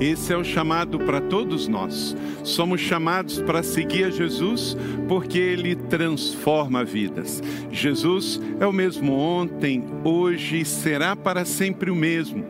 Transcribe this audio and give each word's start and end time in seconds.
Esse 0.00 0.32
é 0.32 0.36
o 0.36 0.44
chamado 0.44 0.98
para 1.00 1.20
todos 1.20 1.66
nós. 1.66 2.16
Somos 2.44 2.80
chamados 2.80 3.40
para 3.40 3.62
seguir 3.64 4.04
a 4.04 4.10
Jesus 4.10 4.76
porque 5.08 5.38
ele 5.38 5.74
transforma 5.74 6.84
vidas. 6.84 7.42
Jesus 7.72 8.40
é 8.60 8.66
o 8.66 8.72
mesmo 8.72 9.12
ontem, 9.12 9.84
hoje 10.04 10.60
e 10.60 10.64
será 10.64 11.16
para 11.16 11.44
sempre 11.44 11.90
o 11.90 11.96
mesmo. 11.96 12.44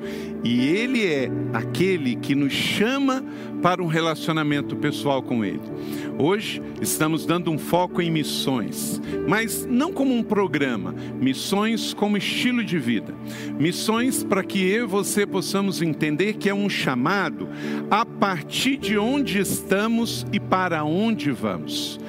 E 0.44 0.66
ele 0.68 1.06
é 1.06 1.30
aquele 1.52 2.16
que 2.16 2.34
nos 2.34 2.52
chama 2.52 3.24
para 3.62 3.82
um 3.82 3.86
relacionamento 3.86 4.76
pessoal 4.76 5.22
com 5.22 5.44
ele. 5.44 5.60
Hoje 6.18 6.62
estamos 6.80 7.26
dando 7.26 7.50
um 7.50 7.58
foco 7.58 8.00
em 8.00 8.10
missões, 8.10 9.00
mas 9.28 9.66
não 9.66 9.92
como 9.92 10.14
um 10.14 10.22
programa, 10.22 10.94
missões 11.20 11.92
como 11.92 12.16
estilo 12.16 12.64
de 12.64 12.78
vida. 12.78 13.14
Missões 13.58 14.22
para 14.22 14.44
que 14.44 14.60
eu 14.60 14.84
e 14.84 14.88
você 14.88 15.26
possamos 15.26 15.82
entender 15.82 16.34
que 16.34 16.48
é 16.48 16.54
um 16.54 16.68
chamado 16.68 17.37
a 17.90 18.06
partir 18.06 18.78
de 18.78 18.96
onde 18.96 19.38
estamos 19.38 20.26
e 20.32 20.40
para 20.40 20.82
onde 20.84 21.30
vamos. 21.30 22.00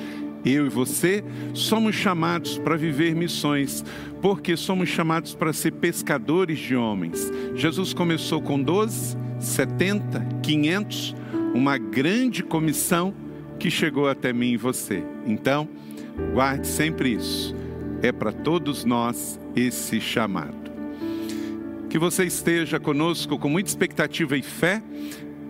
Eu 0.45 0.65
e 0.65 0.69
você 0.69 1.23
somos 1.53 1.95
chamados 1.95 2.57
para 2.57 2.77
viver 2.77 3.13
missões, 3.13 3.83
porque 4.21 4.55
somos 4.55 4.87
chamados 4.87 5.35
para 5.35 5.51
ser 5.51 5.71
pescadores 5.73 6.57
de 6.59 6.75
homens. 6.75 7.29
Jesus 7.55 7.93
começou 7.93 8.41
com 8.41 8.61
12, 8.61 9.17
70, 9.39 10.25
500, 10.41 11.15
uma 11.53 11.77
grande 11.77 12.41
comissão 12.41 13.13
que 13.59 13.69
chegou 13.69 14.07
até 14.07 14.31
mim 14.31 14.51
e 14.51 14.57
você. 14.57 15.03
Então, 15.25 15.67
guarde 16.33 16.67
sempre 16.67 17.13
isso. 17.13 17.53
É 18.01 18.11
para 18.11 18.31
todos 18.31 18.85
nós 18.85 19.37
esse 19.55 19.99
chamado. 19.99 20.58
Que 21.89 21.97
você 21.97 22.23
esteja 22.23 22.79
conosco 22.79 23.39
com 23.39 23.49
muita 23.49 23.69
expectativa 23.69 24.37
e 24.37 24.43
fé. 24.43 24.81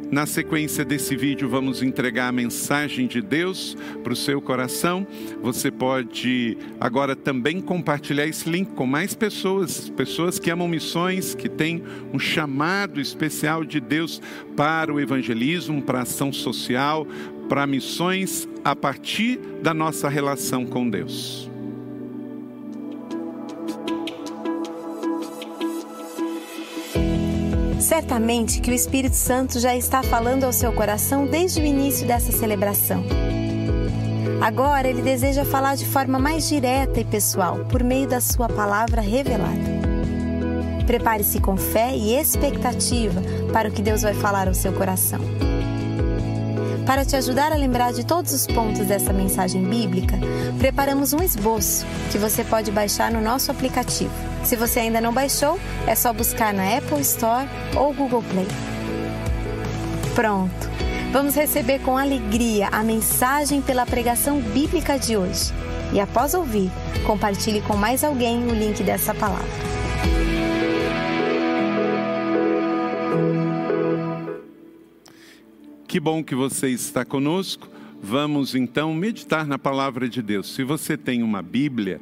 Na 0.09 0.25
sequência 0.25 0.85
desse 0.85 1.15
vídeo, 1.15 1.47
vamos 1.49 1.83
entregar 1.83 2.29
a 2.29 2.31
mensagem 2.31 3.05
de 3.05 3.21
Deus 3.21 3.77
para 4.01 4.13
o 4.13 4.15
seu 4.15 4.41
coração. 4.41 5.05
Você 5.43 5.69
pode 5.69 6.57
agora 6.79 7.15
também 7.15 7.61
compartilhar 7.61 8.25
esse 8.25 8.49
link 8.49 8.71
com 8.71 8.87
mais 8.87 9.13
pessoas, 9.13 9.89
pessoas 9.89 10.39
que 10.39 10.49
amam 10.49 10.67
missões, 10.67 11.35
que 11.35 11.49
têm 11.49 11.83
um 12.13 12.17
chamado 12.17 13.01
especial 13.01 13.63
de 13.63 13.79
Deus 13.79 14.21
para 14.55 14.91
o 14.91 14.99
evangelismo, 14.99 15.81
para 15.81 15.99
a 15.99 16.03
ação 16.03 16.33
social, 16.33 17.05
para 17.49 17.67
missões 17.67 18.47
a 18.63 18.75
partir 18.75 19.37
da 19.61 19.73
nossa 19.73 20.07
relação 20.07 20.65
com 20.65 20.89
Deus. 20.89 21.48
Certamente 27.79 28.59
que 28.59 28.69
o 28.69 28.73
Espírito 28.73 29.15
Santo 29.15 29.59
já 29.59 29.75
está 29.75 30.03
falando 30.03 30.43
ao 30.43 30.51
seu 30.51 30.71
coração 30.73 31.25
desde 31.25 31.61
o 31.61 31.65
início 31.65 32.05
dessa 32.05 32.31
celebração. 32.31 33.03
Agora 34.41 34.87
ele 34.87 35.01
deseja 35.01 35.45
falar 35.45 35.75
de 35.75 35.85
forma 35.85 36.19
mais 36.19 36.47
direta 36.47 36.99
e 36.99 37.05
pessoal, 37.05 37.59
por 37.65 37.83
meio 37.83 38.07
da 38.07 38.19
sua 38.19 38.49
palavra 38.49 39.01
revelada. 39.01 39.79
Prepare-se 40.85 41.39
com 41.39 41.55
fé 41.55 41.95
e 41.95 42.15
expectativa 42.15 43.21
para 43.53 43.69
o 43.69 43.71
que 43.71 43.81
Deus 43.81 44.01
vai 44.01 44.13
falar 44.13 44.47
ao 44.47 44.53
seu 44.53 44.73
coração. 44.73 45.19
Para 46.85 47.05
te 47.05 47.15
ajudar 47.15 47.51
a 47.51 47.55
lembrar 47.55 47.93
de 47.93 48.05
todos 48.05 48.33
os 48.33 48.47
pontos 48.47 48.87
dessa 48.87 49.13
mensagem 49.13 49.63
bíblica, 49.63 50.17
preparamos 50.57 51.13
um 51.13 51.21
esboço 51.21 51.85
que 52.11 52.17
você 52.17 52.43
pode 52.43 52.71
baixar 52.71 53.11
no 53.11 53.21
nosso 53.21 53.51
aplicativo. 53.51 54.28
Se 54.43 54.55
você 54.55 54.79
ainda 54.79 55.01
não 55.01 55.13
baixou, 55.13 55.59
é 55.85 55.95
só 55.95 56.11
buscar 56.11 56.53
na 56.53 56.77
Apple 56.77 57.01
Store 57.01 57.47
ou 57.75 57.93
Google 57.93 58.23
Play. 58.23 58.47
Pronto! 60.15 60.69
Vamos 61.11 61.33
receber 61.33 61.79
com 61.79 61.97
alegria 61.97 62.67
a 62.67 62.83
mensagem 62.83 63.61
pela 63.61 63.83
pregação 63.83 64.39
bíblica 64.39 64.97
de 64.97 65.17
hoje. 65.17 65.51
E 65.91 65.99
após 65.99 66.35
ouvir, 66.35 66.69
compartilhe 67.05 67.61
com 67.61 67.75
mais 67.75 68.03
alguém 68.03 68.45
o 68.45 68.53
link 68.53 68.83
dessa 68.83 69.13
palavra. 69.13 69.47
Que 75.87 75.99
bom 75.99 76.23
que 76.23 76.35
você 76.35 76.69
está 76.69 77.03
conosco. 77.03 77.67
Vamos 77.99 78.53
então 78.53 78.93
meditar 78.93 79.47
na 79.47 79.57
palavra 79.57 80.07
de 80.07 80.21
Deus. 80.21 80.53
Se 80.53 80.63
você 80.63 80.95
tem 80.95 81.23
uma 81.23 81.41
Bíblia, 81.41 81.99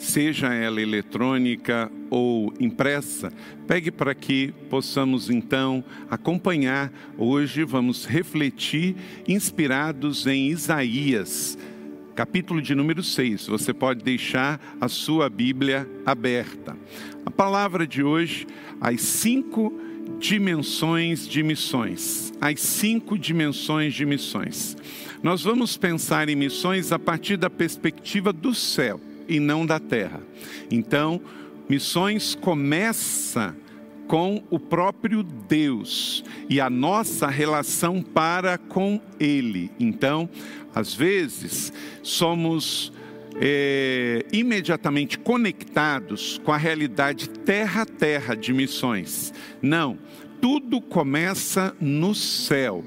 seja 0.00 0.52
ela 0.54 0.80
eletrônica 0.80 1.92
ou 2.08 2.52
impressa, 2.58 3.30
pegue 3.66 3.90
para 3.90 4.14
que 4.14 4.52
possamos 4.70 5.28
então 5.28 5.84
acompanhar. 6.10 6.90
Hoje 7.18 7.64
vamos 7.64 8.06
refletir 8.06 8.96
inspirados 9.28 10.26
em 10.26 10.48
Isaías, 10.48 11.58
capítulo 12.14 12.62
de 12.62 12.74
número 12.74 13.02
6. 13.02 13.46
Você 13.48 13.74
pode 13.74 14.02
deixar 14.02 14.58
a 14.80 14.88
sua 14.88 15.28
Bíblia 15.28 15.88
aberta. 16.04 16.76
A 17.24 17.30
palavra 17.30 17.86
de 17.86 18.02
hoje, 18.02 18.46
as 18.80 19.02
cinco 19.02 19.78
dimensões 20.18 21.28
de 21.28 21.42
missões. 21.42 22.32
As 22.40 22.58
cinco 22.60 23.18
dimensões 23.18 23.92
de 23.92 24.06
missões. 24.06 24.76
Nós 25.22 25.42
vamos 25.42 25.76
pensar 25.76 26.30
em 26.30 26.34
missões 26.34 26.90
a 26.90 26.98
partir 26.98 27.36
da 27.36 27.50
perspectiva 27.50 28.32
do 28.32 28.54
céu 28.54 28.98
e 29.30 29.40
não 29.40 29.64
da 29.64 29.78
terra. 29.78 30.20
Então, 30.70 31.20
missões 31.68 32.34
começa 32.34 33.56
com 34.06 34.42
o 34.50 34.58
próprio 34.58 35.22
Deus 35.22 36.24
e 36.48 36.60
a 36.60 36.68
nossa 36.68 37.28
relação 37.28 38.02
para 38.02 38.58
com 38.58 39.00
Ele. 39.20 39.70
Então, 39.78 40.28
às 40.74 40.92
vezes, 40.92 41.72
somos 42.02 42.92
é, 43.36 44.26
imediatamente 44.32 45.16
conectados 45.16 46.40
com 46.44 46.52
a 46.52 46.56
realidade 46.56 47.28
terra 47.28 47.82
a 47.82 47.86
terra 47.86 48.34
de 48.34 48.52
missões. 48.52 49.32
Não, 49.62 49.96
tudo 50.40 50.80
começa 50.80 51.74
no 51.80 52.14
céu 52.14 52.84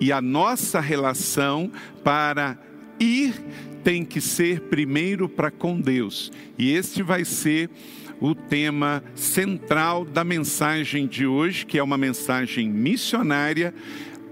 e 0.00 0.12
a 0.12 0.20
nossa 0.20 0.80
relação 0.80 1.70
para 2.04 2.58
ir 3.00 3.34
tem 3.82 4.04
que 4.04 4.20
ser 4.20 4.60
primeiro 4.62 5.28
para 5.28 5.50
com 5.50 5.80
Deus. 5.80 6.30
E 6.58 6.72
este 6.72 7.02
vai 7.02 7.24
ser 7.24 7.70
o 8.20 8.34
tema 8.34 9.02
central 9.14 10.04
da 10.04 10.24
mensagem 10.24 11.06
de 11.06 11.26
hoje, 11.26 11.64
que 11.64 11.78
é 11.78 11.82
uma 11.82 11.96
mensagem 11.96 12.68
missionária, 12.68 13.72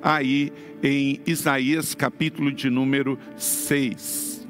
aí 0.03 0.53
em 0.83 1.21
Isaías, 1.27 1.95
capítulo 1.95 2.53
de 2.53 2.69
número 2.69 3.19
6. 3.37 4.47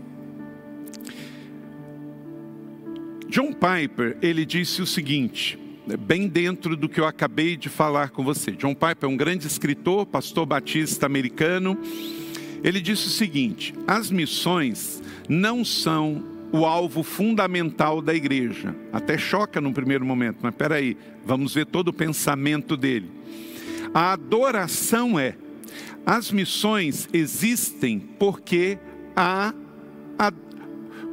John 3.28 3.52
Piper, 3.52 4.16
ele 4.22 4.46
disse 4.46 4.80
o 4.80 4.86
seguinte, 4.86 5.58
bem 6.00 6.26
dentro 6.26 6.76
do 6.76 6.88
que 6.88 6.98
eu 6.98 7.06
acabei 7.06 7.56
de 7.56 7.68
falar 7.68 8.10
com 8.10 8.24
você. 8.24 8.50
John 8.52 8.74
Piper 8.74 8.96
é 9.02 9.06
um 9.06 9.16
grande 9.16 9.46
escritor, 9.46 10.06
pastor 10.06 10.46
batista 10.46 11.06
americano. 11.06 11.78
Ele 12.66 12.80
disse 12.80 13.06
o 13.06 13.10
seguinte: 13.10 13.72
as 13.86 14.10
missões 14.10 15.00
não 15.28 15.64
são 15.64 16.24
o 16.50 16.66
alvo 16.66 17.04
fundamental 17.04 18.02
da 18.02 18.12
igreja. 18.12 18.74
Até 18.92 19.16
choca 19.16 19.60
no 19.60 19.72
primeiro 19.72 20.04
momento, 20.04 20.38
mas 20.42 20.54
peraí, 20.54 20.96
vamos 21.24 21.54
ver 21.54 21.66
todo 21.66 21.88
o 21.88 21.92
pensamento 21.92 22.76
dele. 22.76 23.08
A 23.94 24.12
adoração 24.12 25.16
é. 25.18 25.36
As 26.04 26.30
missões 26.30 27.08
existem 27.12 27.98
porque 27.98 28.78
há 29.14 29.54
a 30.18 30.32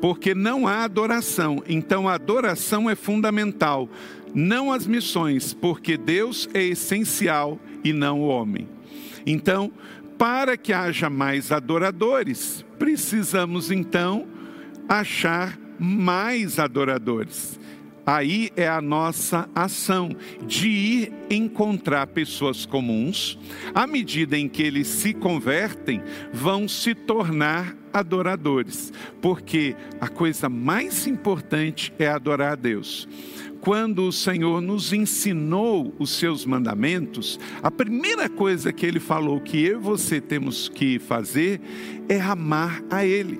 porque 0.02 0.36
não 0.36 0.68
há 0.68 0.84
adoração. 0.84 1.64
Então 1.68 2.10
a 2.10 2.16
adoração 2.16 2.90
é 2.90 2.96
fundamental, 2.96 3.88
não 4.34 4.72
as 4.72 4.86
missões, 4.86 5.54
porque 5.54 5.98
Deus 5.98 6.50
é 6.54 6.64
essencial 6.64 7.60
e 7.84 7.94
não 7.94 8.22
o 8.22 8.28
homem. 8.28 8.68
Então, 9.26 9.72
para 10.24 10.56
que 10.56 10.72
haja 10.72 11.10
mais 11.10 11.52
adoradores, 11.52 12.64
precisamos 12.80 13.70
então 13.70 14.26
achar 14.88 15.60
mais 15.78 16.60
adoradores. 16.60 17.60
Aí 18.06 18.50
é 18.56 18.66
a 18.66 18.82
nossa 18.82 19.50
ação 19.54 20.16
de 20.48 20.70
ir 20.70 21.14
encontrar 21.30 22.08
pessoas 22.08 22.66
comuns, 22.66 23.38
à 23.76 23.86
medida 23.86 24.38
em 24.38 24.48
que 24.48 24.64
eles 24.64 24.88
se 24.88 25.14
convertem, 25.14 26.02
vão 26.32 26.70
se 26.70 26.96
tornar 26.96 27.76
adoradores, 27.92 28.94
porque 29.22 29.76
a 30.00 30.08
coisa 30.08 30.48
mais 30.48 31.06
importante 31.06 31.94
é 32.00 32.08
adorar 32.08 32.54
a 32.54 32.56
Deus 32.56 33.10
quando 33.64 34.10
o 34.10 34.12
Senhor 34.12 34.60
nos 34.60 34.92
ensinou 34.92 35.96
os 35.98 36.18
seus 36.18 36.46
mandamentos, 36.46 37.40
a 37.62 37.72
primeira 37.72 38.28
coisa 38.28 38.74
que 38.74 38.86
ele 38.86 39.00
falou 39.00 39.40
que 39.40 39.64
eu 39.64 39.80
e 39.80 39.82
você 39.82 40.20
temos 40.20 40.68
que 40.68 41.00
fazer 41.00 41.62
é 42.10 42.20
amar 42.20 42.84
a 42.92 43.06
Ele. 43.06 43.40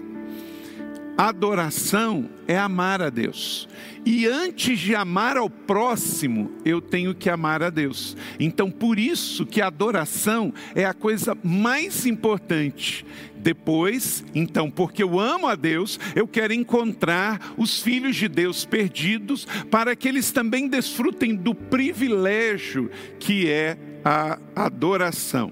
adoração 1.18 2.30
é 2.48 2.58
amar 2.58 3.02
a 3.02 3.10
Deus. 3.10 3.68
E 4.06 4.28
antes 4.28 4.80
de 4.80 4.94
amar 4.96 5.38
ao 5.38 5.50
próximo, 5.50 6.52
eu 6.66 6.82
tenho 6.82 7.16
que 7.16 7.30
amar 7.30 7.64
a 7.64 7.70
Deus. 7.70 8.18
Então, 8.40 8.70
por 8.70 9.00
isso 9.00 9.46
que 9.46 9.62
a 9.62 9.68
adoração 9.68 10.54
é 10.76 10.86
a 10.86 10.94
coisa 10.94 11.38
mais 11.44 12.06
importante. 12.06 13.06
Depois, 13.38 14.24
então, 14.34 14.70
porque 14.70 15.04
eu 15.04 15.20
amo 15.20 15.48
a 15.48 15.56
Deus, 15.56 16.00
eu 16.16 16.28
quero 16.28 16.54
encontrar 16.54 17.54
os 17.58 17.82
filhos 17.82 18.16
de 18.16 18.28
Deus 18.28 18.66
perdidos 18.66 19.46
para 19.70 19.96
que 19.96 20.08
eles 20.08 20.32
também 20.32 20.68
desfrutem 20.68 21.36
do 21.36 21.54
privilégio 21.54 22.90
que 23.20 23.50
é 23.50 23.78
a 24.04 24.40
adoração. 24.56 25.52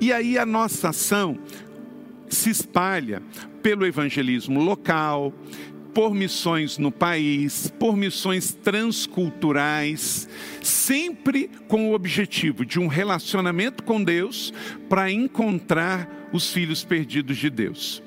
E 0.00 0.12
aí 0.12 0.36
a 0.36 0.44
nossa 0.44 0.90
ação 0.90 1.38
se 2.28 2.50
espalha 2.50 3.22
pelo 3.62 3.86
evangelismo 3.86 4.62
local, 4.62 5.32
por 5.94 6.12
missões 6.12 6.76
no 6.76 6.90
país, 6.90 7.72
por 7.78 7.96
missões 7.96 8.52
transculturais, 8.52 10.28
sempre 10.60 11.48
com 11.68 11.88
o 11.88 11.94
objetivo 11.94 12.66
de 12.66 12.80
um 12.80 12.88
relacionamento 12.88 13.84
com 13.84 14.02
Deus 14.02 14.52
para 14.88 15.10
encontrar 15.10 16.28
os 16.32 16.52
filhos 16.52 16.84
perdidos 16.84 17.36
de 17.36 17.48
Deus. 17.48 18.02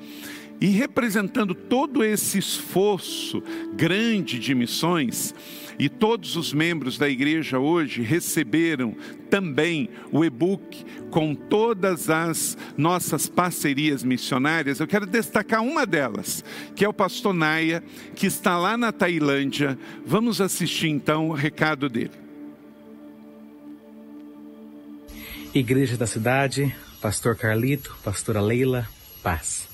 E 0.60 0.66
representando 0.66 1.54
todo 1.54 2.04
esse 2.04 2.38
esforço 2.38 3.42
grande 3.74 4.38
de 4.38 4.54
missões, 4.54 5.34
e 5.78 5.88
todos 5.88 6.36
os 6.36 6.52
membros 6.52 6.98
da 6.98 7.08
igreja 7.08 7.58
hoje 7.58 8.02
receberam 8.02 8.96
também 9.30 9.88
o 10.10 10.24
e-book 10.24 10.84
com 11.10 11.34
todas 11.34 12.10
as 12.10 12.58
nossas 12.76 13.28
parcerias 13.28 14.02
missionárias. 14.02 14.80
Eu 14.80 14.86
quero 14.86 15.06
destacar 15.06 15.62
uma 15.62 15.86
delas, 15.86 16.44
que 16.74 16.84
é 16.84 16.88
o 16.88 16.92
pastor 16.92 17.32
Naia, 17.32 17.82
que 18.14 18.26
está 18.26 18.58
lá 18.58 18.76
na 18.76 18.90
Tailândia. 18.90 19.78
Vamos 20.04 20.40
assistir 20.40 20.88
então 20.88 21.28
o 21.28 21.32
recado 21.32 21.88
dele. 21.88 22.28
Igreja 25.54 25.96
da 25.96 26.06
Cidade, 26.06 26.74
Pastor 27.00 27.36
Carlito, 27.36 27.96
Pastora 28.04 28.40
Leila, 28.40 28.86
paz. 29.22 29.68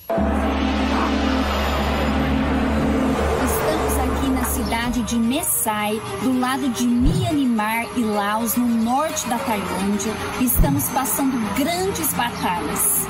De 5.05 5.17
Messai, 5.17 6.01
do 6.23 6.39
lado 6.39 6.69
de 6.71 6.87
Myanmar 6.87 7.87
e 7.97 8.01
Laos, 8.01 8.57
no 8.57 8.67
norte 8.67 9.27
da 9.29 9.39
Tailândia, 9.39 10.13
estamos 10.41 10.89
passando 10.89 11.37
grandes 11.57 12.13
batalhas. 12.15 13.07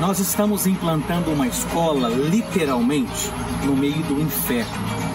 Nós 0.00 0.18
estamos 0.20 0.66
implantando 0.66 1.30
uma 1.30 1.46
escola, 1.46 2.08
literalmente, 2.08 3.30
no 3.64 3.76
meio 3.76 4.02
do 4.04 4.20
inferno 4.20 5.11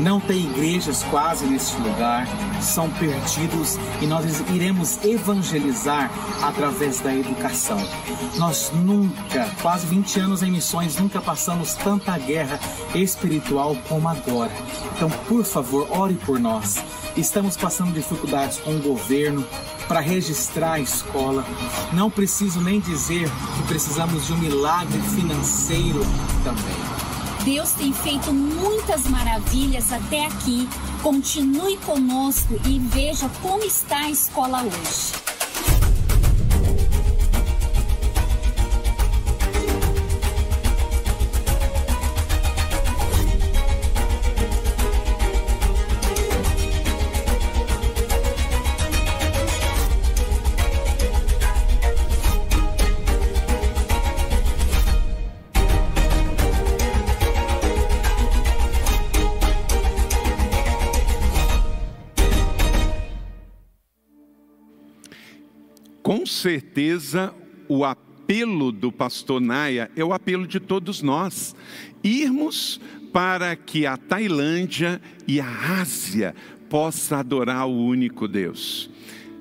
não 0.00 0.18
tem 0.18 0.44
igrejas 0.44 1.02
quase 1.04 1.44
neste 1.44 1.76
lugar, 1.80 2.26
são 2.60 2.88
perdidos 2.90 3.78
e 4.00 4.06
nós 4.06 4.24
iremos 4.50 5.02
evangelizar 5.04 6.10
através 6.42 7.00
da 7.00 7.14
educação. 7.14 7.78
Nós 8.36 8.72
nunca, 8.74 9.48
quase 9.60 9.86
20 9.86 10.20
anos 10.20 10.42
em 10.42 10.50
missões, 10.50 10.96
nunca 10.96 11.20
passamos 11.20 11.74
tanta 11.74 12.16
guerra 12.18 12.58
espiritual 12.94 13.76
como 13.88 14.08
agora. 14.08 14.52
Então, 14.96 15.10
por 15.28 15.44
favor, 15.44 15.86
ore 15.90 16.14
por 16.14 16.38
nós. 16.38 16.82
Estamos 17.16 17.56
passando 17.56 17.92
dificuldades 17.92 18.58
com 18.58 18.76
o 18.76 18.80
governo 18.80 19.46
para 19.86 20.00
registrar 20.00 20.74
a 20.74 20.80
escola. 20.80 21.44
Não 21.92 22.10
preciso 22.10 22.60
nem 22.60 22.80
dizer 22.80 23.28
que 23.28 23.62
precisamos 23.66 24.26
de 24.26 24.32
um 24.32 24.38
milagre 24.38 25.00
financeiro 25.02 26.00
também. 26.44 26.89
Deus 27.44 27.70
tem 27.72 27.92
feito 27.92 28.32
muitas 28.32 29.06
maravilhas 29.06 29.92
até 29.92 30.26
aqui. 30.26 30.68
Continue 31.02 31.78
conosco 31.78 32.60
e 32.66 32.78
veja 32.78 33.30
como 33.40 33.64
está 33.64 34.00
a 34.00 34.10
escola 34.10 34.62
hoje. 34.62 35.29
Certeza, 66.40 67.34
o 67.68 67.84
apelo 67.84 68.72
do 68.72 68.90
pastor 68.90 69.40
Naia 69.40 69.90
é 69.94 70.04
o 70.04 70.12
apelo 70.12 70.46
de 70.46 70.58
todos 70.58 71.02
nós. 71.02 71.54
Irmos 72.02 72.80
para 73.12 73.54
que 73.56 73.86
a 73.86 73.96
Tailândia 73.96 75.00
e 75.26 75.40
a 75.40 75.80
Ásia 75.80 76.34
possa 76.68 77.18
adorar 77.18 77.68
o 77.68 77.86
único 77.86 78.26
Deus. 78.26 78.90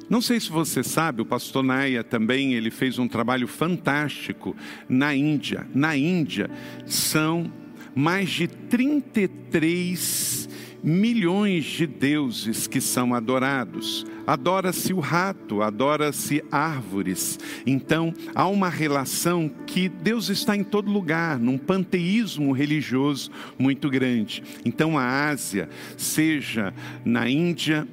Não 0.09 0.21
sei 0.21 0.39
se 0.39 0.49
você 0.49 0.83
sabe, 0.83 1.21
o 1.21 1.25
pastor 1.25 1.63
Naia 1.63 2.03
também 2.03 2.55
ele 2.55 2.71
fez 2.71 2.99
um 2.99 3.07
trabalho 3.07 3.47
fantástico 3.47 4.55
na 4.89 5.15
Índia. 5.15 5.67
Na 5.73 5.95
Índia 5.95 6.49
são 6.85 7.51
mais 7.95 8.29
de 8.29 8.47
33 8.47 10.49
milhões 10.83 11.65
de 11.65 11.85
deuses 11.85 12.67
que 12.67 12.81
são 12.81 13.13
adorados. 13.13 14.05
Adora-se 14.29 14.93
o 14.93 14.99
rato, 14.99 15.63
adora-se 15.63 16.43
árvores. 16.51 17.39
Então, 17.65 18.13
há 18.35 18.45
uma 18.45 18.69
relação 18.69 19.49
que 19.65 19.89
Deus 19.89 20.29
está 20.29 20.55
em 20.55 20.63
todo 20.63 20.91
lugar, 20.91 21.39
num 21.39 21.57
panteísmo 21.57 22.51
religioso 22.51 23.31
muito 23.57 23.89
grande. 23.89 24.43
Então, 24.63 24.99
a 24.99 25.29
Ásia, 25.29 25.67
seja 25.97 26.71
na 27.03 27.27
Índia, 27.27 27.87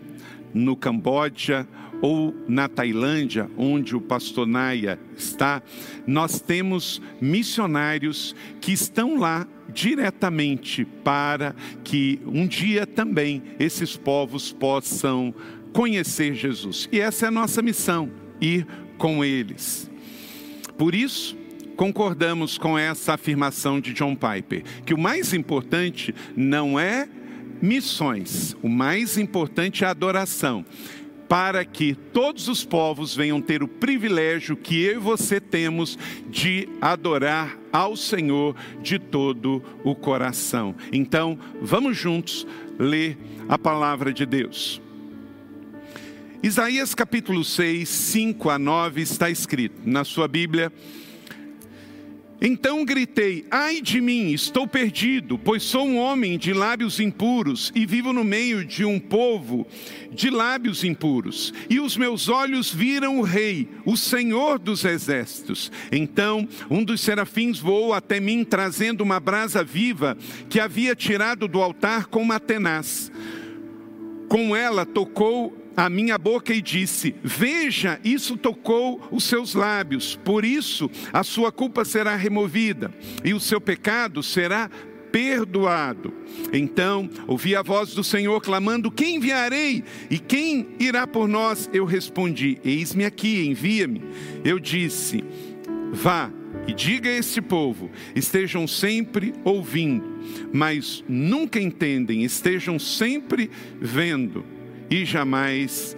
no 0.52 0.76
Camboja 0.76 1.66
ou 2.02 2.34
na 2.46 2.68
Tailândia, 2.68 3.50
onde 3.56 3.96
o 3.96 4.00
pastor 4.02 4.46
Naya 4.46 4.98
está, 5.16 5.62
nós 6.06 6.38
temos 6.38 7.00
missionários 7.18 8.36
que 8.60 8.72
estão 8.72 9.18
lá 9.18 9.48
diretamente 9.72 10.84
para 10.84 11.54
que 11.82 12.20
um 12.26 12.46
dia 12.46 12.86
também 12.86 13.42
esses 13.58 13.96
povos 13.96 14.52
possam 14.52 15.34
conhecer 15.76 16.34
Jesus. 16.34 16.88
E 16.90 16.98
essa 16.98 17.26
é 17.26 17.28
a 17.28 17.30
nossa 17.30 17.60
missão, 17.60 18.10
ir 18.40 18.66
com 18.96 19.22
eles. 19.22 19.90
Por 20.78 20.94
isso, 20.94 21.36
concordamos 21.76 22.56
com 22.56 22.78
essa 22.78 23.12
afirmação 23.12 23.78
de 23.78 23.92
John 23.92 24.16
Piper, 24.16 24.64
que 24.86 24.94
o 24.94 24.98
mais 24.98 25.34
importante 25.34 26.14
não 26.34 26.80
é 26.80 27.06
missões, 27.60 28.56
o 28.62 28.70
mais 28.70 29.18
importante 29.18 29.84
é 29.84 29.86
adoração 29.86 30.64
para 31.28 31.62
que 31.64 31.94
todos 31.94 32.48
os 32.48 32.64
povos 32.64 33.14
venham 33.14 33.42
ter 33.42 33.62
o 33.62 33.68
privilégio 33.68 34.56
que 34.56 34.80
eu 34.80 34.94
e 34.94 34.98
você 34.98 35.40
temos 35.40 35.98
de 36.30 36.68
adorar 36.80 37.58
ao 37.72 37.96
Senhor 37.96 38.54
de 38.80 38.96
todo 38.96 39.62
o 39.84 39.92
coração. 39.92 40.74
Então, 40.92 41.36
vamos 41.60 41.98
juntos 41.98 42.46
ler 42.78 43.18
a 43.48 43.58
palavra 43.58 44.12
de 44.12 44.24
Deus. 44.24 44.80
Isaías 46.46 46.94
capítulo 46.94 47.42
6, 47.42 47.88
5 47.88 48.50
a 48.50 48.56
9 48.56 49.02
está 49.02 49.28
escrito 49.28 49.80
na 49.84 50.04
sua 50.04 50.28
Bíblia. 50.28 50.72
Então 52.40 52.84
gritei: 52.84 53.44
Ai 53.50 53.80
de 53.80 54.00
mim, 54.00 54.30
estou 54.30 54.64
perdido, 54.64 55.36
pois 55.36 55.64
sou 55.64 55.84
um 55.84 55.98
homem 55.98 56.38
de 56.38 56.52
lábios 56.52 57.00
impuros 57.00 57.72
e 57.74 57.84
vivo 57.84 58.12
no 58.12 58.22
meio 58.22 58.64
de 58.64 58.84
um 58.84 59.00
povo 59.00 59.66
de 60.12 60.30
lábios 60.30 60.84
impuros. 60.84 61.52
E 61.68 61.80
os 61.80 61.96
meus 61.96 62.28
olhos 62.28 62.72
viram 62.72 63.18
o 63.18 63.22
Rei, 63.22 63.68
o 63.84 63.96
Senhor 63.96 64.60
dos 64.60 64.84
exércitos. 64.84 65.72
Então 65.90 66.48
um 66.70 66.84
dos 66.84 67.00
serafins 67.00 67.58
voou 67.58 67.92
até 67.92 68.20
mim, 68.20 68.44
trazendo 68.44 69.00
uma 69.00 69.18
brasa 69.18 69.64
viva 69.64 70.16
que 70.48 70.60
havia 70.60 70.94
tirado 70.94 71.48
do 71.48 71.60
altar 71.60 72.06
com 72.06 72.22
uma 72.22 72.38
tenaz. 72.38 73.10
Com 74.28 74.54
ela 74.54 74.86
tocou 74.86 75.65
a 75.76 75.90
minha 75.90 76.16
boca 76.16 76.54
e 76.54 76.62
disse: 76.62 77.14
Veja, 77.22 78.00
isso 78.02 78.36
tocou 78.36 79.00
os 79.10 79.24
seus 79.24 79.54
lábios, 79.54 80.18
por 80.24 80.44
isso 80.44 80.90
a 81.12 81.22
sua 81.22 81.52
culpa 81.52 81.84
será 81.84 82.16
removida 82.16 82.92
e 83.22 83.34
o 83.34 83.40
seu 83.40 83.60
pecado 83.60 84.22
será 84.22 84.70
perdoado. 85.12 86.12
Então 86.52 87.08
ouvi 87.26 87.54
a 87.54 87.62
voz 87.62 87.94
do 87.94 88.02
Senhor 88.02 88.40
clamando: 88.40 88.90
Quem 88.90 89.16
enviarei? 89.16 89.84
E 90.10 90.18
quem 90.18 90.68
irá 90.80 91.06
por 91.06 91.28
nós? 91.28 91.68
Eu 91.72 91.84
respondi: 91.84 92.58
Eis-me 92.64 93.04
aqui, 93.04 93.46
envia-me. 93.46 94.02
Eu 94.44 94.58
disse: 94.58 95.22
Vá 95.92 96.30
E 96.66 96.72
diga 96.72 97.10
a 97.10 97.16
este 97.16 97.42
povo: 97.42 97.90
estejam 98.14 98.66
sempre 98.66 99.34
ouvindo, 99.44 100.04
mas 100.52 101.04
nunca 101.06 101.60
entendem, 101.60 102.24
estejam 102.24 102.78
sempre 102.78 103.50
vendo 103.80 104.55
e 104.90 105.04
jamais 105.04 105.96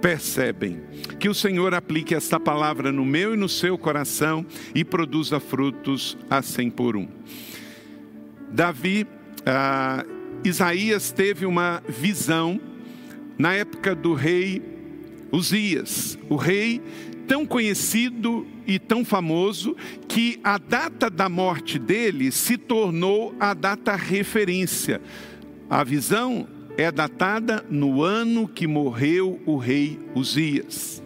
percebem. 0.00 0.82
Que 1.18 1.28
o 1.28 1.34
Senhor 1.34 1.72
aplique 1.74 2.14
esta 2.14 2.38
palavra 2.38 2.92
no 2.92 3.04
meu 3.04 3.34
e 3.34 3.36
no 3.36 3.48
seu 3.48 3.78
coração 3.78 4.44
e 4.74 4.84
produza 4.84 5.40
frutos 5.40 6.16
a 6.28 6.42
cem 6.42 6.70
por 6.70 6.96
um. 6.96 7.08
Davi, 8.50 9.06
ah, 9.46 10.04
Isaías 10.44 11.10
teve 11.10 11.46
uma 11.46 11.82
visão 11.88 12.60
na 13.38 13.54
época 13.54 13.94
do 13.94 14.14
rei 14.14 14.62
Uzias, 15.32 16.18
o 16.28 16.36
rei 16.36 16.80
tão 17.26 17.46
conhecido 17.46 18.46
e 18.66 18.78
tão 18.78 19.04
famoso 19.04 19.74
que 20.06 20.38
a 20.44 20.58
data 20.58 21.10
da 21.10 21.28
morte 21.28 21.78
dele 21.78 22.30
se 22.30 22.56
tornou 22.56 23.34
a 23.40 23.54
data 23.54 23.96
referência. 23.96 25.00
A 25.68 25.82
visão 25.82 26.46
é 26.76 26.90
datada 26.90 27.64
no 27.70 28.02
ano 28.02 28.48
que 28.48 28.66
morreu 28.66 29.40
o 29.46 29.56
rei 29.56 29.98
Uzias. 30.14 31.02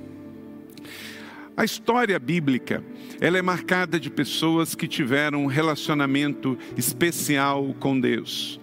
A 1.56 1.64
história 1.64 2.18
bíblica, 2.18 2.82
ela 3.20 3.36
é 3.36 3.42
marcada 3.42 3.98
de 3.98 4.08
pessoas 4.08 4.74
que 4.74 4.86
tiveram 4.86 5.42
um 5.42 5.46
relacionamento 5.46 6.56
especial 6.76 7.74
com 7.78 7.98
Deus. 7.98 8.60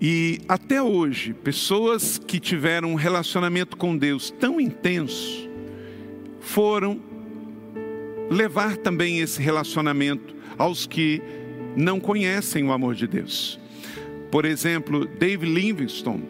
E 0.00 0.40
até 0.48 0.82
hoje, 0.82 1.34
pessoas 1.34 2.18
que 2.18 2.40
tiveram 2.40 2.92
um 2.92 2.96
relacionamento 2.96 3.76
com 3.76 3.96
Deus 3.96 4.30
tão 4.30 4.60
intenso, 4.60 5.48
foram 6.40 7.00
levar 8.30 8.76
também 8.76 9.20
esse 9.20 9.40
relacionamento 9.40 10.34
aos 10.56 10.86
que 10.86 11.22
não 11.76 12.00
conhecem 12.00 12.64
o 12.64 12.72
amor 12.72 12.94
de 12.94 13.06
Deus. 13.06 13.61
Por 14.32 14.46
exemplo, 14.46 15.06
Dave 15.06 15.44
Livingstone, 15.44 16.24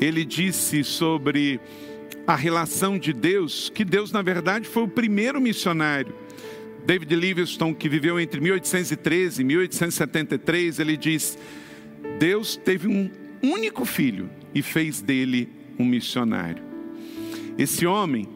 ele 0.00 0.24
disse 0.24 0.84
sobre 0.84 1.60
a 2.24 2.36
relação 2.36 2.96
de 2.96 3.12
Deus, 3.12 3.68
que 3.68 3.84
Deus, 3.84 4.12
na 4.12 4.22
verdade, 4.22 4.68
foi 4.68 4.84
o 4.84 4.88
primeiro 4.88 5.40
missionário. 5.40 6.14
David 6.86 7.16
Livingstone, 7.16 7.74
que 7.74 7.88
viveu 7.88 8.20
entre 8.20 8.40
1813 8.40 9.42
e 9.42 9.44
1873, 9.44 10.78
ele 10.78 10.96
diz: 10.96 11.36
Deus 12.20 12.54
teve 12.54 12.86
um 12.86 13.10
único 13.42 13.84
filho 13.84 14.30
e 14.54 14.62
fez 14.62 15.02
dele 15.02 15.48
um 15.76 15.84
missionário. 15.84 16.62
Esse 17.58 17.84
homem 17.86 18.28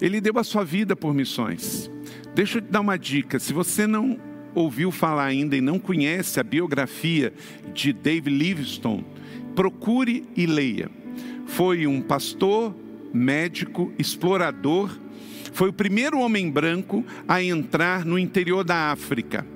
ele 0.00 0.20
deu 0.20 0.38
a 0.38 0.44
sua 0.44 0.64
vida 0.64 0.94
por 0.94 1.12
missões. 1.12 1.90
Deixa 2.36 2.58
eu 2.58 2.62
te 2.62 2.70
dar 2.70 2.82
uma 2.82 2.96
dica: 2.96 3.40
se 3.40 3.52
você 3.52 3.84
não 3.84 4.16
ouviu 4.54 4.90
falar 4.90 5.24
ainda 5.24 5.56
e 5.56 5.60
não 5.60 5.78
conhece 5.78 6.38
a 6.38 6.42
biografia 6.42 7.32
de 7.72 7.92
David 7.92 8.36
Livingstone, 8.36 9.04
procure 9.54 10.24
e 10.36 10.46
leia. 10.46 10.90
Foi 11.46 11.86
um 11.86 12.00
pastor, 12.00 12.74
médico, 13.12 13.92
explorador, 13.98 14.90
foi 15.52 15.68
o 15.68 15.72
primeiro 15.72 16.18
homem 16.18 16.50
branco 16.50 17.04
a 17.28 17.42
entrar 17.42 18.04
no 18.04 18.18
interior 18.18 18.64
da 18.64 18.90
África. 18.90 19.46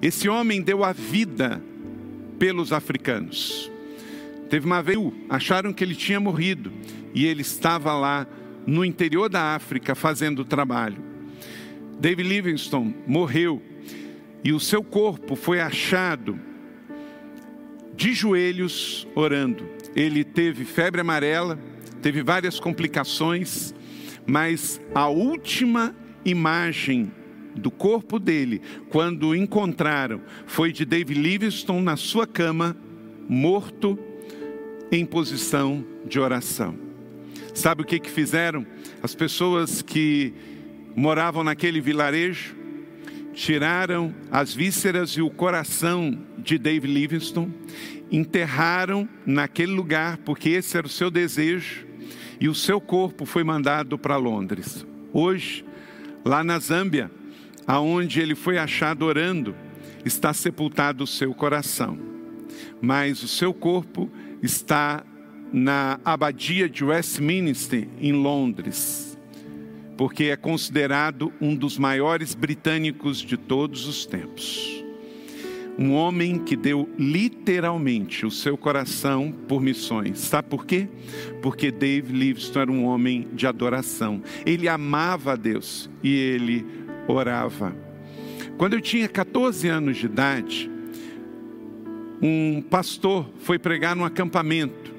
Esse 0.00 0.28
homem 0.28 0.62
deu 0.62 0.84
a 0.84 0.92
vida 0.92 1.60
pelos 2.38 2.72
africanos. 2.72 3.70
Teve 4.48 4.66
uma 4.66 4.82
vez, 4.82 4.98
acharam 5.28 5.72
que 5.72 5.82
ele 5.82 5.94
tinha 5.94 6.20
morrido 6.20 6.72
e 7.12 7.26
ele 7.26 7.42
estava 7.42 7.92
lá 7.94 8.26
no 8.66 8.84
interior 8.84 9.28
da 9.28 9.54
África 9.54 9.94
fazendo 9.94 10.40
o 10.40 10.44
trabalho. 10.44 11.02
David 11.98 12.28
Livingstone 12.28 12.94
morreu 13.06 13.60
e 14.46 14.52
o 14.52 14.60
seu 14.60 14.80
corpo 14.80 15.34
foi 15.34 15.58
achado 15.58 16.38
de 17.96 18.14
joelhos 18.14 19.04
orando. 19.12 19.68
Ele 19.92 20.22
teve 20.22 20.64
febre 20.64 21.00
amarela, 21.00 21.58
teve 22.00 22.22
várias 22.22 22.60
complicações, 22.60 23.74
mas 24.24 24.80
a 24.94 25.08
última 25.08 25.96
imagem 26.24 27.10
do 27.56 27.72
corpo 27.72 28.20
dele, 28.20 28.62
quando 28.88 29.30
o 29.30 29.34
encontraram, 29.34 30.22
foi 30.46 30.72
de 30.72 30.84
David 30.84 31.20
Livingstone 31.20 31.82
na 31.82 31.96
sua 31.96 32.24
cama, 32.24 32.76
morto, 33.28 33.98
em 34.92 35.04
posição 35.04 35.84
de 36.06 36.20
oração. 36.20 36.78
Sabe 37.52 37.82
o 37.82 37.84
que, 37.84 37.98
que 37.98 38.10
fizeram? 38.12 38.64
As 39.02 39.12
pessoas 39.12 39.82
que 39.82 40.32
moravam 40.94 41.42
naquele 41.42 41.80
vilarejo 41.80 42.55
tiraram 43.36 44.14
as 44.30 44.54
vísceras 44.54 45.10
e 45.10 45.20
o 45.20 45.28
coração 45.28 46.18
de 46.38 46.56
David 46.56 46.92
Livingstone, 46.92 47.52
enterraram 48.10 49.06
naquele 49.26 49.72
lugar, 49.72 50.16
porque 50.18 50.48
esse 50.48 50.76
era 50.78 50.86
o 50.86 50.90
seu 50.90 51.10
desejo, 51.10 51.86
e 52.40 52.48
o 52.48 52.54
seu 52.54 52.80
corpo 52.80 53.26
foi 53.26 53.44
mandado 53.44 53.98
para 53.98 54.16
Londres. 54.16 54.86
Hoje, 55.12 55.66
lá 56.24 56.42
na 56.42 56.58
Zâmbia, 56.58 57.10
aonde 57.66 58.20
ele 58.20 58.34
foi 58.34 58.56
achado 58.56 59.04
orando, 59.04 59.54
está 60.02 60.32
sepultado 60.32 61.04
o 61.04 61.06
seu 61.06 61.34
coração, 61.34 61.98
mas 62.80 63.22
o 63.22 63.28
seu 63.28 63.52
corpo 63.52 64.10
está 64.42 65.04
na 65.52 66.00
abadia 66.02 66.70
de 66.70 66.82
Westminster, 66.82 67.86
em 68.00 68.12
Londres, 68.12 69.05
porque 69.96 70.24
é 70.24 70.36
considerado 70.36 71.32
um 71.40 71.54
dos 71.54 71.78
maiores 71.78 72.34
britânicos 72.34 73.18
de 73.18 73.36
todos 73.36 73.86
os 73.86 74.04
tempos. 74.04 74.84
Um 75.78 75.92
homem 75.92 76.38
que 76.38 76.56
deu 76.56 76.88
literalmente 76.98 78.24
o 78.24 78.30
seu 78.30 78.56
coração 78.56 79.32
por 79.46 79.60
missões. 79.60 80.20
Sabe 80.20 80.48
por 80.48 80.64
quê? 80.64 80.88
Porque 81.42 81.70
Dave 81.70 82.12
Livingstone 82.12 82.62
era 82.62 82.72
um 82.72 82.84
homem 82.84 83.28
de 83.32 83.46
adoração. 83.46 84.22
Ele 84.46 84.68
amava 84.68 85.32
a 85.32 85.36
Deus 85.36 85.90
e 86.02 86.14
ele 86.14 86.64
orava. 87.06 87.76
Quando 88.56 88.72
eu 88.72 88.80
tinha 88.80 89.06
14 89.06 89.68
anos 89.68 89.98
de 89.98 90.06
idade, 90.06 90.70
um 92.22 92.62
pastor 92.62 93.30
foi 93.40 93.58
pregar 93.58 93.94
num 93.94 94.04
acampamento 94.04 94.95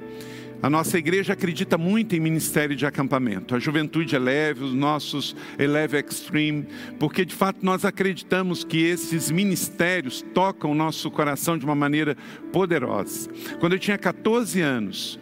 a 0.62 0.70
nossa 0.70 0.98
igreja 0.98 1.34
acredita 1.34 1.78
muito 1.78 2.16
em 2.16 2.20
ministério 2.20 2.76
de 2.76 2.86
acampamento. 2.86 3.56
A 3.56 3.60
juventude 3.60 4.16
eleve, 4.16 4.64
os 4.64 4.74
nossos 4.74 5.36
eleve 5.58 6.00
extreme, 6.00 6.66
porque 7.00 7.24
de 7.24 7.36
fato 7.36 7.60
nós 7.64 7.86
acreditamos 7.86 8.64
que 8.64 8.84
esses 8.84 9.30
ministérios 9.30 10.24
tocam 10.34 10.72
o 10.72 10.76
nosso 10.76 11.12
coração 11.12 11.58
de 11.58 11.66
uma 11.66 11.76
maneira 11.76 12.18
poderosa. 12.52 13.30
Quando 13.60 13.74
eu 13.74 13.80
tinha 13.80 13.98
14 13.98 14.60
anos, 14.62 15.20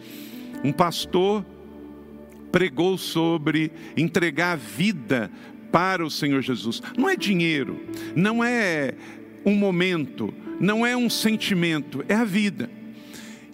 um 0.64 0.72
pastor 0.72 1.44
pregou 2.50 2.96
sobre 2.96 3.70
entregar 3.96 4.52
a 4.52 4.56
vida 4.56 5.30
para 5.70 6.04
o 6.04 6.10
Senhor 6.10 6.40
Jesus. 6.40 6.82
Não 6.96 7.08
é 7.08 7.16
dinheiro, 7.16 7.78
não 8.14 8.42
é 8.42 8.94
um 9.44 9.54
momento, 9.54 10.32
não 10.58 10.86
é 10.86 10.96
um 10.96 11.10
sentimento, 11.10 12.02
é 12.08 12.14
a 12.14 12.24
vida. 12.24 12.65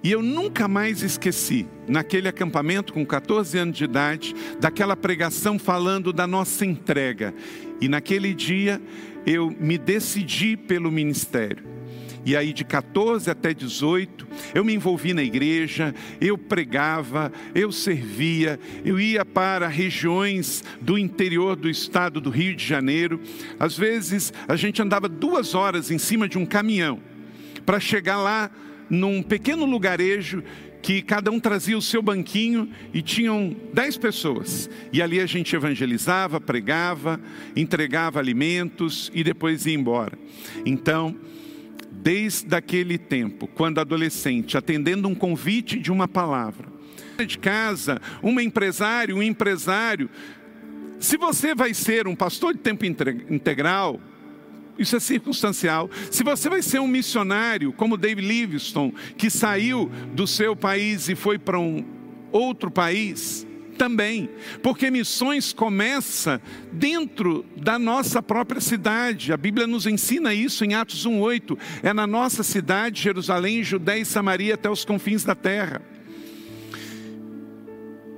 E 0.02 0.10
eu 0.10 0.20
nunca 0.20 0.66
mais 0.66 1.02
esqueci, 1.02 1.66
naquele 1.86 2.26
acampamento 2.26 2.92
com 2.92 3.06
14 3.06 3.56
anos 3.56 3.76
de 3.76 3.84
idade, 3.84 4.34
daquela 4.58 4.96
pregação 4.96 5.58
falando 5.58 6.12
da 6.12 6.26
nossa 6.26 6.66
entrega. 6.66 7.32
E 7.80 7.88
naquele 7.88 8.34
dia 8.34 8.82
eu 9.24 9.54
me 9.60 9.78
decidi 9.78 10.56
pelo 10.56 10.90
ministério. 10.90 11.72
E 12.24 12.36
aí, 12.36 12.52
de 12.52 12.64
14 12.64 13.28
até 13.28 13.52
18, 13.52 14.28
eu 14.54 14.64
me 14.64 14.72
envolvi 14.72 15.12
na 15.12 15.24
igreja, 15.24 15.92
eu 16.20 16.38
pregava, 16.38 17.32
eu 17.52 17.72
servia, 17.72 18.60
eu 18.84 19.00
ia 19.00 19.24
para 19.24 19.66
regiões 19.66 20.62
do 20.80 20.96
interior 20.96 21.56
do 21.56 21.68
estado 21.68 22.20
do 22.20 22.30
Rio 22.30 22.54
de 22.54 22.64
Janeiro. 22.64 23.20
Às 23.58 23.76
vezes, 23.76 24.32
a 24.46 24.54
gente 24.54 24.80
andava 24.80 25.08
duas 25.08 25.52
horas 25.52 25.90
em 25.90 25.98
cima 25.98 26.28
de 26.28 26.38
um 26.38 26.46
caminhão 26.46 27.00
para 27.66 27.80
chegar 27.80 28.18
lá 28.18 28.50
num 28.92 29.22
pequeno 29.22 29.64
lugarejo 29.64 30.44
que 30.82 31.00
cada 31.00 31.30
um 31.30 31.40
trazia 31.40 31.78
o 31.78 31.80
seu 31.80 32.02
banquinho 32.02 32.68
e 32.92 33.00
tinham 33.00 33.56
dez 33.72 33.96
pessoas. 33.96 34.68
E 34.92 35.00
ali 35.00 35.18
a 35.18 35.24
gente 35.24 35.56
evangelizava, 35.56 36.38
pregava, 36.38 37.18
entregava 37.56 38.18
alimentos 38.18 39.10
e 39.14 39.24
depois 39.24 39.64
ia 39.64 39.72
embora. 39.72 40.18
Então, 40.66 41.16
desde 41.90 42.54
aquele 42.54 42.98
tempo, 42.98 43.46
quando 43.46 43.80
adolescente, 43.80 44.58
atendendo 44.58 45.08
um 45.08 45.14
convite 45.14 45.78
de 45.78 45.90
uma 45.90 46.06
palavra, 46.06 46.68
de 47.26 47.38
casa, 47.38 47.98
um 48.22 48.38
empresário, 48.38 49.16
um 49.16 49.22
empresário, 49.22 50.10
se 51.00 51.16
você 51.16 51.54
vai 51.54 51.72
ser 51.72 52.06
um 52.06 52.14
pastor 52.14 52.52
de 52.52 52.60
tempo 52.60 52.84
integral, 52.84 53.98
isso 54.82 54.96
é 54.96 55.00
circunstancial. 55.00 55.90
Se 56.10 56.22
você 56.22 56.48
vai 56.48 56.62
ser 56.62 56.80
um 56.80 56.86
missionário, 56.86 57.72
como 57.72 57.96
David 57.96 58.26
Livingstone, 58.26 58.94
que 59.16 59.30
saiu 59.30 59.90
do 60.12 60.26
seu 60.26 60.54
país 60.54 61.08
e 61.08 61.14
foi 61.14 61.38
para 61.38 61.58
um 61.58 61.84
outro 62.30 62.70
país, 62.70 63.46
também, 63.82 64.28
porque 64.62 64.90
missões 64.90 65.52
começa 65.52 66.40
dentro 66.70 67.44
da 67.56 67.78
nossa 67.78 68.22
própria 68.22 68.60
cidade. 68.60 69.32
A 69.32 69.36
Bíblia 69.36 69.66
nos 69.66 69.86
ensina 69.86 70.32
isso 70.32 70.64
em 70.64 70.74
Atos 70.74 71.04
1:8. 71.04 71.58
É 71.82 71.92
na 71.92 72.06
nossa 72.06 72.42
cidade, 72.42 73.02
Jerusalém, 73.02 73.64
Judéia 73.64 74.00
e 74.00 74.04
Samaria 74.04 74.54
até 74.54 74.70
os 74.70 74.84
confins 74.84 75.24
da 75.24 75.34
terra. 75.34 75.82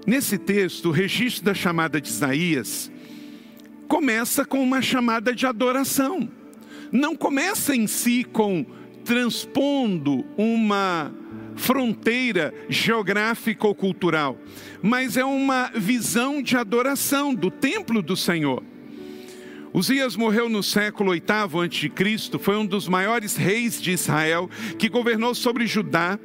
Nesse 0.06 0.37
texto, 0.37 0.90
o 0.90 0.92
registro 0.92 1.44
da 1.44 1.54
chamada 1.54 1.99
de 1.99 2.09
Isaías 2.09 2.92
começa 3.88 4.44
com 4.44 4.62
uma 4.62 4.83
chamada 4.83 5.35
de 5.35 5.47
adoração. 5.47 6.28
Não 6.94 7.16
começa 7.16 7.74
em 7.74 7.88
si 7.88 8.22
com 8.22 8.64
transpondo 9.04 10.24
uma 10.38 11.12
fronteira 11.56 12.54
geográfica 12.68 13.66
ou 13.66 13.74
cultural, 13.74 14.38
mas 14.80 15.16
é 15.16 15.24
uma 15.24 15.72
visão 15.74 16.40
de 16.40 16.56
adoração 16.56 17.34
do 17.34 17.50
templo 17.50 18.00
do 18.00 18.16
Senhor. 18.16 18.62
Uzias 19.72 20.14
morreu 20.14 20.48
no 20.48 20.62
século 20.62 21.10
VIII 21.10 21.24
a.C., 21.26 22.38
foi 22.38 22.56
um 22.56 22.64
dos 22.64 22.86
maiores 22.86 23.34
reis 23.34 23.82
de 23.82 23.90
Israel, 23.90 24.48
que 24.78 24.88
governou 24.88 25.34
sobre 25.34 25.66
Judá, 25.66 26.16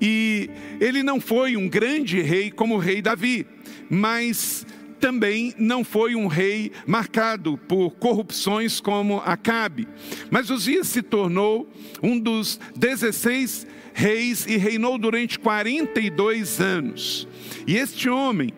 e 0.00 0.48
ele 0.80 1.02
não 1.02 1.20
foi 1.20 1.54
um 1.54 1.68
grande 1.68 2.22
rei 2.22 2.50
como 2.50 2.76
o 2.76 2.78
rei 2.78 3.02
Davi, 3.02 3.46
mas 3.90 4.64
também 5.02 5.52
não 5.58 5.82
foi 5.82 6.14
um 6.14 6.28
rei 6.28 6.70
marcado 6.86 7.58
por 7.58 7.90
corrupções 7.96 8.80
como 8.80 9.18
Acabe. 9.18 9.88
Mas 10.30 10.48
Uzias 10.48 10.86
se 10.86 11.02
tornou 11.02 11.68
um 12.00 12.16
dos 12.16 12.60
16 12.76 13.66
reis 13.92 14.46
e 14.46 14.56
reinou 14.56 14.96
durante 14.96 15.40
42 15.40 16.60
anos. 16.60 17.26
E 17.66 17.76
este 17.76 18.08
homem 18.08 18.54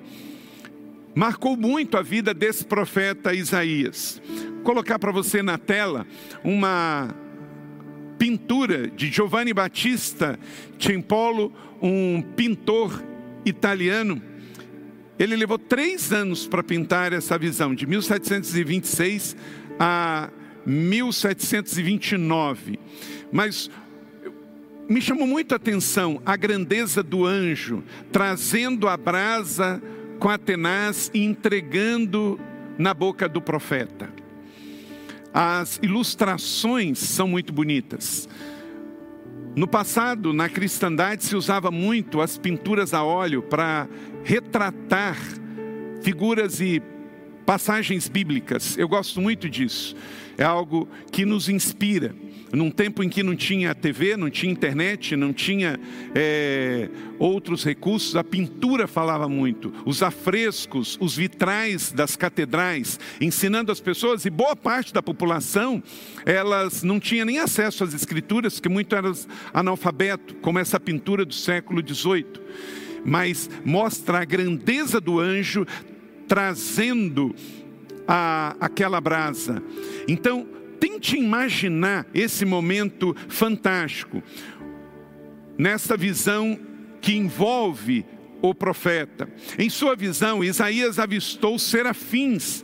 marcou 1.15 1.57
muito 1.57 1.97
a 1.97 2.03
vida 2.03 2.35
desse 2.35 2.67
profeta 2.67 3.33
Isaías. 3.33 4.21
Vou 4.29 4.65
colocar 4.65 4.99
para 4.99 5.11
você 5.11 5.43
na 5.43 5.57
tela 5.57 6.07
uma 6.45 7.09
pintura 8.19 8.87
de 8.87 9.11
Giovanni 9.11 9.55
Battista 9.55 10.39
Ciampolo, 10.79 11.51
um 11.81 12.21
pintor 12.21 13.03
italiano. 13.47 14.34
Ele 15.19 15.37
levou 15.37 15.59
três 15.59 16.13
anos 16.13 16.47
para 16.47 16.63
pintar 16.63 17.13
essa 17.13 17.39
visão, 17.39 17.75
de 17.75 17.87
1726 17.87 19.37
a 19.79 20.31
1729. 20.67 22.79
Mas 23.33 23.71
me 24.89 25.01
chamou 25.01 25.27
muito 25.27 25.53
a 25.53 25.57
atenção 25.57 26.21
a 26.27 26.37
grandeza 26.37 27.03
do 27.03 27.25
anjo, 27.25 27.83
trazendo 28.11 28.89
a 28.89 28.97
brasa 28.97 29.83
com 30.19 30.29
a 30.29 30.39
tenaz 30.39 31.11
e 31.15 31.25
entregando 31.25 32.41
na 32.77 32.93
boca 32.93 33.29
do 33.29 33.41
profeta. 33.41 34.13
As 35.33 35.79
ilustrações 35.83 36.99
são 36.99 37.27
muito 37.27 37.53
bonitas. 37.53 38.29
No 39.57 39.69
passado, 39.69 40.33
na 40.33 40.49
cristandade, 40.49 41.25
se 41.25 41.37
usava 41.37 41.71
muito 41.71 42.21
as 42.21 42.37
pinturas 42.37 42.93
a 42.93 43.05
óleo 43.05 43.43
para 43.43 43.89
retratar 44.25 45.17
figuras 46.03 46.61
e 46.61 46.83
passagens 47.47 48.09
bíblicas. 48.09 48.77
Eu 48.77 48.89
gosto 48.89 49.21
muito 49.21 49.49
disso. 49.49 49.95
É 50.37 50.43
algo 50.43 50.89
que 51.13 51.25
nos 51.25 51.49
inspira 51.49 52.15
num 52.55 52.71
tempo 52.71 53.03
em 53.03 53.09
que 53.09 53.23
não 53.23 53.35
tinha 53.35 53.75
TV, 53.75 54.17
não 54.17 54.31
tinha 54.31 54.53
internet, 54.53 55.17
não 55.17 55.33
tinha 55.33 55.79
é, 56.15 56.89
outros 57.19 57.65
recursos, 57.65 58.15
a 58.17 58.23
pintura 58.23 58.87
falava 58.87 59.29
muito, 59.29 59.73
os 59.85 60.03
afrescos, 60.03 60.97
os 61.01 61.17
vitrais 61.17 61.91
das 61.93 62.17
catedrais, 62.17 62.99
ensinando 63.21 63.73
as 63.73 63.81
pessoas, 63.81 64.25
e 64.25 64.31
boa 64.31 64.55
parte 64.55 64.93
da 64.93 65.03
população, 65.03 65.83
elas 66.25 66.83
não 66.83 67.01
tinha 67.01 67.25
nem 67.25 67.39
acesso 67.39 67.83
às 67.85 67.93
escrituras, 67.93 68.61
que 68.61 68.69
muito 68.69 68.95
eram 68.95 69.13
analfabeto, 69.53 70.35
como 70.37 70.59
essa 70.59 70.79
pintura 70.79 71.25
do 71.25 71.35
século 71.35 71.83
XVIII. 71.87 72.45
Mas 73.05 73.51
mostra 73.65 74.21
a 74.21 74.25
grandeza 74.25 75.01
do 75.01 75.21
anjo 75.21 75.67
trazendo 76.27 77.35
a, 78.09 78.57
aquela 78.61 79.01
brasa. 79.01 79.63
Então, 80.09 80.47
Tente 80.85 81.17
imaginar 81.17 82.07
esse 82.13 82.45
momento 82.45 83.17
fantástico, 83.27 84.23
nessa 85.57 85.97
visão 85.97 86.59
que 87.01 87.15
envolve 87.15 88.05
o 88.43 88.55
profeta. 88.55 89.27
Em 89.59 89.71
sua 89.71 89.97
visão, 89.97 90.45
Isaías 90.45 90.99
avistou 90.99 91.59
serafins 91.59 92.63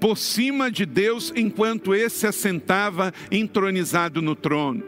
por 0.00 0.16
cima 0.16 0.70
de 0.70 0.86
Deus 0.86 1.30
enquanto 1.36 1.94
esse 1.94 2.26
assentava 2.26 3.12
entronizado 3.30 4.22
no 4.22 4.34
trono. 4.34 4.82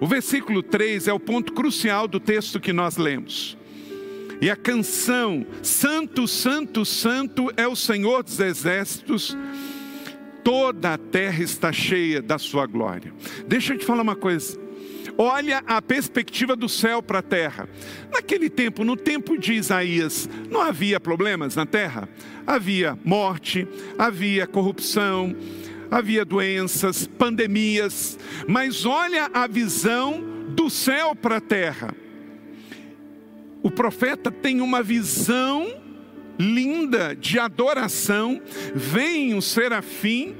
O 0.00 0.06
versículo 0.08 0.64
3 0.64 1.06
é 1.06 1.12
o 1.12 1.20
ponto 1.20 1.52
crucial 1.52 2.08
do 2.08 2.18
texto 2.18 2.58
que 2.58 2.72
nós 2.72 2.96
lemos. 2.96 3.55
E 4.40 4.50
a 4.50 4.56
canção 4.56 5.46
Santo, 5.62 6.28
Santo, 6.28 6.84
Santo 6.84 7.52
é 7.56 7.66
o 7.66 7.76
Senhor 7.76 8.22
dos 8.22 8.38
Exércitos 8.38 9.36
toda 10.46 10.94
a 10.94 10.98
terra 10.98 11.42
está 11.42 11.72
cheia 11.72 12.22
da 12.22 12.38
sua 12.38 12.66
glória. 12.66 13.12
Deixa 13.48 13.74
eu 13.74 13.78
te 13.78 13.84
falar 13.84 14.02
uma 14.02 14.14
coisa. 14.14 14.56
Olha 15.18 15.60
a 15.66 15.82
perspectiva 15.82 16.54
do 16.54 16.68
céu 16.68 17.02
para 17.02 17.18
a 17.18 17.22
terra. 17.22 17.68
Naquele 18.12 18.48
tempo, 18.48 18.84
no 18.84 18.96
tempo 18.96 19.36
de 19.36 19.54
Isaías, 19.54 20.28
não 20.48 20.60
havia 20.60 21.00
problemas 21.00 21.56
na 21.56 21.66
terra? 21.66 22.08
Havia 22.46 22.96
morte, 23.04 23.66
havia 23.98 24.46
corrupção, 24.46 25.34
havia 25.90 26.24
doenças, 26.24 27.08
pandemias, 27.08 28.16
mas 28.46 28.86
olha 28.86 29.28
a 29.34 29.48
visão 29.48 30.22
do 30.50 30.70
céu 30.70 31.12
para 31.16 31.38
a 31.38 31.40
terra. 31.40 31.92
O 33.66 33.70
profeta 33.72 34.30
tem 34.30 34.60
uma 34.60 34.80
visão 34.80 35.66
linda 36.38 37.16
de 37.16 37.36
adoração, 37.36 38.40
vem 38.72 39.34
o 39.34 39.42
serafim, 39.42 40.36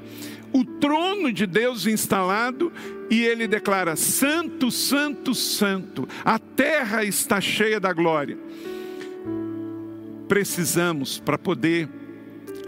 o 0.53 0.63
trono 0.63 1.33
de 1.33 1.45
Deus 1.45 1.85
instalado, 1.85 2.71
e 3.09 3.21
ele 3.21 3.45
declara: 3.45 3.97
Santo, 3.97 4.71
Santo, 4.71 5.35
Santo, 5.35 6.07
a 6.23 6.39
terra 6.39 7.03
está 7.03 7.41
cheia 7.41 7.81
da 7.81 7.91
glória. 7.91 8.37
Precisamos, 10.29 11.19
para 11.19 11.37
poder 11.37 11.89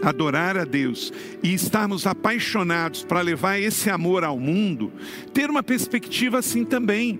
adorar 0.02 0.56
a 0.56 0.64
Deus 0.64 1.12
e 1.42 1.52
estarmos 1.52 2.06
apaixonados 2.06 3.04
para 3.04 3.20
levar 3.20 3.58
esse 3.58 3.90
amor 3.90 4.24
ao 4.24 4.38
mundo, 4.38 4.92
ter 5.32 5.50
uma 5.50 5.62
perspectiva 5.62 6.38
assim 6.38 6.64
também, 6.64 7.18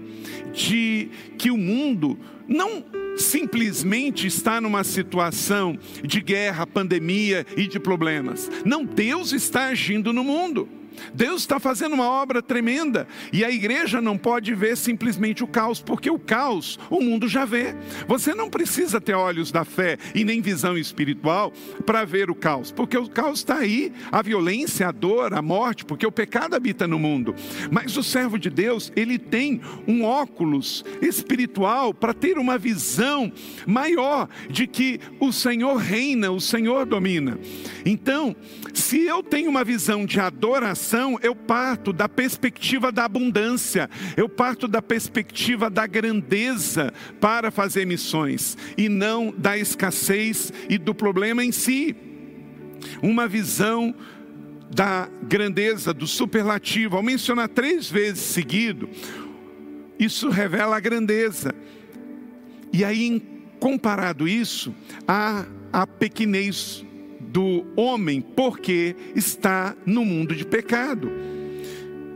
de 0.53 1.11
que 1.39 1.51
o 1.51 1.57
mundo 1.57 2.19
não 2.49 2.85
simplesmente 3.17 4.27
está 4.27 4.61
numa 4.61 4.83
situação 4.83 5.79
de 6.03 6.21
guerra, 6.21 6.67
pandemia 6.67 7.47
e 7.57 7.67
de 7.67 7.79
problemas. 7.79 8.51
Não, 8.65 8.85
Deus 8.85 9.33
está 9.33 9.67
agindo 9.67 10.13
no 10.13 10.25
mundo. 10.25 10.80
Deus 11.15 11.43
está 11.43 11.59
fazendo 11.59 11.95
uma 11.95 12.09
obra 12.09 12.43
tremenda 12.43 13.07
e 13.33 13.45
a 13.45 13.51
igreja 13.51 14.01
não 14.01 14.17
pode 14.17 14.55
ver 14.55 14.77
simplesmente 14.77 15.43
o 15.43 15.47
caos, 15.47 15.81
porque 15.81 16.11
o 16.11 16.19
caos 16.19 16.79
o 16.89 17.01
mundo 17.01 17.29
já 17.29 17.45
vê. 17.45 17.75
Você 18.07 18.35
não 18.35 18.51
precisa 18.51 19.01
ter 19.01 19.15
olhos 19.15 19.51
da 19.51 19.65
fé 19.65 19.99
e 20.15 20.25
nem 20.25 20.41
visão 20.41 20.77
espiritual 20.77 21.53
para 21.85 22.05
ver 22.05 22.31
o 22.31 22.35
caos, 22.35 22.71
porque 22.71 22.97
o 22.97 23.09
caos 23.09 23.41
está 23.41 23.59
aí 23.59 23.93
a 24.11 24.23
violência, 24.23 24.89
a 24.89 24.93
dor, 24.93 25.35
a 25.35 25.43
morte, 25.43 25.85
porque 25.85 26.07
o 26.07 26.13
pecado 26.13 26.55
habita 26.55 26.87
no 26.87 26.99
mundo. 26.99 27.35
Mas 27.71 27.97
o 27.97 28.03
servo 28.03 28.39
de 28.39 28.51
Deus, 28.51 28.93
ele 28.97 29.19
tem 29.19 29.61
um 29.87 30.05
óculos 30.05 30.85
espiritual 31.01 31.93
para 31.95 32.15
ter 32.15 32.39
uma 32.39 32.59
visão 32.59 33.33
maior 33.67 34.29
de 34.49 34.67
que 34.67 35.01
o 35.19 35.33
Senhor 35.33 35.77
reina, 35.77 36.31
o 36.31 36.41
Senhor 36.41 36.87
domina. 36.87 37.39
Então, 37.85 38.35
se 38.75 39.01
eu 39.03 39.23
tenho 39.23 39.51
uma 39.51 39.65
visão 39.65 40.05
de 40.05 40.21
adoração, 40.21 40.80
eu 41.23 41.35
parto 41.35 41.93
da 41.93 42.09
perspectiva 42.09 42.91
da 42.91 43.05
abundância, 43.05 43.89
eu 44.17 44.29
parto 44.29 44.67
da 44.67 44.81
perspectiva 44.81 45.69
da 45.69 45.87
grandeza 45.87 46.93
para 47.21 47.51
fazer 47.51 47.85
missões 47.87 48.57
e 48.77 48.89
não 48.89 49.33
da 49.37 49.57
escassez 49.59 50.53
e 50.69 50.79
do 50.79 50.95
problema 50.95 51.45
em 51.45 51.53
si. 51.53 51.95
Uma 53.03 53.29
visão 53.29 53.95
da 54.71 55.09
grandeza, 55.23 55.93
do 55.93 56.07
superlativo, 56.07 56.97
ao 56.97 57.03
mencionar 57.03 57.49
três 57.49 57.91
vezes 57.91 58.21
seguido, 58.21 58.89
isso 59.99 60.31
revela 60.31 60.77
a 60.77 60.81
grandeza. 60.81 61.55
E 62.73 62.85
aí, 62.85 63.21
comparado 63.59 64.27
isso, 64.27 64.75
a, 65.07 65.45
a 65.73 65.87
pequenez 65.87 66.85
do 67.31 67.65
homem 67.77 68.21
porque 68.21 68.97
está 69.15 69.77
no 69.87 70.05
mundo 70.05 70.35
de 70.35 70.45
pecado. 70.45 71.11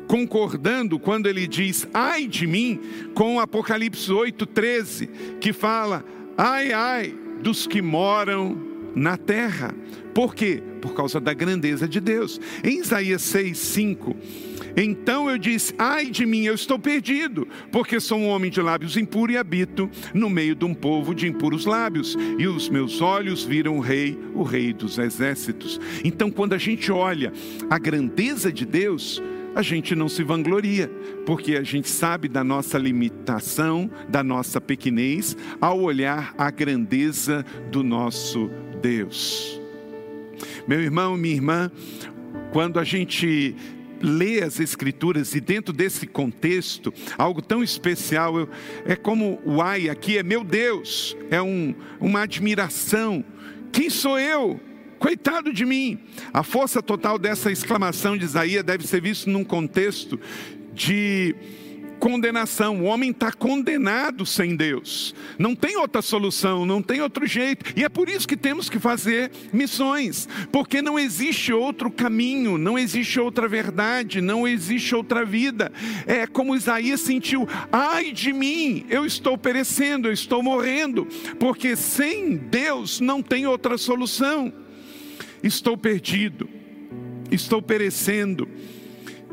Concordando 0.07 0.98
quando 0.98 1.29
ele 1.29 1.46
diz 1.46 1.87
ai 1.94 2.27
de 2.27 2.46
mim, 2.46 2.81
com 3.14 3.40
Apocalipse 3.40 4.11
8,13, 4.11 5.38
que 5.40 5.53
fala 5.53 6.05
ai, 6.37 6.72
ai 6.72 7.14
dos 7.40 7.66
que 7.66 7.81
moram 7.81 8.74
na 8.95 9.17
terra. 9.17 9.75
Por 10.15 10.35
quê? 10.35 10.63
Por 10.81 10.95
causa 10.95 11.21
da 11.21 11.35
grandeza 11.35 11.89
de 11.89 11.99
Deus. 11.99 12.41
Em 12.63 12.81
Isaías 12.81 13.23
6, 13.23 13.59
5. 13.59 14.17
Então 14.77 15.29
eu 15.29 15.37
disse: 15.37 15.75
Ai 15.79 16.07
de 16.07 16.25
mim, 16.25 16.45
eu 16.45 16.55
estou 16.55 16.79
perdido, 16.79 17.49
porque 17.73 17.99
sou 17.99 18.19
um 18.19 18.29
homem 18.29 18.51
de 18.51 18.61
lábios 18.61 18.97
impuros 18.97 19.35
e 19.35 19.39
habito 19.39 19.91
no 20.13 20.31
meio 20.31 20.55
de 20.55 20.65
um 20.65 20.75
povo 20.75 21.15
de 21.15 21.27
impuros 21.27 21.67
lábios, 21.67 22.17
e 22.39 22.47
os 22.47 22.69
meus 22.69 23.01
olhos 23.01 23.45
viram 23.45 23.77
o 23.77 23.81
Rei, 23.81 24.19
o 24.35 24.43
Rei 24.43 24.73
dos 24.73 24.99
exércitos. 24.99 25.81
Então, 26.05 26.31
quando 26.31 26.53
a 26.53 26.59
gente 26.59 26.93
olha 26.93 27.33
a 27.69 27.79
grandeza 27.79 28.53
de 28.53 28.65
Deus, 28.65 29.23
a 29.55 29.63
gente 29.63 29.95
não 29.95 30.09
se 30.09 30.23
vangloria, 30.23 30.91
porque 31.25 31.57
a 31.57 31.63
gente 31.63 31.89
sabe 31.89 32.29
da 32.29 32.43
nossa 32.43 32.77
limitação, 32.77 33.89
da 34.09 34.23
nossa 34.23 34.61
pequenez, 34.61 35.37
ao 35.61 35.81
olhar 35.81 36.35
a 36.37 36.51
grandeza 36.51 37.45
do 37.71 37.83
nosso 37.83 38.49
Deus. 38.49 38.63
Meu 40.66 40.81
irmão, 40.81 41.16
minha 41.16 41.35
irmã, 41.35 41.73
quando 42.53 42.79
a 42.79 42.85
gente 42.85 43.57
lê 44.01 44.42
as 44.42 44.61
Escrituras 44.61 45.35
e 45.35 45.40
dentro 45.40 45.73
desse 45.73 46.07
contexto, 46.07 46.92
algo 47.16 47.40
tão 47.40 47.62
especial, 47.62 48.38
eu, 48.38 48.49
é 48.85 48.94
como 48.94 49.40
o 49.44 49.62
ai 49.62 49.88
aqui 49.88 50.18
é 50.18 50.23
meu 50.23 50.44
Deus, 50.44 51.16
é 51.31 51.40
um, 51.40 51.75
uma 51.99 52.23
admiração. 52.23 53.25
Quem 53.73 53.88
sou 53.88 54.18
eu? 54.18 54.61
Coitado 54.99 55.53
de 55.53 55.64
mim! 55.64 55.99
A 56.33 56.42
força 56.42 56.83
total 56.83 57.18
dessa 57.18 57.51
exclamação 57.51 58.16
de 58.16 58.25
Isaías 58.25 58.62
deve 58.64 58.87
ser 58.87 59.01
visto 59.01 59.31
num 59.31 59.44
contexto 59.44 60.20
de 60.75 61.35
condenação. 62.05 62.83
O 62.83 62.85
homem 62.85 63.12
está 63.12 63.33
condenado 63.33 64.27
sem 64.27 64.55
Deus. 64.55 65.14
Não 65.38 65.57
tem 65.57 65.79
outra 65.79 66.03
solução, 66.03 66.67
não 66.67 66.83
tem 66.83 67.01
outro 67.01 67.27
jeito. 67.27 67.73
E 67.75 67.83
é 67.83 67.88
por 67.88 68.11
isso 68.11 68.29
que 68.29 68.37
temos 68.37 68.69
que 68.69 68.79
fazer 68.79 69.31
missões, 69.51 70.29
porque 70.53 70.83
não 70.83 70.99
existe 70.99 71.51
outro 71.51 71.90
caminho, 71.90 72.59
não 72.59 72.79
existe 72.79 73.19
outra 73.19 73.49
verdade, 73.49 74.21
não 74.21 74.47
existe 74.47 74.95
outra 74.95 75.25
vida. 75.25 75.73
É 76.07 76.27
como 76.27 76.55
Isaías 76.55 77.01
sentiu: 77.01 77.49
ai 77.73 78.12
de 78.12 78.35
mim, 78.35 78.85
eu 78.90 79.07
estou 79.07 79.38
perecendo, 79.38 80.09
eu 80.09 80.12
estou 80.12 80.43
morrendo, 80.43 81.09
porque 81.38 81.75
sem 81.75 82.37
Deus 82.37 83.01
não 83.01 83.23
tem 83.23 83.47
outra 83.47 83.79
solução. 83.79 84.53
Estou 85.43 85.75
perdido, 85.75 86.51
estou 87.31 87.62
perecendo 87.62 88.47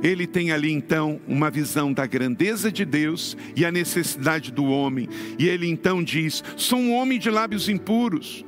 ele 0.03 0.25
tem 0.25 0.51
ali 0.51 0.71
então 0.71 1.19
uma 1.27 1.51
visão 1.51 1.93
da 1.93 2.05
grandeza 2.05 2.71
de 2.71 2.83
Deus 2.85 3.37
e 3.55 3.65
a 3.65 3.71
necessidade 3.71 4.51
do 4.51 4.65
homem. 4.65 5.07
E 5.37 5.47
ele 5.47 5.67
então 5.67 6.03
diz: 6.03 6.43
Sou 6.57 6.79
um 6.79 6.93
homem 6.93 7.19
de 7.19 7.29
lábios 7.29 7.69
impuros. 7.69 8.45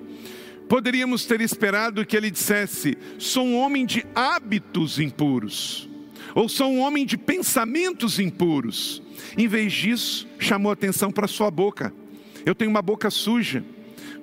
Poderíamos 0.67 1.25
ter 1.25 1.41
esperado 1.41 2.05
que 2.05 2.17
ele 2.17 2.31
dissesse: 2.31 2.97
Sou 3.19 3.45
um 3.45 3.57
homem 3.57 3.85
de 3.85 4.05
hábitos 4.15 4.99
impuros. 4.99 5.89
Ou 6.33 6.49
sou 6.49 6.71
um 6.71 6.79
homem 6.79 7.05
de 7.05 7.17
pensamentos 7.17 8.19
impuros. 8.19 9.03
Em 9.37 9.47
vez 9.47 9.71
disso, 9.71 10.27
chamou 10.39 10.71
atenção 10.71 11.11
para 11.11 11.27
sua 11.27 11.51
boca. 11.51 11.93
Eu 12.45 12.55
tenho 12.55 12.71
uma 12.71 12.81
boca 12.81 13.09
suja. 13.11 13.63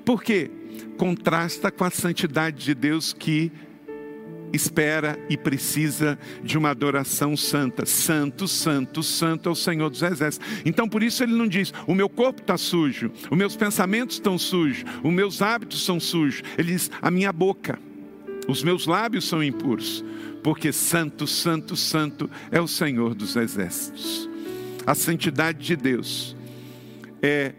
Por 0.04 0.22
quê? 0.22 0.50
Contrasta 0.96 1.70
com 1.70 1.84
a 1.84 1.90
santidade 1.90 2.64
de 2.64 2.74
Deus 2.74 3.12
que 3.12 3.52
espera 4.52 5.18
e 5.28 5.36
precisa 5.36 6.18
de 6.42 6.58
uma 6.58 6.70
adoração 6.70 7.36
santa. 7.36 7.86
Santo, 7.86 8.48
santo, 8.48 9.02
santo 9.02 9.48
é 9.48 9.52
o 9.52 9.54
Senhor 9.54 9.88
dos 9.90 10.02
Exércitos. 10.02 10.46
Então 10.64 10.88
por 10.88 11.02
isso 11.02 11.22
ele 11.22 11.34
não 11.34 11.46
diz: 11.46 11.72
o 11.86 11.94
meu 11.94 12.08
corpo 12.08 12.40
está 12.40 12.56
sujo, 12.56 13.10
os 13.30 13.38
meus 13.38 13.56
pensamentos 13.56 14.16
estão 14.16 14.38
sujos, 14.38 14.84
os 15.02 15.12
meus 15.12 15.42
hábitos 15.42 15.84
são 15.84 16.00
sujos. 16.00 16.42
Ele 16.58 16.72
diz: 16.72 16.90
a 17.00 17.10
minha 17.10 17.32
boca, 17.32 17.78
os 18.48 18.62
meus 18.62 18.86
lábios 18.86 19.28
são 19.28 19.42
impuros, 19.42 20.04
porque 20.42 20.72
santo, 20.72 21.26
santo, 21.26 21.76
santo 21.76 22.30
é 22.50 22.60
o 22.60 22.68
Senhor 22.68 23.14
dos 23.14 23.36
Exércitos. 23.36 24.28
A 24.86 24.94
santidade 24.94 25.64
de 25.64 25.76
Deus 25.76 26.36
é 27.22 27.52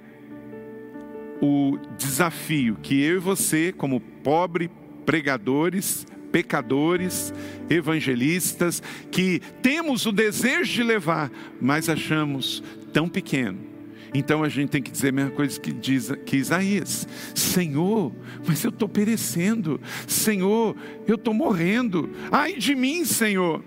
o 1.41 1.77
desafio 1.97 2.77
que 2.81 3.01
eu 3.01 3.15
e 3.15 3.19
você, 3.19 3.71
como 3.71 3.99
pobre 3.99 4.69
pregadores, 5.05 6.05
pecadores, 6.31 7.33
evangelistas, 7.69 8.81
que 9.11 9.41
temos 9.61 10.05
o 10.05 10.11
desejo 10.11 10.71
de 10.71 10.83
levar, 10.83 11.31
mas 11.59 11.89
achamos 11.89 12.63
tão 12.93 13.09
pequeno. 13.09 13.71
Então 14.13 14.43
a 14.43 14.49
gente 14.49 14.69
tem 14.69 14.81
que 14.81 14.91
dizer 14.91 15.09
a 15.09 15.13
mesma 15.13 15.31
coisa 15.31 15.59
que 15.59 15.71
diz 15.71 16.11
que 16.25 16.37
Isaías: 16.37 17.07
Senhor, 17.33 18.13
mas 18.45 18.63
eu 18.63 18.69
estou 18.69 18.89
perecendo, 18.89 19.79
Senhor, 20.07 20.75
eu 21.07 21.15
estou 21.15 21.33
morrendo, 21.33 22.09
ai 22.31 22.55
de 22.55 22.75
mim, 22.75 23.05
Senhor. 23.05 23.63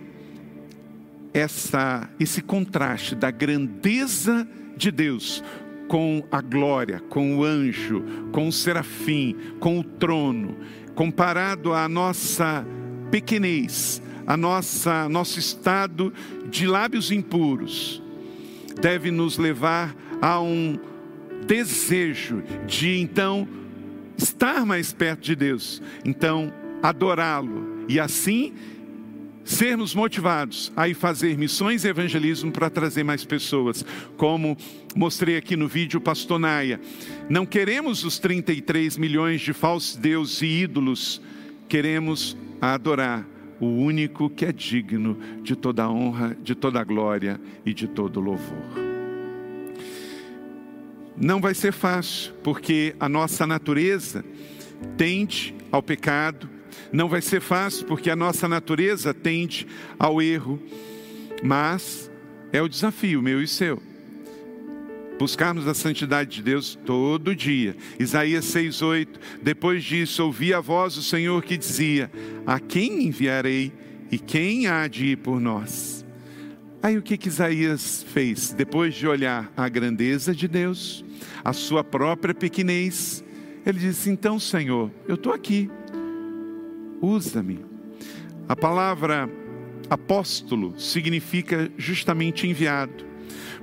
Essa, 1.32 2.08
esse 2.20 2.40
contraste 2.40 3.16
da 3.16 3.28
grandeza 3.28 4.46
de 4.76 4.92
Deus 4.92 5.42
com 5.88 6.22
a 6.30 6.40
glória, 6.40 7.00
com 7.08 7.38
o 7.38 7.44
anjo, 7.44 8.04
com 8.30 8.48
o 8.48 8.52
serafim, 8.52 9.36
com 9.58 9.80
o 9.80 9.84
trono, 9.84 10.56
comparado 10.94 11.72
à 11.72 11.88
nossa 11.88 12.64
pequenez, 13.10 14.02
a 14.26 14.36
nossa 14.36 15.08
nosso 15.08 15.38
estado 15.38 16.12
de 16.50 16.66
lábios 16.66 17.10
impuros, 17.10 18.02
deve 18.80 19.10
nos 19.10 19.38
levar 19.38 19.94
a 20.20 20.40
um 20.40 20.78
desejo 21.46 22.42
de 22.66 22.98
então 22.98 23.46
estar 24.16 24.64
mais 24.64 24.92
perto 24.92 25.20
de 25.20 25.36
Deus, 25.36 25.82
então 26.04 26.52
adorá-lo 26.82 27.84
e 27.88 28.00
assim 28.00 28.52
sermos 29.44 29.94
motivados 29.94 30.72
a 30.74 30.88
ir 30.88 30.94
fazer 30.94 31.36
missões 31.36 31.84
e 31.84 31.88
evangelismo 31.88 32.50
para 32.50 32.70
trazer 32.70 33.04
mais 33.04 33.24
pessoas, 33.24 33.84
como 34.16 34.56
mostrei 34.96 35.36
aqui 35.36 35.56
no 35.56 35.68
vídeo 35.68 36.00
Pastor 36.00 36.38
Naia. 36.38 36.80
Não 37.28 37.44
queremos 37.44 38.04
os 38.04 38.18
33 38.18 38.96
milhões 38.96 39.40
de 39.40 39.52
falsos 39.52 39.96
deuses 39.96 40.40
e 40.42 40.46
ídolos, 40.46 41.20
queremos 41.68 42.36
adorar 42.60 43.26
o 43.60 43.66
único 43.66 44.28
que 44.28 44.44
é 44.44 44.52
digno 44.52 45.18
de 45.42 45.54
toda 45.54 45.88
honra, 45.88 46.36
de 46.42 46.54
toda 46.54 46.82
glória 46.82 47.40
e 47.64 47.72
de 47.72 47.86
todo 47.86 48.20
louvor. 48.20 48.84
Não 51.16 51.40
vai 51.40 51.54
ser 51.54 51.72
fácil, 51.72 52.32
porque 52.42 52.96
a 52.98 53.08
nossa 53.08 53.46
natureza 53.46 54.24
tende 54.96 55.54
ao 55.70 55.82
pecado, 55.82 56.48
não 56.92 57.08
vai 57.08 57.20
ser 57.20 57.40
fácil, 57.40 57.86
porque 57.86 58.10
a 58.10 58.16
nossa 58.16 58.48
natureza 58.48 59.12
tende 59.12 59.66
ao 59.98 60.20
erro, 60.20 60.60
mas 61.42 62.10
é 62.52 62.62
o 62.62 62.68
desafio 62.68 63.20
meu 63.22 63.42
e 63.42 63.48
seu. 63.48 63.82
Buscarmos 65.18 65.68
a 65.68 65.74
santidade 65.74 66.36
de 66.36 66.42
Deus 66.42 66.78
todo 66.84 67.36
dia. 67.36 67.76
Isaías 68.00 68.46
6,8. 68.46 69.08
Depois 69.42 69.84
disso, 69.84 70.24
ouvi 70.24 70.52
a 70.52 70.60
voz 70.60 70.96
do 70.96 71.02
Senhor 71.02 71.42
que 71.42 71.56
dizia: 71.56 72.10
A 72.44 72.58
quem 72.58 73.06
enviarei 73.06 73.72
e 74.10 74.18
quem 74.18 74.66
há 74.66 74.88
de 74.88 75.06
ir 75.06 75.16
por 75.18 75.40
nós? 75.40 76.04
Aí 76.82 76.98
o 76.98 77.02
que, 77.02 77.16
que 77.16 77.28
Isaías 77.28 78.04
fez? 78.12 78.52
Depois 78.52 78.94
de 78.94 79.06
olhar 79.06 79.50
a 79.56 79.68
grandeza 79.68 80.34
de 80.34 80.46
Deus, 80.46 81.04
a 81.44 81.52
sua 81.52 81.82
própria 81.82 82.34
pequenez, 82.34 83.24
ele 83.64 83.78
disse: 83.78 84.10
Então, 84.10 84.38
Senhor, 84.38 84.90
eu 85.08 85.14
estou 85.14 85.32
aqui 85.32 85.70
usa-me. 87.04 87.64
A 88.48 88.56
palavra 88.56 89.28
apóstolo 89.88 90.78
significa 90.78 91.70
justamente 91.76 92.46
enviado, 92.46 93.04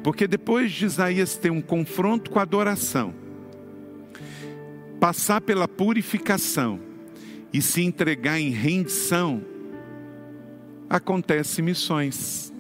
porque 0.04 0.27
depois 0.27 0.71
de 0.71 0.86
Isaías 0.86 1.38
ter 1.38 1.51
um 1.51 1.62
confronto 1.62 2.32
com 2.32 2.39
a 2.39 2.43
adoração, 2.43 3.13
passar 4.99 5.41
pela 5.41 5.67
purificação 5.67 6.80
e 7.51 7.62
se 7.62 7.82
entregar 7.82 8.39
em 8.39 8.49
rendição, 8.49 9.43
acontece 10.89 11.62
missões. 11.62 12.54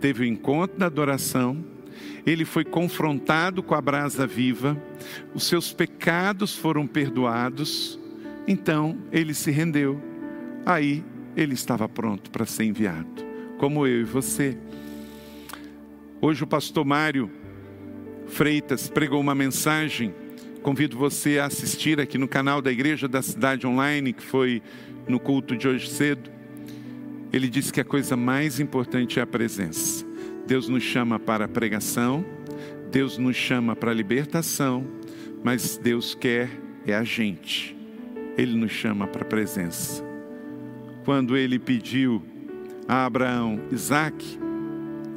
Teve 0.00 0.22
o 0.22 0.26
encontro 0.26 0.78
da 0.78 0.86
adoração, 0.86 1.64
ele 2.26 2.44
foi 2.44 2.64
confrontado 2.64 3.62
com 3.62 3.74
a 3.74 3.80
brasa 3.80 4.26
viva, 4.26 4.80
os 5.34 5.44
seus 5.44 5.72
pecados 5.72 6.56
foram 6.56 6.86
perdoados, 6.86 7.98
então 8.46 8.98
ele 9.10 9.34
se 9.34 9.50
rendeu. 9.50 10.00
Aí 10.64 11.04
ele 11.36 11.54
estava 11.54 11.88
pronto 11.88 12.30
para 12.30 12.46
ser 12.46 12.64
enviado, 12.64 13.24
como 13.58 13.86
eu 13.86 14.00
e 14.00 14.04
você. 14.04 14.56
Hoje 16.20 16.44
o 16.44 16.46
pastor 16.46 16.84
Mário 16.84 17.30
Freitas 18.26 18.88
pregou 18.88 19.20
uma 19.20 19.34
mensagem. 19.34 20.14
Convido 20.62 20.96
você 20.96 21.38
a 21.38 21.46
assistir 21.46 22.00
aqui 22.00 22.16
no 22.16 22.28
canal 22.28 22.62
da 22.62 22.70
Igreja 22.70 23.08
da 23.08 23.20
Cidade 23.20 23.66
Online, 23.66 24.12
que 24.12 24.22
foi 24.22 24.62
no 25.08 25.18
culto 25.18 25.56
de 25.56 25.66
hoje 25.66 25.90
cedo. 25.90 26.30
Ele 27.32 27.48
disse 27.48 27.72
que 27.72 27.80
a 27.80 27.84
coisa 27.84 28.16
mais 28.16 28.60
importante 28.60 29.18
é 29.18 29.22
a 29.22 29.26
presença. 29.26 30.06
Deus 30.46 30.68
nos 30.68 30.82
chama 30.82 31.18
para 31.18 31.46
a 31.46 31.48
pregação, 31.48 32.24
Deus 32.90 33.18
nos 33.18 33.36
chama 33.36 33.74
para 33.74 33.90
a 33.90 33.94
libertação, 33.94 34.86
mas 35.42 35.76
Deus 35.76 36.14
quer 36.14 36.48
é 36.86 36.94
a 36.94 37.02
gente 37.02 37.81
ele 38.42 38.56
nos 38.56 38.72
chama 38.72 39.06
para 39.06 39.22
a 39.22 39.24
presença. 39.24 40.04
Quando 41.04 41.36
ele 41.36 41.58
pediu 41.58 42.22
a 42.88 43.06
Abraão 43.06 43.60
Isaac, 43.70 44.38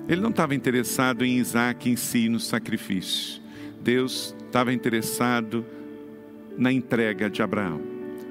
ele 0.07 0.21
não 0.21 0.29
estava 0.29 0.53
interessado 0.53 1.25
em 1.25 1.37
Isaac 1.37 1.89
em 1.89 1.95
si, 1.95 2.29
no 2.29 2.39
sacrifício. 2.39 3.41
Deus 3.81 4.35
estava 4.45 4.71
interessado 4.71 5.65
na 6.55 6.71
entrega 6.71 7.29
de 7.29 7.41
Abraão, 7.41 7.81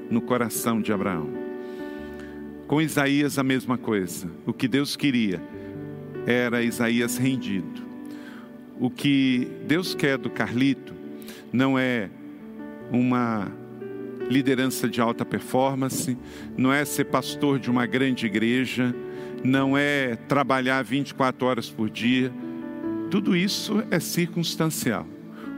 no 0.09 0.21
coração 0.21 0.81
de 0.81 0.93
Abraão. 0.93 1.29
Com 2.69 2.81
Isaías, 2.81 3.39
a 3.39 3.43
mesma 3.43 3.77
coisa. 3.77 4.31
O 4.47 4.53
que 4.53 4.69
Deus 4.69 4.95
queria 4.95 5.43
era 6.25 6.63
Isaías 6.63 7.19
rendido. 7.19 7.83
O 8.79 8.89
que 8.89 9.49
Deus 9.67 9.95
quer 9.95 10.19
do 10.19 10.31
Carlito 10.31 10.95
não 11.53 11.79
é 11.79 12.09
uma 12.91 13.64
liderança 14.29 14.89
de 14.89 15.01
alta 15.01 15.25
performance, 15.25 16.17
não 16.57 16.73
é 16.73 16.85
ser 16.85 17.05
pastor 17.05 17.59
de 17.59 17.71
uma 17.71 17.87
grande 17.87 18.27
igreja, 18.27 18.95
não 19.43 19.77
é 19.77 20.17
trabalhar 20.29 20.83
24 20.83 21.47
horas 21.47 21.69
por 21.69 21.91
dia. 21.91 22.33
Tudo 23.11 23.37
isso 23.37 23.83
é 23.91 24.01
circunstancial. 24.01 25.07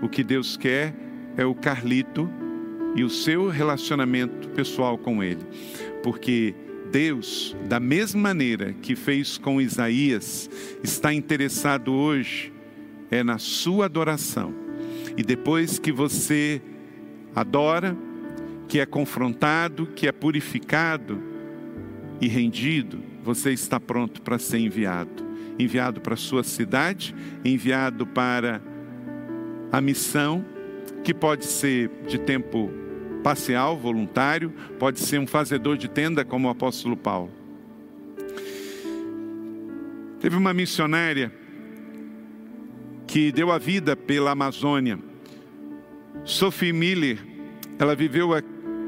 O 0.02 0.08
que 0.08 0.24
Deus 0.24 0.56
quer 0.56 0.94
é 1.36 1.44
o 1.44 1.54
Carlito 1.54 2.28
e 2.94 3.04
o 3.04 3.10
seu 3.10 3.48
relacionamento 3.48 4.48
pessoal 4.50 4.98
com 4.98 5.22
Ele. 5.22 5.44
Porque 6.02 6.54
Deus, 6.90 7.56
da 7.68 7.78
mesma 7.78 8.20
maneira 8.20 8.72
que 8.80 8.96
fez 8.96 9.38
com 9.38 9.60
Isaías, 9.60 10.48
está 10.82 11.12
interessado 11.12 11.92
hoje 11.92 12.52
é 13.10 13.22
na 13.22 13.38
sua 13.38 13.84
adoração. 13.84 14.52
E 15.16 15.22
depois 15.22 15.78
que 15.78 15.92
você 15.92 16.60
adora, 17.34 17.96
que 18.68 18.80
é 18.80 18.86
confrontado, 18.86 19.86
que 19.86 20.06
é 20.06 20.12
purificado 20.12 21.22
e 22.20 22.28
rendido, 22.28 23.00
você 23.22 23.52
está 23.52 23.78
pronto 23.78 24.22
para 24.22 24.38
ser 24.38 24.58
enviado. 24.58 25.24
Enviado 25.58 26.00
para 26.00 26.14
a 26.14 26.16
sua 26.16 26.44
cidade, 26.44 27.14
enviado 27.44 28.06
para 28.06 28.60
a 29.72 29.80
missão, 29.80 30.44
que 31.02 31.14
pode 31.14 31.44
ser 31.44 31.90
de 32.06 32.18
tempo 32.18 32.70
parcial, 33.22 33.76
voluntário, 33.76 34.52
pode 34.78 35.00
ser 35.00 35.18
um 35.18 35.26
fazedor 35.26 35.76
de 35.76 35.88
tenda, 35.88 36.24
como 36.24 36.48
o 36.48 36.50
apóstolo 36.50 36.96
Paulo. 36.96 37.32
Teve 40.20 40.36
uma 40.36 40.52
missionária 40.52 41.32
que 43.06 43.32
deu 43.32 43.50
a 43.50 43.58
vida 43.58 43.96
pela 43.96 44.32
Amazônia, 44.32 44.98
Sophie 46.24 46.72
Miller, 46.72 47.18
ela 47.78 47.94
viveu 47.94 48.32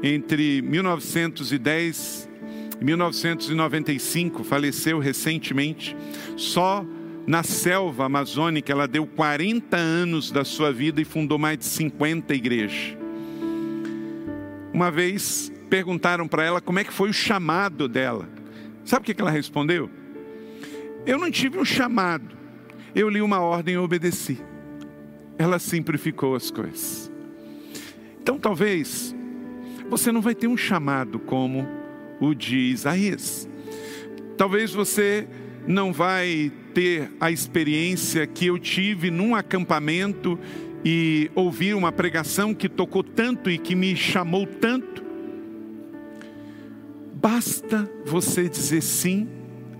entre 0.01 0.61
1910 0.61 2.29
e 2.79 2.85
1995, 2.85 4.43
faleceu 4.43 4.99
recentemente. 4.99 5.95
Só 6.37 6.85
na 7.27 7.43
selva 7.43 8.05
amazônica 8.05 8.71
ela 8.71 8.87
deu 8.87 9.05
40 9.05 9.77
anos 9.77 10.31
da 10.31 10.45
sua 10.45 10.71
vida 10.71 11.01
e 11.01 11.05
fundou 11.05 11.37
mais 11.37 11.57
de 11.57 11.65
50 11.65 12.33
igrejas. 12.33 12.97
Uma 14.73 14.89
vez 14.89 15.51
perguntaram 15.69 16.27
para 16.27 16.43
ela 16.43 16.61
como 16.61 16.79
é 16.79 16.83
que 16.83 16.93
foi 16.93 17.09
o 17.09 17.13
chamado 17.13 17.87
dela. 17.87 18.27
Sabe 18.85 19.11
o 19.11 19.15
que 19.15 19.21
ela 19.21 19.29
respondeu? 19.29 19.89
Eu 21.05 21.17
não 21.17 21.29
tive 21.29 21.59
um 21.59 21.65
chamado. 21.65 22.37
Eu 22.95 23.09
li 23.09 23.21
uma 23.21 23.39
ordem 23.39 23.75
e 23.75 23.77
obedeci. 23.77 24.39
Ela 25.37 25.59
simplificou 25.59 26.35
as 26.35 26.49
coisas. 26.49 27.11
Então 28.21 28.39
talvez 28.39 29.15
você 29.89 30.11
não 30.11 30.21
vai 30.21 30.35
ter 30.35 30.47
um 30.47 30.57
chamado 30.57 31.19
como 31.19 31.67
o 32.19 32.33
de 32.33 32.57
Isaías. 32.57 33.49
Talvez 34.37 34.71
você 34.71 35.27
não 35.67 35.91
vai 35.91 36.51
ter 36.73 37.11
a 37.19 37.31
experiência 37.31 38.25
que 38.27 38.45
eu 38.45 38.59
tive 38.59 39.09
num 39.09 39.35
acampamento 39.35 40.39
e 40.85 41.29
ouvir 41.35 41.73
uma 41.73 41.91
pregação 41.91 42.53
que 42.53 42.69
tocou 42.69 43.03
tanto 43.03 43.49
e 43.49 43.57
que 43.57 43.75
me 43.75 43.95
chamou 43.95 44.45
tanto. 44.45 45.03
Basta 47.13 47.89
você 48.05 48.47
dizer 48.47 48.81
sim 48.81 49.27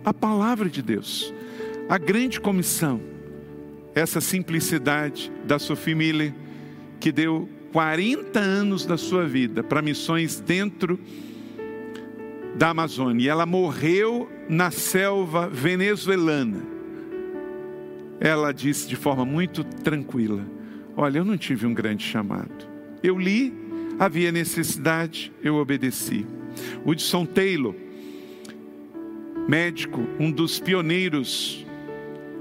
à 0.03 0.13
palavra 0.13 0.69
de 0.69 0.81
Deus, 0.81 1.33
a 1.87 1.97
grande 1.97 2.39
comissão, 2.39 2.99
essa 3.95 4.19
simplicidade 4.19 5.31
da 5.45 5.57
Sophie 5.57 5.95
Miller, 5.95 6.33
que 6.99 7.11
deu 7.11 7.47
40 7.71 8.39
anos 8.39 8.85
da 8.85 8.97
sua 8.97 9.25
vida 9.25 9.63
para 9.63 9.81
missões 9.81 10.39
dentro 10.39 10.99
da 12.55 12.69
Amazônia. 12.69 13.25
E 13.25 13.29
ela 13.29 13.45
morreu 13.45 14.29
na 14.49 14.71
selva 14.71 15.47
venezuelana. 15.47 16.61
Ela 18.19 18.51
disse 18.51 18.87
de 18.87 18.95
forma 18.95 19.23
muito 19.23 19.63
tranquila: 19.63 20.45
Olha, 20.97 21.19
eu 21.19 21.25
não 21.25 21.37
tive 21.37 21.65
um 21.65 21.73
grande 21.73 22.03
chamado. 22.03 22.67
Eu 23.01 23.17
li, 23.17 23.53
havia 23.97 24.31
necessidade, 24.31 25.31
eu 25.41 25.55
obedeci. 25.55 26.25
Hudson 26.85 27.25
Taylor, 27.25 27.73
médico, 29.47 30.01
um 30.19 30.29
dos 30.29 30.59
pioneiros 30.59 31.65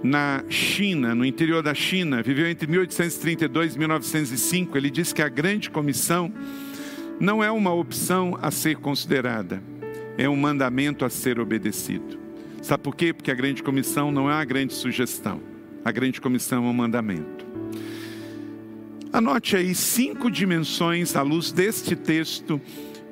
na 0.03 0.45
China, 0.49 1.15
no 1.15 1.25
interior 1.25 1.63
da 1.63 1.75
China, 1.75 2.23
viveu 2.23 2.49
entre 2.49 2.69
1832 2.71 3.75
e 3.75 3.79
1905. 3.79 4.77
Ele 4.77 4.91
diz 4.91 5.13
que 5.13 5.23
a 5.23 5.29
grande 5.29 5.71
comissão 5.71 6.33
não 7.21 7.43
é 7.43 7.51
uma 7.51 7.73
opção 7.73 8.39
a 8.41 8.51
ser 8.51 8.77
considerada, 8.77 9.63
é 10.17 10.29
um 10.29 10.37
mandamento 10.37 11.05
a 11.05 11.11
ser 11.11 11.41
obedecido. 11.41 12.19
Sabe 12.63 12.83
por 12.83 12.95
quê? 12.95 13.13
Porque 13.13 13.31
a 13.31 13.35
grande 13.35 13.63
comissão 13.63 14.13
não 14.13 14.31
é 14.31 14.35
uma 14.35 14.45
grande 14.45 14.75
sugestão, 14.75 15.41
a 15.85 15.91
grande 15.91 16.21
comissão 16.21 16.65
é 16.65 16.69
um 16.69 16.73
mandamento. 16.73 17.47
Anote 19.13 19.57
aí 19.57 19.75
cinco 19.75 20.31
dimensões 20.31 21.17
à 21.17 21.23
luz 21.23 21.51
deste 21.51 21.97
texto 21.97 22.61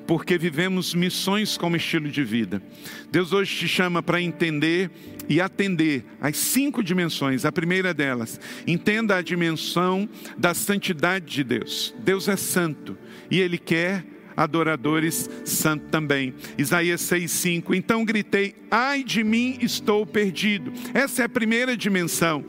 porque 0.07 0.39
vivemos 0.39 0.95
missões 0.95 1.59
como 1.59 1.77
estilo 1.77 2.09
de 2.09 2.23
vida. 2.23 2.63
Deus 3.11 3.33
hoje 3.33 3.57
te 3.57 3.69
chama 3.69 4.03
para 4.03 4.21
entender 4.21 4.91
e 5.29 5.41
atender 5.41 6.05
as 6.21 6.37
cinco 6.37 6.83
dimensões. 6.83 7.45
A 7.45 7.53
primeira 7.53 7.93
delas, 7.93 8.41
entenda 8.67 9.17
a 9.17 9.23
dimensão 9.23 10.09
da 10.39 10.55
santidade 10.55 11.27
de 11.27 11.45
Deus. 11.45 11.95
Deus 11.99 12.29
é 12.29 12.37
santo 12.37 12.97
e 13.31 13.41
Ele 13.41 13.59
quer 13.59 14.05
adoradores 14.37 15.29
santos 15.45 15.89
também. 15.91 16.35
Isaías 16.59 17.01
6,5. 17.03 17.75
Então 17.75 18.05
gritei: 18.05 18.55
Ai 18.71 19.03
de 19.03 19.25
mim, 19.25 19.59
estou 19.61 20.07
perdido. 20.07 20.73
Essa 20.93 21.23
é 21.23 21.25
a 21.25 21.29
primeira 21.29 21.77
dimensão. 21.77 22.45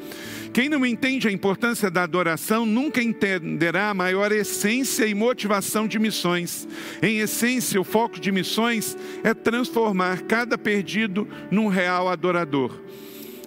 Quem 0.54 0.70
não 0.70 0.86
entende 0.86 1.28
a 1.28 1.32
importância 1.32 1.90
da 1.90 2.04
adoração 2.04 2.66
nunca 2.66 3.02
entenderá 3.02 3.90
a 3.90 3.94
maior 3.94 4.32
essência 4.32 5.06
e 5.06 5.14
motivação 5.14 5.88
de 5.88 6.00
missões. 6.00 6.68
Em 7.02 7.20
essência, 7.20 7.80
o 7.80 7.84
foco 7.84 8.20
de 8.20 8.32
missões 8.32 8.98
é 9.24 9.34
transformar 9.34 10.22
cada 10.24 10.58
perdido 10.58 11.28
num 11.52 11.68
real 11.68 12.10
adorador. 12.10 12.82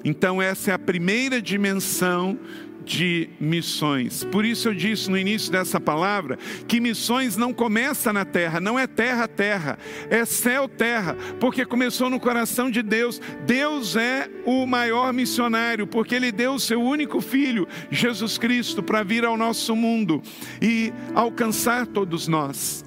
Então, 0.04 0.40
essa 0.40 0.70
é 0.70 0.74
a 0.74 0.78
primeira 0.78 1.42
dimensão 1.42 2.38
de 2.84 3.28
missões. 3.38 4.24
Por 4.24 4.44
isso 4.44 4.68
eu 4.68 4.74
disse 4.74 5.10
no 5.10 5.18
início 5.18 5.50
dessa 5.50 5.80
palavra 5.80 6.38
que 6.66 6.80
missões 6.80 7.36
não 7.36 7.52
começa 7.52 8.12
na 8.12 8.24
terra, 8.24 8.60
não 8.60 8.78
é 8.78 8.86
terra 8.86 9.28
terra, 9.28 9.78
é 10.08 10.24
céu 10.24 10.68
terra, 10.68 11.16
porque 11.38 11.64
começou 11.64 12.10
no 12.10 12.20
coração 12.20 12.70
de 12.70 12.82
Deus. 12.82 13.20
Deus 13.46 13.96
é 13.96 14.28
o 14.44 14.66
maior 14.66 15.12
missionário, 15.12 15.86
porque 15.86 16.14
ele 16.14 16.32
deu 16.32 16.54
o 16.54 16.60
seu 16.60 16.82
único 16.82 17.20
filho, 17.20 17.66
Jesus 17.90 18.38
Cristo, 18.38 18.82
para 18.82 19.02
vir 19.02 19.24
ao 19.24 19.36
nosso 19.36 19.74
mundo 19.76 20.22
e 20.60 20.92
alcançar 21.14 21.86
todos 21.86 22.28
nós. 22.28 22.84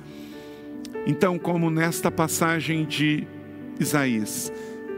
Então, 1.05 1.37
como 1.37 1.69
nesta 1.69 2.09
passagem 2.09 2.85
de 2.85 3.27
Isaías, 3.79 4.51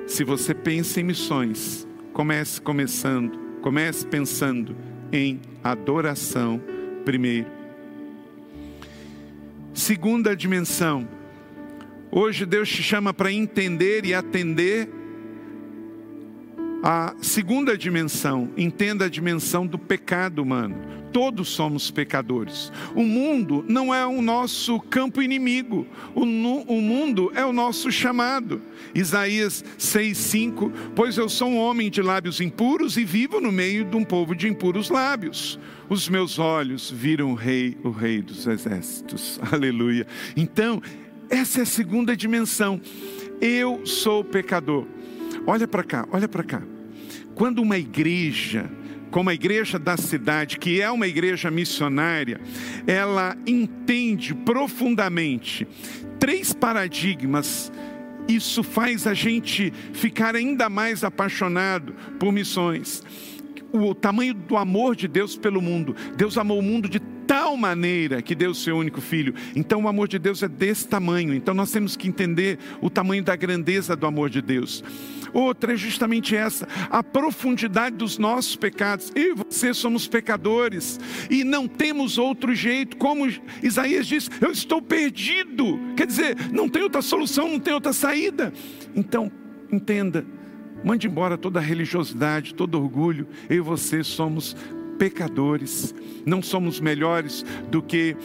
se 0.07 0.23
você 0.23 0.53
pensa 0.53 0.99
em 0.99 1.03
missões, 1.03 1.87
comece 2.13 2.61
começando 2.61 3.44
Comece 3.65 4.05
pensando 4.05 4.75
em 5.11 5.41
adoração 5.63 6.61
primeiro. 7.03 7.47
Segunda 9.73 10.35
dimensão. 10.35 11.07
Hoje 12.11 12.45
Deus 12.45 12.69
te 12.69 12.83
chama 12.83 13.11
para 13.11 13.31
entender 13.31 14.05
e 14.05 14.13
atender 14.13 14.87
a 16.83 17.15
segunda 17.19 17.75
dimensão. 17.75 18.51
Entenda 18.55 19.05
a 19.05 19.09
dimensão 19.09 19.65
do 19.65 19.79
pecado 19.79 20.43
humano. 20.43 20.75
Todos 21.15 21.47
somos 21.47 21.89
pecadores. 21.89 22.73
O 22.93 23.01
mundo 23.01 23.63
não 23.69 23.95
é 23.95 24.05
o 24.05 24.21
nosso 24.21 24.81
campo 24.81 25.21
inimigo. 25.21 25.87
O, 26.13 26.23
o 26.23 26.81
mundo 26.81 27.31
é 27.33 27.45
o 27.45 27.53
nosso 27.53 27.89
chamado. 27.89 28.61
Isaías 28.93 29.63
6,5: 29.79 30.73
Pois 30.93 31.17
eu 31.17 31.29
sou 31.29 31.47
um 31.47 31.57
homem 31.57 31.89
de 31.89 32.01
lábios 32.01 32.41
impuros 32.41 32.97
e 32.97 33.05
vivo 33.05 33.39
no 33.39 33.49
meio 33.49 33.85
de 33.85 33.95
um 33.95 34.03
povo 34.03 34.35
de 34.35 34.49
impuros 34.49 34.89
lábios. 34.89 35.57
Os 35.87 36.09
meus 36.09 36.37
olhos 36.37 36.91
viram 36.91 37.31
o 37.31 37.33
Rei, 37.33 37.77
o 37.81 37.91
Rei 37.91 38.21
dos 38.21 38.45
exércitos. 38.45 39.39
Aleluia. 39.53 40.05
Então, 40.35 40.81
essa 41.29 41.59
é 41.59 41.63
a 41.63 41.65
segunda 41.65 42.13
dimensão. 42.13 42.81
Eu 43.39 43.85
sou 43.85 44.21
pecador. 44.21 44.85
Olha 45.47 45.65
para 45.65 45.81
cá, 45.81 46.05
olha 46.11 46.27
para 46.27 46.43
cá. 46.43 46.61
Quando 47.35 47.61
uma 47.61 47.77
igreja, 47.77 48.69
como 49.15 49.29
a 49.29 49.33
igreja 49.33 49.79
da 49.79 49.95
cidade, 49.95 50.59
que 50.59 50.81
é 50.81 50.91
uma 50.91 51.07
igreja 51.07 51.49
missionária, 51.49 52.37
ela 52.85 53.33
entende 53.47 54.35
profundamente 54.35 55.65
três 56.19 56.51
paradigmas 56.51 57.71
isso 58.27 58.61
faz 58.61 59.07
a 59.07 59.13
gente 59.13 59.71
ficar 59.93 60.35
ainda 60.35 60.67
mais 60.67 61.05
apaixonado 61.05 61.95
por 62.19 62.33
missões. 62.33 63.01
O 63.71 63.95
tamanho 63.95 64.33
do 64.33 64.57
amor 64.57 64.97
de 64.97 65.07
Deus 65.07 65.37
pelo 65.37 65.61
mundo. 65.61 65.95
Deus 66.17 66.37
amou 66.37 66.59
o 66.59 66.63
mundo 66.63 66.89
de 66.89 66.99
tal 67.25 67.55
maneira 67.55 68.21
que 68.21 68.35
deu 68.35 68.51
o 68.51 68.55
seu 68.55 68.75
único 68.77 68.99
filho. 68.99 69.33
Então 69.55 69.83
o 69.83 69.87
amor 69.87 70.07
de 70.07 70.19
Deus 70.19 70.43
é 70.43 70.47
desse 70.47 70.87
tamanho. 70.87 71.33
Então 71.33 71.53
nós 71.53 71.71
temos 71.71 71.95
que 71.95 72.07
entender 72.07 72.57
o 72.81 72.89
tamanho 72.89 73.23
da 73.23 73.35
grandeza 73.35 73.95
do 73.95 74.05
amor 74.05 74.29
de 74.29 74.41
Deus. 74.41 74.83
Outra 75.35 75.73
é 75.73 75.75
justamente 75.75 76.33
essa, 76.33 76.65
a 76.89 77.03
profundidade 77.03 77.97
dos 77.97 78.17
nossos 78.17 78.55
pecados. 78.55 79.11
Eu 79.13 79.31
e 79.31 79.33
você 79.33 79.73
somos 79.73 80.07
pecadores 80.07 80.97
e 81.29 81.43
não 81.43 81.67
temos 81.67 82.17
outro 82.17 82.55
jeito. 82.55 82.95
Como 82.95 83.29
Isaías 83.61 84.07
diz, 84.07 84.31
eu 84.39 84.49
estou 84.49 84.81
perdido. 84.81 85.77
Quer 85.97 86.07
dizer, 86.07 86.37
não 86.53 86.69
tem 86.69 86.81
outra 86.81 87.01
solução, 87.01 87.49
não 87.49 87.59
tem 87.59 87.73
outra 87.73 87.91
saída. 87.91 88.53
Então, 88.95 89.29
entenda, 89.69 90.25
mande 90.85 91.05
embora 91.05 91.37
toda 91.37 91.59
religiosidade, 91.59 92.55
todo 92.55 92.81
orgulho. 92.81 93.27
Eu 93.49 93.57
e 93.57 93.59
você 93.59 94.05
somos 94.05 94.55
pecadores, 94.97 95.93
não 96.25 96.41
somos 96.41 96.79
melhores 96.79 97.45
do 97.69 97.81
que 97.81 98.15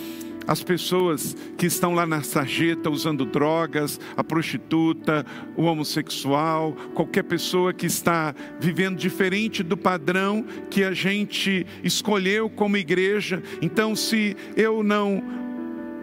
as 0.51 0.65
pessoas 0.65 1.37
que 1.57 1.67
estão 1.67 1.95
lá 1.95 2.05
na 2.05 2.25
sarjeta 2.25 2.91
usando 2.91 3.25
drogas, 3.25 4.01
a 4.17 4.25
prostituta, 4.25 5.25
o 5.57 5.63
homossexual, 5.63 6.73
qualquer 6.93 7.23
pessoa 7.23 7.73
que 7.73 7.87
está 7.87 8.35
vivendo 8.59 8.97
diferente 8.97 9.63
do 9.63 9.77
padrão 9.77 10.45
que 10.69 10.83
a 10.83 10.93
gente 10.93 11.65
escolheu 11.85 12.51
como 12.51 12.77
igreja. 12.77 13.41
Então, 13.63 13.95
se 13.95 14.37
eu 14.57 14.83
não 14.83 15.23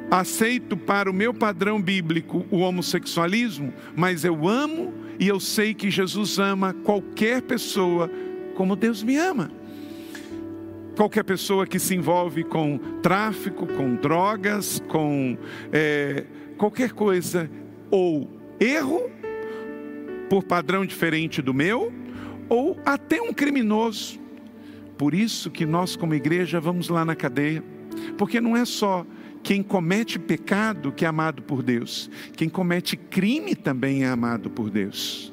aceito 0.10 0.78
para 0.78 1.12
o 1.12 1.14
meu 1.14 1.34
padrão 1.34 1.82
bíblico 1.82 2.46
o 2.50 2.60
homossexualismo, 2.60 3.74
mas 3.98 4.24
eu 4.24 4.48
amo 4.48 4.94
e 5.20 5.28
eu 5.28 5.42
sei 5.42 5.74
que 5.74 5.92
Jesus 5.92 6.40
ama 6.40 6.74
qualquer 6.86 7.42
pessoa 7.42 8.10
como 8.56 8.78
Deus 8.78 9.04
me 9.04 9.18
ama. 9.18 9.52
Qualquer 10.98 11.24
pessoa 11.24 11.68
que 11.68 11.78
se 11.78 11.94
envolve 11.94 12.44
com 12.44 12.80
tráfico, 13.04 13.68
com 13.68 13.94
drogas, 13.94 14.82
com 14.88 15.38
é, 15.72 16.26
qualquer 16.58 16.92
coisa, 16.92 17.48
ou 17.92 18.28
erro, 18.60 19.04
por 20.28 20.44
padrão 20.44 20.84
diferente 20.84 21.40
do 21.40 21.54
meu, 21.54 21.94
ou 22.50 22.76
até 22.84 23.22
um 23.22 23.32
criminoso. 23.32 24.20
Por 24.98 25.14
isso 25.14 25.52
que 25.52 25.68
nós, 25.68 25.96
como 25.96 26.16
igreja, 26.16 26.60
vamos 26.60 26.90
lá 26.90 27.06
na 27.06 27.16
cadeia, 27.16 27.64
porque 28.18 28.42
não 28.42 28.58
é 28.58 28.66
só 28.66 29.06
quem 29.44 29.62
comete 29.62 30.18
pecado 30.18 30.92
que 30.92 31.06
é 31.06 31.08
amado 31.08 31.44
por 31.44 31.62
Deus, 31.62 32.10
quem 32.36 32.50
comete 32.50 32.98
crime 32.98 33.54
também 33.54 34.04
é 34.04 34.08
amado 34.08 34.50
por 34.50 34.72
Deus. 34.72 35.32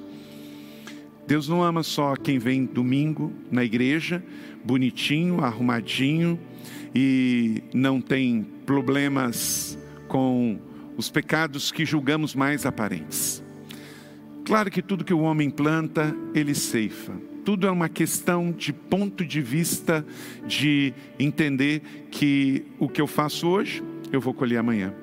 Deus 1.26 1.48
não 1.48 1.62
ama 1.62 1.82
só 1.82 2.14
quem 2.16 2.38
vem 2.38 2.66
domingo 2.66 3.32
na 3.50 3.64
igreja, 3.64 4.22
bonitinho, 4.64 5.42
arrumadinho 5.42 6.38
e 6.94 7.62
não 7.72 8.00
tem 8.00 8.46
problemas 8.66 9.78
com 10.06 10.58
os 10.96 11.10
pecados 11.10 11.72
que 11.72 11.84
julgamos 11.84 12.34
mais 12.34 12.66
aparentes. 12.66 13.42
Claro 14.44 14.70
que 14.70 14.82
tudo 14.82 15.04
que 15.04 15.14
o 15.14 15.20
homem 15.20 15.48
planta, 15.48 16.14
ele 16.34 16.54
ceifa. 16.54 17.14
Tudo 17.44 17.66
é 17.66 17.70
uma 17.70 17.88
questão 17.88 18.52
de 18.52 18.72
ponto 18.72 19.24
de 19.24 19.40
vista, 19.40 20.04
de 20.46 20.92
entender 21.18 21.82
que 22.10 22.64
o 22.78 22.88
que 22.88 23.00
eu 23.00 23.06
faço 23.06 23.48
hoje, 23.48 23.82
eu 24.12 24.20
vou 24.20 24.34
colher 24.34 24.58
amanhã. 24.58 24.94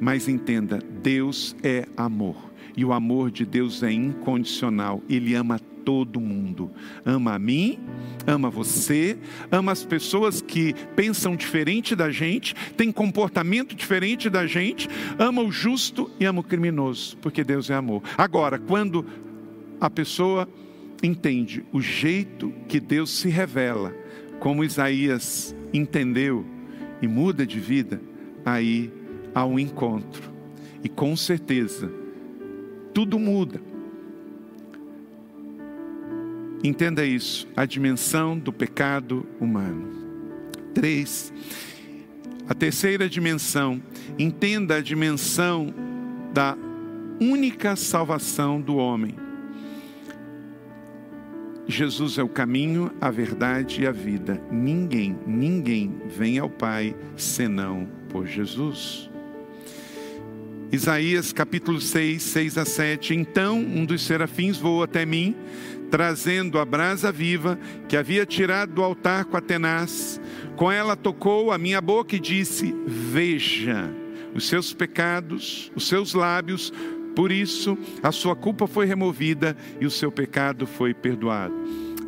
Mas 0.00 0.28
entenda, 0.28 0.78
Deus 1.02 1.56
é 1.62 1.86
amor. 1.96 2.36
E 2.76 2.84
o 2.84 2.92
amor 2.92 3.30
de 3.30 3.46
Deus 3.46 3.82
é 3.82 3.90
incondicional. 3.90 5.02
Ele 5.08 5.34
ama 5.34 5.58
todo 5.86 6.20
mundo. 6.20 6.70
Ama 7.04 7.34
a 7.34 7.38
mim, 7.38 7.78
ama 8.26 8.50
você, 8.50 9.16
ama 9.52 9.70
as 9.70 9.84
pessoas 9.84 10.42
que 10.42 10.74
pensam 10.96 11.36
diferente 11.36 11.94
da 11.94 12.10
gente, 12.10 12.54
têm 12.76 12.90
comportamento 12.90 13.74
diferente 13.74 14.28
da 14.28 14.48
gente, 14.48 14.88
ama 15.16 15.42
o 15.42 15.52
justo 15.52 16.10
e 16.18 16.24
ama 16.24 16.40
o 16.40 16.44
criminoso, 16.44 17.16
porque 17.18 17.44
Deus 17.44 17.70
é 17.70 17.74
amor. 17.74 18.02
Agora, 18.18 18.58
quando 18.58 19.06
a 19.80 19.88
pessoa 19.88 20.48
entende 21.02 21.64
o 21.72 21.80
jeito 21.80 22.52
que 22.66 22.80
Deus 22.80 23.10
se 23.10 23.28
revela, 23.28 23.94
como 24.40 24.64
Isaías 24.64 25.54
entendeu 25.72 26.44
e 27.00 27.06
muda 27.06 27.46
de 27.46 27.60
vida, 27.60 28.00
aí 28.44 28.90
há 29.32 29.46
um 29.46 29.56
encontro. 29.58 30.32
E 30.82 30.88
com 30.88 31.16
certeza, 31.16 31.92
tudo 32.96 33.18
muda. 33.18 33.60
Entenda 36.64 37.04
isso, 37.04 37.46
a 37.54 37.66
dimensão 37.66 38.38
do 38.38 38.50
pecado 38.50 39.26
humano. 39.38 39.86
Três, 40.72 41.30
a 42.48 42.54
terceira 42.54 43.06
dimensão, 43.06 43.82
entenda 44.18 44.76
a 44.76 44.80
dimensão 44.80 45.74
da 46.32 46.56
única 47.20 47.76
salvação 47.76 48.62
do 48.62 48.76
homem. 48.76 49.14
Jesus 51.68 52.16
é 52.16 52.22
o 52.22 52.28
caminho, 52.30 52.90
a 52.98 53.10
verdade 53.10 53.82
e 53.82 53.86
a 53.86 53.92
vida. 53.92 54.40
Ninguém, 54.50 55.18
ninguém 55.26 56.00
vem 56.06 56.38
ao 56.38 56.48
Pai 56.48 56.96
senão 57.14 57.86
por 58.08 58.26
Jesus. 58.26 59.10
Isaías 60.72 61.32
capítulo 61.32 61.80
6, 61.80 62.22
6 62.22 62.58
a 62.58 62.64
7. 62.64 63.14
Então 63.14 63.58
um 63.58 63.84
dos 63.84 64.02
serafins 64.02 64.58
voou 64.58 64.82
até 64.82 65.06
mim, 65.06 65.34
trazendo 65.90 66.58
a 66.58 66.64
brasa 66.64 67.12
viva 67.12 67.58
que 67.88 67.96
havia 67.96 68.26
tirado 68.26 68.74
do 68.74 68.82
altar 68.82 69.26
com 69.26 69.36
a. 69.36 70.20
Com 70.56 70.70
ela 70.70 70.96
tocou 70.96 71.52
a 71.52 71.58
minha 71.58 71.80
boca 71.80 72.16
e 72.16 72.20
disse: 72.20 72.74
Veja, 72.86 73.88
os 74.34 74.48
seus 74.48 74.72
pecados, 74.72 75.70
os 75.74 75.86
seus 75.86 76.14
lábios, 76.14 76.72
por 77.14 77.30
isso 77.30 77.78
a 78.02 78.10
sua 78.10 78.34
culpa 78.34 78.66
foi 78.66 78.86
removida 78.86 79.56
e 79.80 79.86
o 79.86 79.90
seu 79.90 80.10
pecado 80.10 80.66
foi 80.66 80.92
perdoado. 80.92 81.54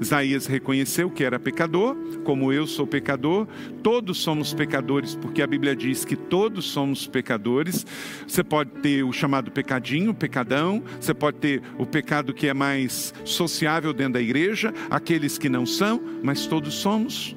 Isaías 0.01 0.47
reconheceu 0.47 1.11
que 1.11 1.25
era 1.25 1.39
pecador, 1.39 1.97
como 2.25 2.53
eu 2.53 2.67
sou 2.67 2.87
pecador, 2.87 3.47
todos 3.83 4.19
somos 4.19 4.55
pecadores, 4.55 5.15
porque 5.15 5.43
a 5.43 5.47
Bíblia 5.47 5.75
diz 5.75 6.05
que 6.05 6.15
todos 6.15 6.67
somos 6.67 7.07
pecadores. 7.07 7.85
Você 8.27 8.45
pode 8.45 8.71
ter 8.81 9.03
o 9.03 9.13
chamado 9.13 9.51
pecadinho, 9.51 10.15
pecadão, 10.15 10.83
você 11.01 11.13
pode 11.13 11.39
ter 11.39 11.63
o 11.79 11.85
pecado 11.85 12.33
que 12.33 12.47
é 12.47 12.55
mais 12.55 13.13
sociável 13.25 13.93
dentro 13.93 14.15
da 14.15 14.21
igreja, 14.21 14.73
aqueles 14.91 15.37
que 15.37 15.49
não 15.49 15.67
são, 15.67 16.01
mas 16.23 16.47
todos 16.47 16.75
somos. 16.75 17.37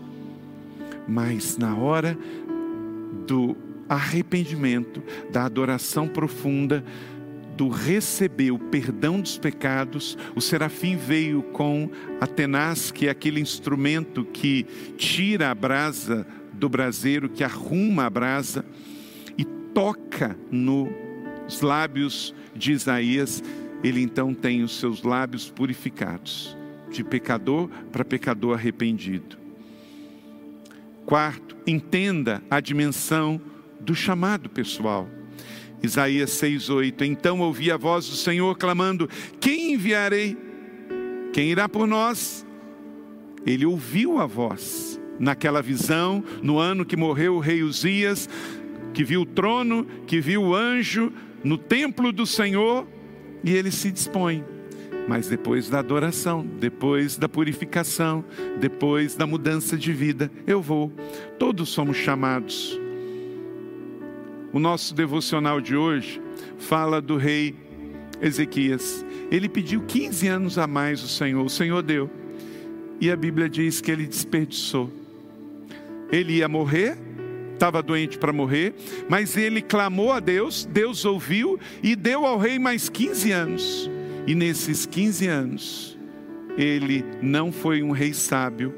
Mas 1.07 1.57
na 1.57 1.75
hora 1.75 2.17
do 3.27 3.55
arrependimento, 3.89 5.03
da 5.31 5.43
adoração 5.43 6.07
profunda, 6.07 6.83
do 7.55 7.69
receber 7.69 8.51
o 8.51 8.59
perdão 8.59 9.19
dos 9.19 9.37
pecados, 9.37 10.17
o 10.35 10.41
serafim 10.41 10.95
veio 10.95 11.43
com 11.43 11.89
a 12.19 12.27
tenaz, 12.27 12.91
que 12.91 13.07
é 13.07 13.09
aquele 13.09 13.39
instrumento 13.39 14.25
que 14.25 14.65
tira 14.97 15.51
a 15.51 15.55
brasa 15.55 16.25
do 16.53 16.69
braseiro, 16.69 17.29
que 17.29 17.43
arruma 17.43 18.05
a 18.05 18.09
brasa 18.09 18.65
e 19.37 19.43
toca 19.43 20.37
nos 20.49 21.61
lábios 21.61 22.33
de 22.55 22.71
Isaías. 22.71 23.43
Ele 23.83 24.01
então 24.01 24.33
tem 24.33 24.63
os 24.63 24.79
seus 24.79 25.03
lábios 25.03 25.49
purificados, 25.49 26.57
de 26.89 27.03
pecador 27.03 27.69
para 27.91 28.05
pecador 28.05 28.55
arrependido. 28.55 29.37
Quarto, 31.05 31.57
entenda 31.65 32.41
a 32.49 32.59
dimensão 32.59 33.41
do 33.79 33.95
chamado 33.95 34.49
pessoal. 34.49 35.09
Isaías 35.83 36.31
6:8. 36.31 37.03
Então 37.03 37.39
ouvi 37.39 37.71
a 37.71 37.77
voz 37.77 38.07
do 38.07 38.15
Senhor 38.15 38.57
clamando: 38.57 39.09
Quem 39.39 39.73
enviarei? 39.73 40.37
Quem 41.33 41.49
irá 41.49 41.67
por 41.67 41.87
nós? 41.87 42.45
Ele 43.45 43.65
ouviu 43.65 44.19
a 44.19 44.25
voz 44.25 44.99
naquela 45.19 45.61
visão, 45.61 46.23
no 46.41 46.59
ano 46.59 46.85
que 46.85 46.97
morreu 46.97 47.35
o 47.35 47.39
rei 47.39 47.63
Uzias, 47.63 48.29
que 48.93 49.03
viu 49.03 49.21
o 49.21 49.25
trono, 49.25 49.85
que 50.05 50.19
viu 50.19 50.43
o 50.43 50.55
anjo 50.55 51.11
no 51.43 51.57
templo 51.57 52.11
do 52.11 52.25
Senhor, 52.25 52.87
e 53.43 53.53
ele 53.53 53.71
se 53.71 53.91
dispõe. 53.91 54.43
Mas 55.07 55.27
depois 55.27 55.69
da 55.69 55.79
adoração, 55.79 56.45
depois 56.59 57.17
da 57.17 57.27
purificação, 57.27 58.23
depois 58.59 59.15
da 59.15 59.25
mudança 59.25 59.75
de 59.75 59.91
vida, 59.91 60.31
eu 60.45 60.61
vou. 60.61 60.91
Todos 61.39 61.69
somos 61.69 61.97
chamados 61.97 62.79
O 64.53 64.59
nosso 64.59 64.93
devocional 64.93 65.61
de 65.61 65.75
hoje 65.75 66.21
fala 66.57 67.01
do 67.01 67.15
rei 67.15 67.55
Ezequias. 68.21 69.05
Ele 69.31 69.47
pediu 69.47 69.81
15 69.81 70.27
anos 70.27 70.57
a 70.57 70.67
mais 70.67 71.01
o 71.01 71.07
Senhor, 71.07 71.45
o 71.45 71.49
Senhor 71.49 71.81
deu. 71.81 72.09
E 72.99 73.09
a 73.09 73.15
Bíblia 73.15 73.47
diz 73.47 73.79
que 73.79 73.89
ele 73.89 74.05
desperdiçou. 74.05 74.91
Ele 76.11 76.33
ia 76.33 76.49
morrer, 76.49 76.97
estava 77.53 77.81
doente 77.81 78.17
para 78.17 78.33
morrer, 78.33 78.75
mas 79.07 79.37
ele 79.37 79.61
clamou 79.61 80.11
a 80.11 80.19
Deus, 80.19 80.65
Deus 80.65 81.05
ouviu 81.05 81.57
e 81.81 81.95
deu 81.95 82.25
ao 82.25 82.37
rei 82.37 82.59
mais 82.59 82.89
15 82.89 83.31
anos. 83.31 83.89
E 84.27 84.35
nesses 84.35 84.85
15 84.85 85.27
anos, 85.27 85.97
ele 86.57 87.05
não 87.21 87.51
foi 87.53 87.81
um 87.81 87.91
rei 87.91 88.13
sábio 88.13 88.75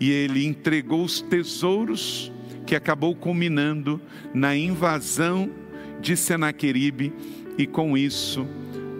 e 0.00 0.10
ele 0.10 0.44
entregou 0.44 1.04
os 1.04 1.20
tesouros 1.20 2.32
que 2.66 2.74
acabou 2.74 3.14
culminando 3.14 4.00
na 4.32 4.56
invasão 4.56 5.50
de 6.00 6.16
Senaqueribe 6.16 7.12
e 7.58 7.66
com 7.66 7.96
isso 7.96 8.46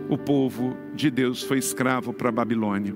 o 0.08 0.18
povo 0.18 0.76
de 0.94 1.10
Deus 1.10 1.42
foi 1.42 1.58
escravo 1.58 2.12
para 2.12 2.28
a 2.28 2.32
Babilônia. 2.32 2.94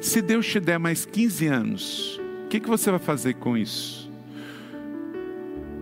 Se 0.00 0.20
Deus 0.20 0.46
te 0.46 0.58
der 0.58 0.78
mais 0.78 1.04
15 1.04 1.46
anos, 1.46 2.20
o 2.44 2.48
que, 2.48 2.58
que 2.58 2.68
você 2.68 2.90
vai 2.90 2.98
fazer 2.98 3.34
com 3.34 3.56
isso? 3.56 4.10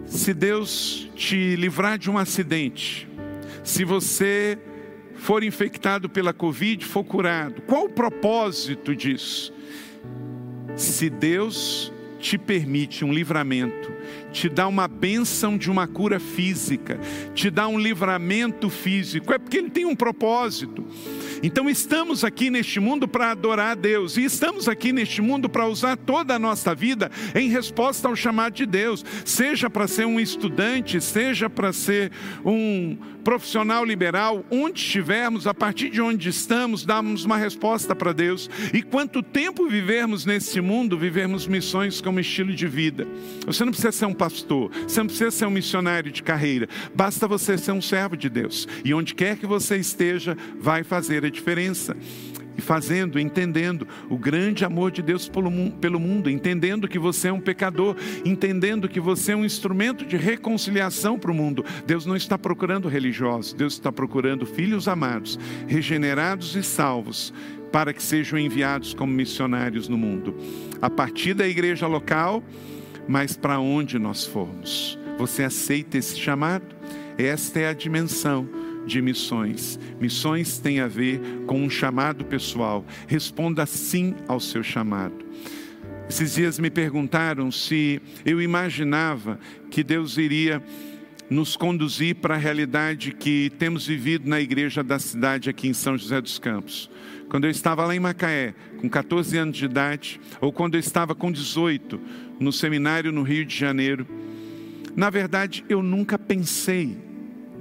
Se 0.06 0.34
Deus 0.34 1.08
te 1.14 1.56
livrar 1.56 1.96
de 1.96 2.10
um 2.10 2.18
acidente, 2.18 3.08
se 3.62 3.84
você 3.84 4.58
for 5.14 5.44
infectado 5.44 6.08
pela 6.08 6.32
Covid, 6.32 6.84
for 6.84 7.04
curado, 7.04 7.62
qual 7.62 7.84
o 7.84 7.90
propósito 7.90 8.96
disso? 8.96 9.52
Se 10.76 11.08
Deus 11.08 11.92
te 12.20 12.36
permite 12.36 13.04
um 13.04 13.12
livramento, 13.12 13.90
te 14.30 14.48
dá 14.48 14.68
uma 14.68 14.86
bênção 14.86 15.56
de 15.56 15.70
uma 15.70 15.86
cura 15.86 16.20
física, 16.20 17.00
te 17.34 17.50
dá 17.50 17.66
um 17.66 17.78
livramento 17.78 18.68
físico, 18.68 19.32
é 19.32 19.38
porque 19.38 19.56
Ele 19.56 19.70
tem 19.70 19.86
um 19.86 19.96
propósito. 19.96 20.84
Então 21.42 21.70
estamos 21.70 22.22
aqui 22.22 22.50
neste 22.50 22.78
mundo 22.78 23.08
para 23.08 23.30
adorar 23.30 23.72
a 23.72 23.74
Deus 23.74 24.16
e 24.16 24.24
estamos 24.24 24.68
aqui 24.68 24.92
neste 24.92 25.22
mundo 25.22 25.48
para 25.48 25.66
usar 25.66 25.96
toda 25.96 26.34
a 26.34 26.38
nossa 26.38 26.74
vida 26.74 27.10
em 27.34 27.48
resposta 27.48 28.08
ao 28.08 28.16
chamado 28.16 28.54
de 28.54 28.66
Deus, 28.66 29.04
seja 29.24 29.70
para 29.70 29.88
ser 29.88 30.06
um 30.06 30.20
estudante, 30.20 31.00
seja 31.00 31.48
para 31.48 31.72
ser 31.72 32.12
um 32.44 32.96
profissional 33.20 33.84
liberal, 33.84 34.44
onde 34.50 34.80
estivermos, 34.80 35.46
a 35.46 35.54
partir 35.54 35.90
de 35.90 36.00
onde 36.00 36.28
estamos, 36.28 36.84
damos 36.84 37.24
uma 37.24 37.36
resposta 37.36 37.94
para 37.94 38.12
Deus. 38.12 38.48
E 38.72 38.82
quanto 38.82 39.22
tempo 39.22 39.68
vivermos 39.68 40.24
nesse 40.24 40.60
mundo, 40.60 40.98
vivermos 40.98 41.46
missões 41.46 42.00
como 42.00 42.20
estilo 42.20 42.52
de 42.52 42.66
vida. 42.66 43.06
Você 43.46 43.64
não 43.64 43.72
precisa 43.72 43.92
ser 43.92 44.06
um 44.06 44.14
pastor, 44.14 44.70
você 44.86 45.00
não 45.00 45.06
precisa 45.06 45.30
ser 45.30 45.46
um 45.46 45.50
missionário 45.50 46.10
de 46.10 46.22
carreira, 46.22 46.68
basta 46.94 47.28
você 47.28 47.56
ser 47.56 47.72
um 47.72 47.82
servo 47.82 48.16
de 48.16 48.28
Deus. 48.28 48.66
E 48.84 48.92
onde 48.92 49.14
quer 49.14 49.36
que 49.36 49.46
você 49.46 49.76
esteja, 49.76 50.36
vai 50.58 50.82
fazer 50.82 51.24
a 51.24 51.29
diferença 51.30 51.96
e 52.56 52.60
fazendo, 52.60 53.18
entendendo 53.18 53.86
o 54.08 54.18
grande 54.18 54.64
amor 54.64 54.90
de 54.90 55.02
Deus 55.02 55.28
pelo 55.28 56.00
mundo, 56.00 56.28
entendendo 56.28 56.86
que 56.86 56.98
você 56.98 57.28
é 57.28 57.32
um 57.32 57.40
pecador, 57.40 57.96
entendendo 58.24 58.88
que 58.88 59.00
você 59.00 59.32
é 59.32 59.36
um 59.36 59.44
instrumento 59.44 60.04
de 60.04 60.16
reconciliação 60.16 61.18
para 61.18 61.30
o 61.30 61.34
mundo. 61.34 61.64
Deus 61.86 62.04
não 62.04 62.14
está 62.14 62.38
procurando 62.38 62.88
religiosos, 62.88 63.52
Deus 63.52 63.74
está 63.74 63.90
procurando 63.90 64.44
filhos 64.44 64.88
amados, 64.88 65.38
regenerados 65.66 66.54
e 66.54 66.62
salvos, 66.62 67.32
para 67.72 67.92
que 67.92 68.02
sejam 68.02 68.38
enviados 68.38 68.92
como 68.92 69.12
missionários 69.12 69.88
no 69.88 69.96
mundo. 69.96 70.36
A 70.82 70.90
partir 70.90 71.34
da 71.34 71.48
igreja 71.48 71.86
local, 71.86 72.42
mas 73.08 73.36
para 73.36 73.58
onde 73.58 73.98
nós 73.98 74.26
formos. 74.26 74.98
Você 75.18 75.44
aceita 75.44 75.98
esse 75.98 76.18
chamado? 76.18 76.64
Esta 77.16 77.60
é 77.60 77.68
a 77.68 77.74
dimensão 77.74 78.48
de 78.86 79.00
missões. 79.00 79.78
Missões 80.00 80.58
têm 80.58 80.80
a 80.80 80.88
ver 80.88 81.20
com 81.46 81.62
um 81.62 81.70
chamado 81.70 82.24
pessoal. 82.24 82.84
Responda 83.06 83.66
sim 83.66 84.14
ao 84.26 84.40
seu 84.40 84.62
chamado. 84.62 85.24
Esses 86.08 86.34
dias 86.34 86.58
me 86.58 86.70
perguntaram 86.70 87.52
se 87.52 88.02
eu 88.24 88.42
imaginava 88.42 89.38
que 89.70 89.84
Deus 89.84 90.18
iria 90.18 90.60
nos 91.30 91.56
conduzir 91.56 92.16
para 92.16 92.34
a 92.34 92.38
realidade 92.38 93.12
que 93.12 93.52
temos 93.56 93.86
vivido 93.86 94.28
na 94.28 94.40
igreja 94.40 94.82
da 94.82 94.98
cidade 94.98 95.48
aqui 95.48 95.68
em 95.68 95.72
São 95.72 95.96
José 95.96 96.20
dos 96.20 96.40
Campos. 96.40 96.90
Quando 97.28 97.44
eu 97.44 97.50
estava 97.50 97.86
lá 97.86 97.94
em 97.94 98.00
Macaé, 98.00 98.52
com 98.78 98.88
14 98.88 99.38
anos 99.38 99.56
de 99.56 99.64
idade, 99.64 100.20
ou 100.40 100.52
quando 100.52 100.74
eu 100.74 100.80
estava 100.80 101.14
com 101.14 101.30
18, 101.30 102.00
no 102.40 102.52
seminário 102.52 103.12
no 103.12 103.22
Rio 103.22 103.44
de 103.44 103.56
Janeiro, 103.56 104.04
na 104.96 105.08
verdade 105.08 105.64
eu 105.68 105.80
nunca 105.80 106.18
pensei 106.18 106.98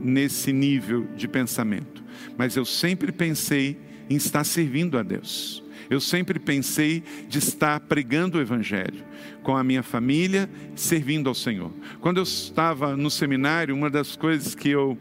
nesse 0.02 0.52
nível 0.52 1.08
de 1.16 1.28
pensamento, 1.28 2.04
mas 2.38 2.56
eu 2.56 2.66
sempre 2.66 3.12
pensei 3.12 3.78
em 4.10 4.16
estar 4.16 4.44
servindo 4.44 4.98
a 4.98 5.04
Deus. 5.04 5.64
Eu 5.90 6.00
sempre 6.00 6.38
pensei 6.38 7.04
de 7.28 7.40
estar 7.40 7.80
pregando 7.80 8.38
o 8.38 8.42
Evangelho 8.42 9.04
com 9.42 9.58
a 9.58 9.64
minha 9.64 9.82
família, 9.82 10.48
servindo 10.76 11.28
ao 11.28 11.34
Senhor. 11.34 11.72
Quando 12.00 12.18
eu 12.18 12.24
estava 12.24 12.96
no 12.96 13.10
seminário, 13.10 13.76
uma 13.76 13.90
das 13.90 14.16
coisas 14.16 14.54
que 14.54 14.70
eu 14.70 14.98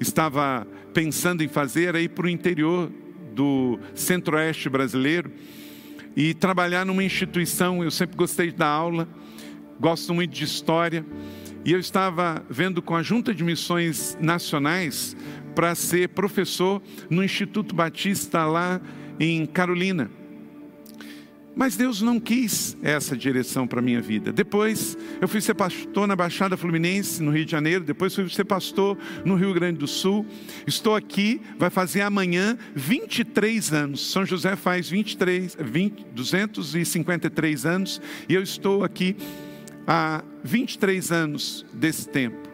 estava 0.00 0.66
pensando 0.92 1.44
em 1.44 1.48
fazer 1.48 1.84
era 1.84 2.00
ir 2.00 2.08
para 2.08 2.26
o 2.26 2.28
interior 2.28 2.90
do 3.34 3.78
centro-oeste 3.94 4.68
brasileiro 4.68 5.30
e 6.16 6.34
trabalhar 6.34 6.84
numa 6.84 7.04
instituição. 7.04 7.84
Eu 7.84 7.90
sempre 7.90 8.16
gostei 8.16 8.50
da 8.50 8.66
aula, 8.66 9.08
gosto 9.78 10.12
muito 10.12 10.32
de 10.32 10.42
história 10.42 11.06
e 11.66 11.72
eu 11.72 11.80
estava 11.80 12.46
vendo 12.48 12.80
com 12.80 12.94
a 12.94 13.02
Junta 13.02 13.34
de 13.34 13.42
Missões 13.42 14.16
Nacionais 14.20 15.16
para 15.52 15.74
ser 15.74 16.10
professor 16.10 16.80
no 17.10 17.24
Instituto 17.24 17.74
Batista 17.74 18.46
lá 18.46 18.80
em 19.18 19.44
Carolina. 19.44 20.08
Mas 21.56 21.76
Deus 21.76 22.00
não 22.02 22.20
quis 22.20 22.76
essa 22.82 23.16
direção 23.16 23.66
para 23.66 23.80
a 23.80 23.82
minha 23.82 24.00
vida. 24.00 24.30
Depois, 24.30 24.96
eu 25.20 25.26
fui 25.26 25.40
ser 25.40 25.54
pastor 25.54 26.06
na 26.06 26.14
Baixada 26.14 26.56
Fluminense, 26.56 27.20
no 27.20 27.32
Rio 27.32 27.46
de 27.46 27.50
Janeiro. 27.50 27.82
Depois, 27.82 28.14
fui 28.14 28.28
ser 28.28 28.44
pastor 28.44 28.96
no 29.24 29.34
Rio 29.34 29.52
Grande 29.52 29.78
do 29.78 29.88
Sul. 29.88 30.24
Estou 30.66 30.94
aqui, 30.94 31.40
vai 31.58 31.70
fazer 31.70 32.02
amanhã 32.02 32.56
23 32.76 33.72
anos. 33.72 34.12
São 34.12 34.24
José 34.24 34.54
faz 34.54 34.90
23, 34.90 35.56
20, 35.58 36.06
253 36.14 37.66
anos. 37.66 38.02
E 38.28 38.34
eu 38.34 38.42
estou 38.42 38.84
aqui 38.84 39.16
há 39.86 40.22
23 40.42 41.12
anos 41.12 41.64
desse 41.72 42.08
tempo. 42.08 42.48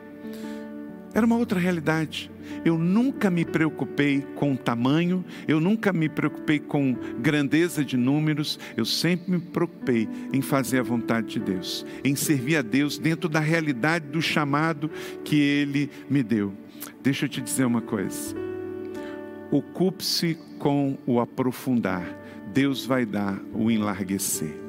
Era 1.15 1.27
uma 1.27 1.37
outra 1.37 1.59
realidade. 1.59 2.31
Eu 2.65 2.79
nunca 2.79 3.31
me 3.31 3.45
preocupei 3.45 4.25
com 4.37 4.55
tamanho, 4.55 5.25
eu 5.49 5.61
nunca 5.61 5.93
me 5.93 6.09
preocupei 6.09 6.59
com 6.59 6.97
grandeza 7.21 7.85
de 7.85 7.97
números, 7.97 8.59
eu 8.77 8.85
sempre 8.85 9.33
me 9.33 9.41
preocupei 9.41 10.09
em 10.33 10.41
fazer 10.41 10.79
a 10.79 10.83
vontade 10.83 11.29
de 11.29 11.41
Deus, 11.41 11.85
em 12.05 12.15
servir 12.15 12.57
a 12.57 12.63
Deus 12.63 12.99
dentro 12.99 13.29
da 13.29 13.41
realidade 13.41 14.07
do 14.07 14.23
chamado 14.23 14.91
que 15.25 15.41
Ele 15.41 15.91
me 16.09 16.23
deu. 16.23 16.53
Deixa 17.03 17.25
eu 17.25 17.29
te 17.29 17.41
dizer 17.41 17.65
uma 17.65 17.81
coisa. 17.81 18.35
Ocupe-se 19.51 20.39
com 20.59 20.97
o 21.05 21.21
aprofundar, 21.21 22.07
Deus 22.53 22.87
vai 22.87 23.05
dar 23.05 23.41
o 23.53 23.71
enlarguecer. 23.71 24.62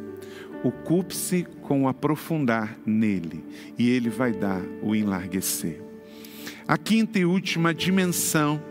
Ocupe-se 0.64 1.46
com 1.62 1.84
o 1.84 1.88
aprofundar 1.88 2.78
nele 2.86 3.44
e 3.78 3.90
ele 3.90 4.10
vai 4.10 4.32
dar 4.32 4.62
o 4.82 4.96
enlarguecer. 4.96 5.82
A 6.68 6.78
quinta 6.78 7.20
e 7.20 7.26
última 7.26 7.74
dimensão 7.74 8.62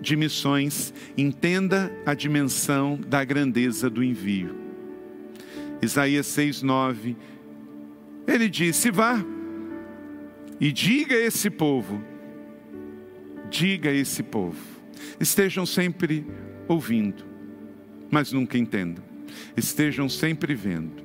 de 0.00 0.16
missões, 0.16 0.92
entenda 1.16 1.90
a 2.04 2.12
dimensão 2.12 3.00
da 3.08 3.24
grandeza 3.24 3.88
do 3.88 4.04
envio. 4.04 4.54
Isaías 5.80 6.26
6:9 6.26 7.16
ele 8.26 8.48
disse: 8.48 8.90
Vá 8.90 9.24
e 10.60 10.70
diga 10.70 11.16
a 11.16 11.20
esse 11.20 11.50
povo, 11.50 12.02
diga 13.50 13.90
a 13.90 13.94
esse 13.94 14.22
povo, 14.22 14.60
estejam 15.18 15.66
sempre 15.66 16.24
ouvindo, 16.68 17.24
mas 18.10 18.30
nunca 18.30 18.56
entendam, 18.58 19.04
estejam 19.56 20.08
sempre 20.08 20.54
vendo, 20.54 21.02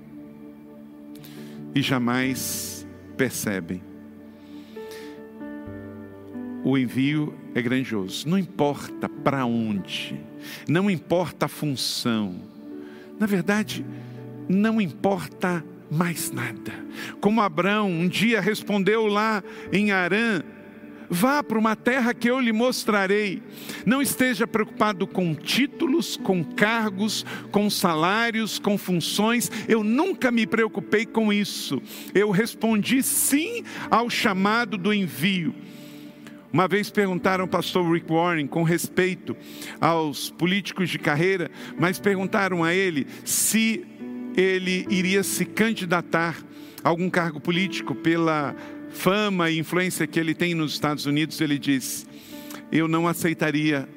e 1.73 1.81
jamais 1.81 2.87
percebem. 3.17 3.81
O 6.63 6.77
envio 6.77 7.33
é 7.55 7.61
grandioso, 7.61 8.27
não 8.27 8.37
importa 8.37 9.07
para 9.07 9.45
onde, 9.45 10.19
não 10.67 10.89
importa 10.89 11.45
a 11.45 11.49
função, 11.49 12.35
na 13.19 13.25
verdade, 13.25 13.85
não 14.47 14.79
importa 14.79 15.63
mais 15.89 16.31
nada. 16.31 16.73
Como 17.19 17.41
Abraão 17.41 17.89
um 17.89 18.07
dia 18.07 18.39
respondeu 18.39 19.07
lá 19.07 19.43
em 19.71 19.91
Arã, 19.91 20.41
Vá 21.09 21.41
para 21.41 21.57
uma 21.57 21.75
terra 21.75 22.13
que 22.13 22.29
eu 22.29 22.39
lhe 22.39 22.51
mostrarei. 22.51 23.41
Não 23.85 24.01
esteja 24.01 24.45
preocupado 24.45 25.07
com 25.07 25.33
títulos, 25.33 26.15
com 26.15 26.43
cargos, 26.43 27.25
com 27.51 27.69
salários, 27.69 28.59
com 28.59 28.77
funções. 28.77 29.51
Eu 29.67 29.83
nunca 29.83 30.29
me 30.29 30.45
preocupei 30.45 31.05
com 31.05 31.33
isso. 31.33 31.81
Eu 32.13 32.29
respondi 32.29 33.01
sim 33.01 33.63
ao 33.89 34.09
chamado 34.09 34.77
do 34.77 34.93
envio. 34.93 35.55
Uma 36.51 36.67
vez 36.67 36.89
perguntaram 36.89 37.43
ao 37.43 37.47
pastor 37.47 37.91
Rick 37.91 38.11
Warren 38.11 38.47
com 38.47 38.63
respeito 38.63 39.37
aos 39.79 40.31
políticos 40.31 40.89
de 40.89 40.97
carreira, 40.97 41.49
mas 41.77 41.99
perguntaram 41.99 42.63
a 42.63 42.73
ele 42.73 43.05
se 43.23 43.85
ele 44.35 44.85
iria 44.89 45.21
se 45.21 45.45
candidatar 45.45 46.37
a 46.83 46.89
algum 46.89 47.09
cargo 47.09 47.39
político 47.39 47.93
pela 47.93 48.55
fama 48.89 49.49
e 49.49 49.59
influência 49.59 50.07
que 50.07 50.19
ele 50.19 50.33
tem 50.33 50.53
nos 50.53 50.73
Estados 50.73 51.05
Unidos. 51.05 51.39
Ele 51.41 51.57
diz: 51.57 52.07
Eu 52.71 52.87
não 52.87 53.07
aceitaria 53.07 53.87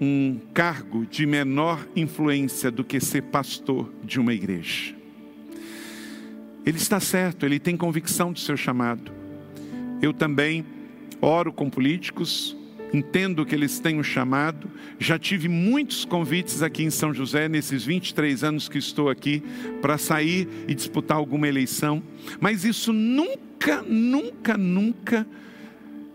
um 0.00 0.38
cargo 0.54 1.04
de 1.06 1.26
menor 1.26 1.86
influência 1.96 2.70
do 2.70 2.84
que 2.84 3.00
ser 3.00 3.22
pastor 3.22 3.92
de 4.04 4.20
uma 4.20 4.32
igreja. 4.32 4.94
Ele 6.64 6.76
está 6.76 7.00
certo, 7.00 7.46
ele 7.46 7.58
tem 7.58 7.76
convicção 7.76 8.32
do 8.32 8.38
seu 8.38 8.56
chamado. 8.56 9.10
Eu 10.00 10.12
também 10.12 10.64
oro 11.20 11.52
com 11.52 11.68
políticos, 11.68 12.56
entendo 12.92 13.44
que 13.44 13.54
eles 13.54 13.78
têm 13.80 13.98
um 13.98 14.02
chamado. 14.02 14.70
Já 14.98 15.18
tive 15.18 15.48
muitos 15.48 16.04
convites 16.04 16.62
aqui 16.62 16.84
em 16.84 16.90
São 16.90 17.12
José, 17.12 17.48
nesses 17.48 17.84
23 17.84 18.44
anos 18.44 18.68
que 18.68 18.78
estou 18.78 19.08
aqui, 19.08 19.42
para 19.80 19.98
sair 19.98 20.48
e 20.68 20.74
disputar 20.74 21.16
alguma 21.16 21.48
eleição, 21.48 22.02
mas 22.40 22.64
isso 22.64 22.92
nunca, 22.92 23.47
nunca, 23.86 24.56
nunca 24.56 25.26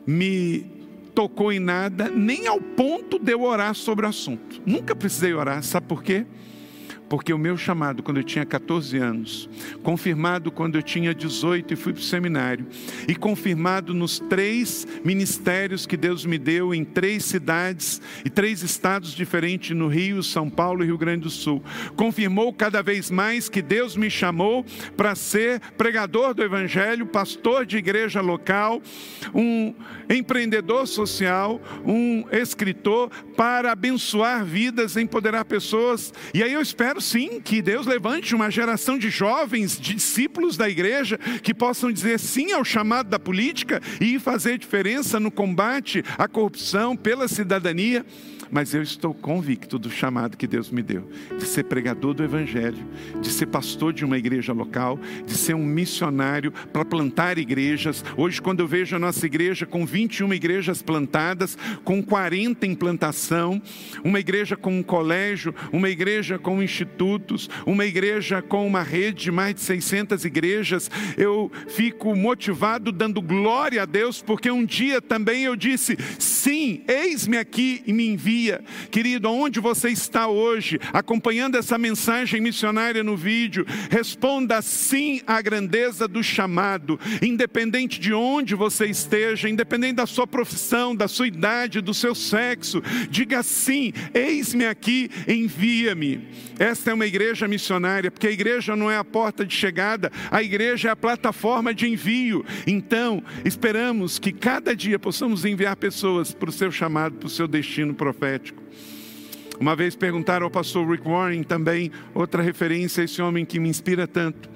me 0.05 0.65
tocou 1.13 1.51
em 1.51 1.59
nada, 1.59 2.09
nem 2.09 2.47
ao 2.47 2.59
ponto 2.59 3.19
de 3.19 3.31
eu 3.31 3.43
orar 3.43 3.73
sobre 3.75 4.05
o 4.05 4.09
assunto. 4.09 4.61
Nunca 4.65 4.95
precisei 4.95 5.33
orar, 5.33 5.63
sabe 5.63 5.87
por 5.87 6.03
quê? 6.03 6.25
Porque 7.13 7.31
o 7.31 7.37
meu 7.37 7.55
chamado, 7.55 8.01
quando 8.01 8.17
eu 8.17 8.23
tinha 8.23 8.43
14 8.43 8.97
anos, 8.97 9.47
confirmado 9.83 10.51
quando 10.51 10.79
eu 10.79 10.81
tinha 10.81 11.13
18 11.13 11.71
e 11.71 11.77
fui 11.77 11.93
para 11.93 11.99
o 11.99 12.03
seminário, 12.03 12.65
e 13.07 13.13
confirmado 13.13 13.93
nos 13.93 14.17
três 14.17 14.87
ministérios 15.05 15.85
que 15.85 15.95
Deus 15.95 16.25
me 16.25 16.39
deu 16.39 16.73
em 16.73 16.83
três 16.83 17.23
cidades 17.23 18.01
e 18.25 18.31
três 18.31 18.63
estados 18.63 19.11
diferentes 19.13 19.77
no 19.77 19.87
Rio, 19.87 20.23
São 20.23 20.49
Paulo 20.49 20.83
e 20.83 20.87
Rio 20.87 20.97
Grande 20.97 21.21
do 21.21 21.29
Sul, 21.29 21.61
confirmou 21.95 22.51
cada 22.51 22.81
vez 22.81 23.11
mais 23.11 23.47
que 23.47 23.61
Deus 23.61 23.95
me 23.95 24.09
chamou 24.09 24.65
para 24.97 25.13
ser 25.13 25.59
pregador 25.77 26.33
do 26.33 26.41
Evangelho, 26.41 27.05
pastor 27.05 27.63
de 27.63 27.77
igreja 27.77 28.21
local, 28.21 28.81
um 29.35 29.75
empreendedor 30.09 30.87
social, 30.87 31.61
um 31.85 32.25
escritor, 32.31 33.11
para 33.37 33.71
abençoar 33.71 34.43
vidas, 34.43 34.97
empoderar 34.97 35.45
pessoas. 35.45 36.11
E 36.33 36.41
aí 36.41 36.53
eu 36.53 36.61
espero 36.61 37.02
sim 37.03 37.41
que 37.41 37.61
Deus 37.61 37.85
levante 37.85 38.33
uma 38.33 38.49
geração 38.49 38.97
de 38.97 39.09
jovens, 39.09 39.79
de 39.79 39.93
discípulos 39.93 40.57
da 40.57 40.69
igreja, 40.69 41.17
que 41.41 41.53
possam 41.53 41.91
dizer 41.91 42.19
sim 42.19 42.51
ao 42.51 42.63
chamado 42.63 43.09
da 43.09 43.19
política 43.19 43.81
e 43.99 44.17
fazer 44.17 44.57
diferença 44.57 45.19
no 45.19 45.29
combate 45.29 46.03
à 46.17 46.27
corrupção 46.27 46.95
pela 46.95 47.27
cidadania 47.27 48.05
mas 48.53 48.71
eu 48.71 48.83
estou 48.83 49.15
convicto 49.15 49.79
do 49.79 49.89
chamado 49.89 50.37
que 50.37 50.45
Deus 50.45 50.69
me 50.69 50.83
deu, 50.83 51.09
de 51.39 51.43
ser 51.43 51.63
pregador 51.63 52.13
do 52.13 52.23
Evangelho, 52.23 52.87
de 53.19 53.29
ser 53.29 53.47
pastor 53.47 53.91
de 53.91 54.05
uma 54.05 54.15
igreja 54.15 54.53
local, 54.53 54.99
de 55.25 55.33
ser 55.33 55.55
um 55.55 55.65
missionário 55.65 56.51
para 56.71 56.85
plantar 56.85 57.39
igrejas. 57.39 58.05
Hoje, 58.15 58.39
quando 58.39 58.59
eu 58.59 58.67
vejo 58.67 58.95
a 58.95 58.99
nossa 58.99 59.25
igreja 59.25 59.65
com 59.65 59.83
21 59.87 60.31
igrejas 60.35 60.83
plantadas, 60.83 61.57
com 61.83 62.03
40 62.03 62.67
em 62.67 62.75
plantação, 62.75 63.59
uma 64.03 64.19
igreja 64.19 64.55
com 64.55 64.77
um 64.77 64.83
colégio, 64.83 65.55
uma 65.71 65.89
igreja 65.89 66.37
com 66.37 66.61
institutos, 66.93 67.49
uma 67.65 67.85
igreja 67.85 68.41
com 68.41 68.65
uma 68.67 68.83
rede 68.83 69.23
de 69.23 69.31
mais 69.31 69.55
de 69.55 69.61
600 69.61 70.23
igrejas, 70.25 70.91
eu 71.17 71.51
fico 71.67 72.15
motivado 72.15 72.91
dando 72.91 73.21
glória 73.21 73.81
a 73.81 73.85
Deus, 73.85 74.21
porque 74.21 74.49
um 74.51 74.63
dia 74.63 75.01
também 75.01 75.43
eu 75.43 75.55
disse: 75.55 75.97
sim, 76.19 76.83
eis-me 76.87 77.37
aqui 77.37 77.81
e 77.87 77.93
me 77.93 78.07
envia. 78.07 78.63
Querido, 78.91 79.29
onde 79.29 79.59
você 79.59 79.89
está 79.89 80.27
hoje, 80.27 80.79
acompanhando 80.91 81.57
essa 81.57 81.77
mensagem 81.77 82.39
missionária 82.39 83.03
no 83.03 83.17
vídeo, 83.17 83.65
responda 83.89 84.61
sim 84.61 85.21
à 85.25 85.41
grandeza 85.41 86.07
do 86.07 86.23
chamado, 86.23 86.99
independente 87.21 87.99
de 87.99 88.13
onde 88.13 88.55
você 88.55 88.85
esteja, 88.85 89.49
independente 89.49 89.95
da 89.95 90.05
sua 90.05 90.27
profissão, 90.27 90.95
da 90.95 91.07
sua 91.07 91.27
idade, 91.27 91.81
do 91.81 91.93
seu 91.93 92.13
sexo, 92.13 92.81
diga 93.09 93.41
sim: 93.41 93.91
eis-me 94.13 94.65
aqui, 94.65 95.09
envia-me. 95.27 96.27
Esta 96.83 96.91
é 96.91 96.95
uma 96.95 97.05
igreja 97.05 97.47
missionária, 97.47 98.11
porque 98.11 98.27
a 98.27 98.31
igreja 98.31 98.75
não 98.75 98.91
é 98.91 98.97
a 98.97 99.05
porta 99.05 99.45
de 99.45 99.55
chegada, 99.55 100.11
a 100.29 100.43
igreja 100.43 100.89
é 100.89 100.91
a 100.91 100.95
plataforma 100.97 101.73
de 101.73 101.87
envio. 101.87 102.43
Então, 102.67 103.23
esperamos 103.45 104.19
que 104.19 104.33
cada 104.33 104.75
dia 104.75 104.99
possamos 104.99 105.45
enviar 105.45 105.77
pessoas 105.77 106.33
para 106.33 106.49
o 106.49 106.51
seu 106.51 106.69
chamado, 106.73 107.15
para 107.15 107.27
o 107.27 107.29
seu 107.29 107.47
destino 107.47 107.93
profético. 107.93 108.61
Uma 109.57 109.77
vez 109.77 109.95
perguntaram 109.95 110.43
ao 110.43 110.51
pastor 110.51 110.85
Rick 110.91 111.07
Warren, 111.07 111.43
também 111.43 111.89
outra 112.13 112.43
referência 112.43 112.99
a 112.99 113.05
esse 113.05 113.21
homem 113.21 113.45
que 113.45 113.61
me 113.61 113.69
inspira 113.69 114.05
tanto. 114.05 114.49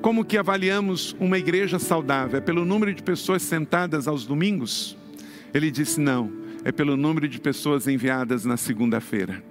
Como 0.00 0.24
que 0.24 0.38
avaliamos 0.38 1.16
uma 1.18 1.38
igreja 1.38 1.76
saudável? 1.80 2.38
É 2.38 2.40
pelo 2.40 2.64
número 2.64 2.94
de 2.94 3.02
pessoas 3.02 3.42
sentadas 3.42 4.06
aos 4.06 4.24
domingos? 4.24 4.96
Ele 5.52 5.72
disse: 5.72 6.00
não, 6.00 6.30
é 6.64 6.70
pelo 6.70 6.96
número 6.96 7.26
de 7.26 7.40
pessoas 7.40 7.88
enviadas 7.88 8.44
na 8.44 8.56
segunda-feira. 8.56 9.50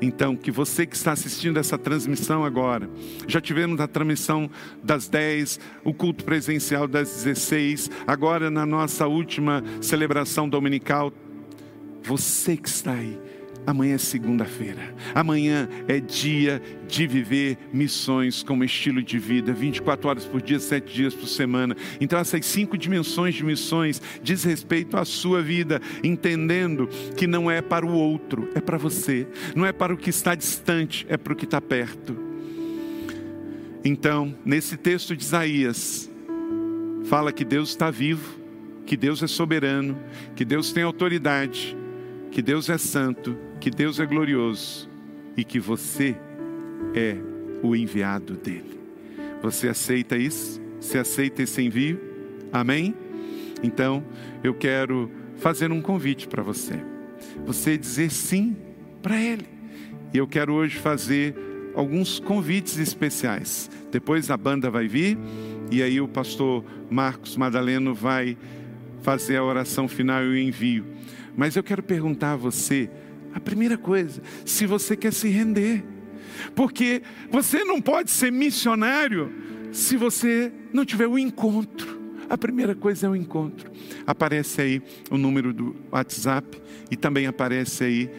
Então, 0.00 0.34
que 0.34 0.50
você 0.50 0.86
que 0.86 0.96
está 0.96 1.12
assistindo 1.12 1.58
essa 1.58 1.76
transmissão 1.76 2.44
agora, 2.44 2.88
já 3.26 3.40
tivemos 3.40 3.80
a 3.80 3.86
transmissão 3.86 4.50
das 4.82 5.08
10, 5.08 5.60
o 5.84 5.92
culto 5.92 6.24
presencial 6.24 6.88
das 6.88 7.22
16, 7.22 7.90
agora 8.06 8.50
na 8.50 8.64
nossa 8.64 9.06
última 9.06 9.62
celebração 9.80 10.48
dominical, 10.48 11.12
você 12.02 12.56
que 12.56 12.68
está 12.68 12.92
aí, 12.92 13.18
amanhã 13.66 13.94
é 13.94 13.98
segunda-feira. 13.98 14.94
Amanhã 15.14 15.68
é 15.86 16.00
dia 16.00 16.60
de 16.86 17.06
viver 17.06 17.58
missões 17.72 18.42
como 18.42 18.64
estilo 18.64 19.02
de 19.02 19.18
vida, 19.18 19.52
24 19.52 20.08
horas 20.08 20.24
por 20.24 20.40
dia, 20.40 20.58
7 20.58 20.92
dias 20.92 21.14
por 21.14 21.26
semana. 21.26 21.76
Então, 22.00 22.18
essas 22.18 22.44
cinco 22.46 22.76
dimensões 22.76 23.34
de 23.34 23.44
missões 23.44 24.00
diz 24.22 24.44
respeito 24.44 24.96
à 24.96 25.04
sua 25.04 25.42
vida, 25.42 25.80
entendendo 26.02 26.88
que 27.16 27.26
não 27.26 27.50
é 27.50 27.60
para 27.60 27.86
o 27.86 27.92
outro, 27.92 28.48
é 28.54 28.60
para 28.60 28.78
você. 28.78 29.26
Não 29.54 29.64
é 29.64 29.72
para 29.72 29.94
o 29.94 29.96
que 29.96 30.10
está 30.10 30.34
distante, 30.34 31.06
é 31.08 31.16
para 31.16 31.32
o 31.32 31.36
que 31.36 31.44
está 31.44 31.60
perto. 31.60 32.16
Então, 33.84 34.34
nesse 34.44 34.76
texto 34.76 35.16
de 35.16 35.24
Isaías, 35.24 36.10
fala 37.04 37.32
que 37.32 37.44
Deus 37.44 37.70
está 37.70 37.90
vivo, 37.90 38.38
que 38.84 38.96
Deus 38.96 39.22
é 39.22 39.26
soberano, 39.26 39.98
que 40.34 40.44
Deus 40.44 40.72
tem 40.72 40.82
autoridade 40.82 41.76
que 42.30 42.40
Deus 42.40 42.68
é 42.70 42.78
santo, 42.78 43.36
que 43.60 43.70
Deus 43.70 44.00
é 44.00 44.06
glorioso 44.06 44.88
e 45.36 45.44
que 45.44 45.60
você 45.60 46.16
é 46.94 47.16
o 47.62 47.76
enviado 47.76 48.34
dele. 48.34 48.80
Você 49.42 49.68
aceita 49.68 50.16
isso? 50.16 50.60
Você 50.80 50.98
aceita 50.98 51.42
esse 51.42 51.62
envio? 51.62 52.00
Amém? 52.50 52.94
Então, 53.62 54.02
eu 54.42 54.54
quero 54.54 55.10
fazer 55.36 55.70
um 55.70 55.82
convite 55.82 56.26
para 56.26 56.42
você. 56.42 56.82
Você 57.44 57.76
dizer 57.76 58.10
sim 58.10 58.56
para 59.02 59.20
ele. 59.20 59.46
E 60.12 60.18
eu 60.18 60.26
quero 60.26 60.54
hoje 60.54 60.78
fazer 60.78 61.34
alguns 61.74 62.18
convites 62.18 62.78
especiais. 62.78 63.70
Depois 63.92 64.30
a 64.30 64.36
banda 64.36 64.70
vai 64.70 64.88
vir 64.88 65.18
e 65.70 65.82
aí 65.82 66.00
o 66.00 66.08
pastor 66.08 66.64
Marcos 66.90 67.36
Madaleno 67.36 67.94
vai 67.94 68.36
fazer 69.02 69.36
a 69.36 69.44
oração 69.44 69.86
final 69.86 70.24
e 70.24 70.28
o 70.28 70.36
envio. 70.36 70.84
Mas 71.36 71.56
eu 71.56 71.62
quero 71.62 71.82
perguntar 71.82 72.32
a 72.32 72.36
você, 72.36 72.90
a 73.34 73.40
primeira 73.40 73.78
coisa, 73.78 74.22
se 74.44 74.66
você 74.66 74.96
quer 74.96 75.12
se 75.12 75.28
render. 75.28 75.84
Porque 76.54 77.02
você 77.30 77.64
não 77.64 77.80
pode 77.80 78.10
ser 78.10 78.32
missionário 78.32 79.32
se 79.72 79.96
você 79.96 80.52
não 80.72 80.84
tiver 80.84 81.06
o 81.06 81.12
um 81.12 81.18
encontro. 81.18 82.00
A 82.28 82.38
primeira 82.38 82.74
coisa 82.74 83.06
é 83.06 83.10
o 83.10 83.16
encontro. 83.16 83.70
Aparece 84.06 84.60
aí 84.60 84.82
o 85.10 85.18
número 85.18 85.52
do 85.52 85.74
WhatsApp 85.90 86.60
e 86.90 86.96
também 86.96 87.26
aparece 87.26 87.84
aí 87.84 88.10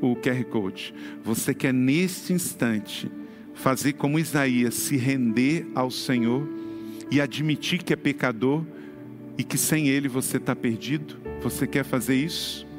o 0.00 0.16
QR 0.16 0.42
Code. 0.44 0.94
Você 1.22 1.52
quer 1.52 1.72
neste 1.72 2.32
instante 2.32 3.10
fazer 3.54 3.92
como 3.92 4.18
Isaías, 4.18 4.74
se 4.74 4.96
render 4.96 5.66
ao 5.74 5.90
Senhor 5.90 6.48
e 7.10 7.20
admitir 7.20 7.82
que 7.82 7.92
é 7.92 7.96
pecador 7.96 8.64
e 9.36 9.44
que 9.44 9.58
sem 9.58 9.88
Ele 9.88 10.08
você 10.08 10.38
está 10.38 10.56
perdido? 10.56 11.16
Você 11.42 11.66
quer 11.66 11.84
fazer 11.84 12.14
isso? 12.14 12.69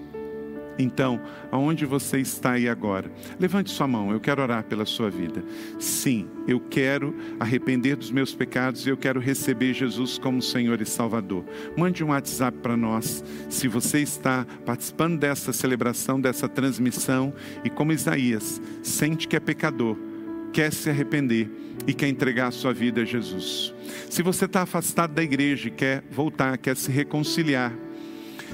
Então, 0.78 1.22
aonde 1.52 1.86
você 1.86 2.20
está 2.20 2.54
aí 2.54 2.68
agora? 2.68 3.12
Levante 3.40 3.70
sua 3.70 3.88
mão, 3.88 4.12
eu 4.12 4.20
quero 4.20 4.42
orar 4.42 4.64
pela 4.64 4.86
sua 4.86 5.10
vida. 5.10 5.44
Sim, 5.80 6.28
eu 6.48 6.60
quero 6.60 7.16
arrepender 7.40 7.96
dos 7.96 8.12
meus 8.12 8.34
pecados 8.34 8.86
e 8.86 8.90
eu 8.90 8.98
quero 8.98 9.20
receber 9.20 9.74
Jesus 9.74 10.18
como 10.18 10.42
Senhor 10.42 10.82
e 10.82 10.86
Salvador. 10.86 11.46
Mande 11.78 12.04
um 12.04 12.10
WhatsApp 12.10 12.58
para 12.60 12.78
nós, 12.78 13.24
se 13.50 13.68
você 13.68 14.00
está 14.00 14.46
participando 14.66 15.20
dessa 15.20 15.54
celebração, 15.54 16.20
dessa 16.20 16.48
transmissão 16.48 17.34
e, 17.64 17.70
como 17.70 17.92
Isaías, 17.92 18.62
sente 18.82 19.28
que 19.28 19.36
é 19.36 19.40
pecador, 19.40 19.98
quer 20.54 20.72
se 20.72 20.90
arrepender 20.90 21.50
e 21.88 21.94
quer 21.94 22.08
entregar 22.08 22.48
a 22.48 22.52
sua 22.52 22.74
vida 22.74 23.02
a 23.02 23.06
Jesus. 23.06 23.74
Se 24.10 24.22
você 24.22 24.46
está 24.46 24.62
afastado 24.62 25.14
da 25.14 25.24
igreja 25.24 25.68
e 25.68 25.72
quer 25.72 26.04
voltar, 26.12 26.58
quer 26.58 26.76
se 26.76 26.92
reconciliar, 26.92 27.74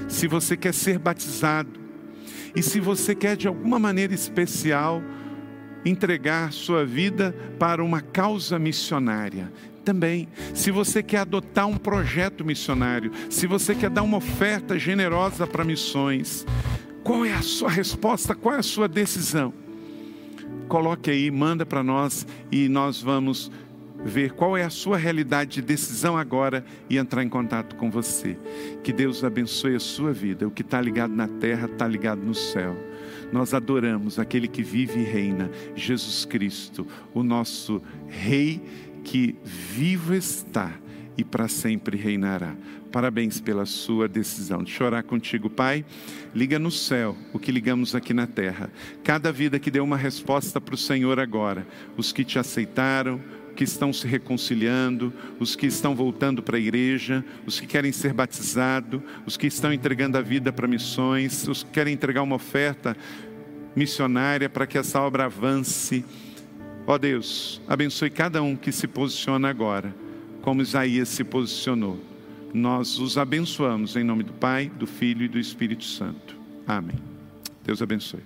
se 0.08 0.28
você 0.28 0.56
quer 0.56 0.72
ser 0.72 0.98
batizado, 0.98 1.87
e 2.54 2.62
se 2.62 2.80
você 2.80 3.14
quer 3.14 3.36
de 3.36 3.48
alguma 3.48 3.78
maneira 3.78 4.14
especial 4.14 5.02
entregar 5.84 6.52
sua 6.52 6.84
vida 6.84 7.34
para 7.58 7.82
uma 7.82 8.00
causa 8.00 8.58
missionária, 8.58 9.52
também. 9.88 10.28
Se 10.52 10.70
você 10.70 11.02
quer 11.02 11.20
adotar 11.20 11.66
um 11.66 11.78
projeto 11.78 12.44
missionário, 12.44 13.10
se 13.30 13.46
você 13.46 13.74
quer 13.74 13.88
dar 13.88 14.02
uma 14.02 14.18
oferta 14.18 14.78
generosa 14.78 15.46
para 15.46 15.64
missões, 15.64 16.44
qual 17.02 17.24
é 17.24 17.32
a 17.32 17.40
sua 17.40 17.70
resposta? 17.70 18.34
Qual 18.34 18.54
é 18.54 18.58
a 18.58 18.62
sua 18.62 18.86
decisão? 18.86 19.50
Coloque 20.68 21.10
aí, 21.10 21.30
manda 21.30 21.64
para 21.64 21.82
nós 21.82 22.26
e 22.52 22.68
nós 22.68 23.00
vamos 23.00 23.50
ver 24.04 24.32
qual 24.32 24.56
é 24.56 24.64
a 24.64 24.70
sua 24.70 24.96
realidade 24.96 25.54
de 25.54 25.62
decisão 25.62 26.16
agora 26.16 26.64
e 26.88 26.98
entrar 26.98 27.22
em 27.22 27.28
contato 27.28 27.76
com 27.76 27.90
você. 27.90 28.36
Que 28.82 28.92
Deus 28.92 29.24
abençoe 29.24 29.74
a 29.74 29.80
sua 29.80 30.12
vida. 30.12 30.46
O 30.46 30.50
que 30.50 30.62
está 30.62 30.80
ligado 30.80 31.14
na 31.14 31.28
terra 31.28 31.66
está 31.66 31.86
ligado 31.86 32.20
no 32.20 32.34
céu. 32.34 32.76
Nós 33.32 33.52
adoramos 33.52 34.18
aquele 34.18 34.48
que 34.48 34.62
vive 34.62 35.00
e 35.00 35.04
reina, 35.04 35.50
Jesus 35.74 36.24
Cristo, 36.24 36.86
o 37.12 37.22
nosso 37.22 37.82
Rei 38.08 38.62
que 39.04 39.36
vivo 39.44 40.14
está 40.14 40.72
e 41.16 41.24
para 41.24 41.48
sempre 41.48 41.96
reinará. 41.96 42.54
Parabéns 42.92 43.40
pela 43.40 43.66
sua 43.66 44.08
decisão 44.08 44.62
de 44.62 44.70
chorar 44.70 45.02
contigo, 45.02 45.50
Pai. 45.50 45.84
Liga 46.34 46.58
no 46.58 46.70
céu 46.70 47.16
o 47.32 47.38
que 47.38 47.52
ligamos 47.52 47.94
aqui 47.94 48.14
na 48.14 48.26
terra. 48.26 48.70
Cada 49.04 49.30
vida 49.30 49.58
que 49.58 49.70
deu 49.70 49.84
uma 49.84 49.96
resposta 49.96 50.60
para 50.60 50.74
o 50.74 50.78
Senhor 50.78 51.20
agora, 51.20 51.66
os 51.96 52.12
que 52.12 52.24
te 52.24 52.38
aceitaram, 52.38 53.20
que 53.58 53.64
estão 53.64 53.92
se 53.92 54.06
reconciliando, 54.06 55.12
os 55.40 55.56
que 55.56 55.66
estão 55.66 55.92
voltando 55.92 56.40
para 56.40 56.56
a 56.56 56.60
igreja, 56.60 57.24
os 57.44 57.58
que 57.58 57.66
querem 57.66 57.90
ser 57.90 58.12
batizados, 58.12 59.00
os 59.26 59.36
que 59.36 59.48
estão 59.48 59.72
entregando 59.72 60.16
a 60.16 60.20
vida 60.22 60.52
para 60.52 60.68
missões, 60.68 61.48
os 61.48 61.64
que 61.64 61.70
querem 61.70 61.92
entregar 61.92 62.22
uma 62.22 62.36
oferta 62.36 62.96
missionária 63.74 64.48
para 64.48 64.64
que 64.64 64.78
essa 64.78 65.00
obra 65.00 65.24
avance. 65.24 66.04
Ó 66.86 66.94
oh 66.94 66.98
Deus, 67.00 67.60
abençoe 67.66 68.10
cada 68.10 68.40
um 68.44 68.54
que 68.54 68.70
se 68.70 68.86
posiciona 68.86 69.48
agora, 69.48 69.92
como 70.40 70.62
Isaías 70.62 71.08
se 71.08 71.24
posicionou. 71.24 71.98
Nós 72.54 73.00
os 73.00 73.18
abençoamos 73.18 73.96
em 73.96 74.04
nome 74.04 74.22
do 74.22 74.34
Pai, 74.34 74.70
do 74.78 74.86
Filho 74.86 75.24
e 75.24 75.28
do 75.28 75.36
Espírito 75.36 75.82
Santo. 75.82 76.36
Amém. 76.64 76.94
Deus 77.64 77.82
abençoe. 77.82 78.22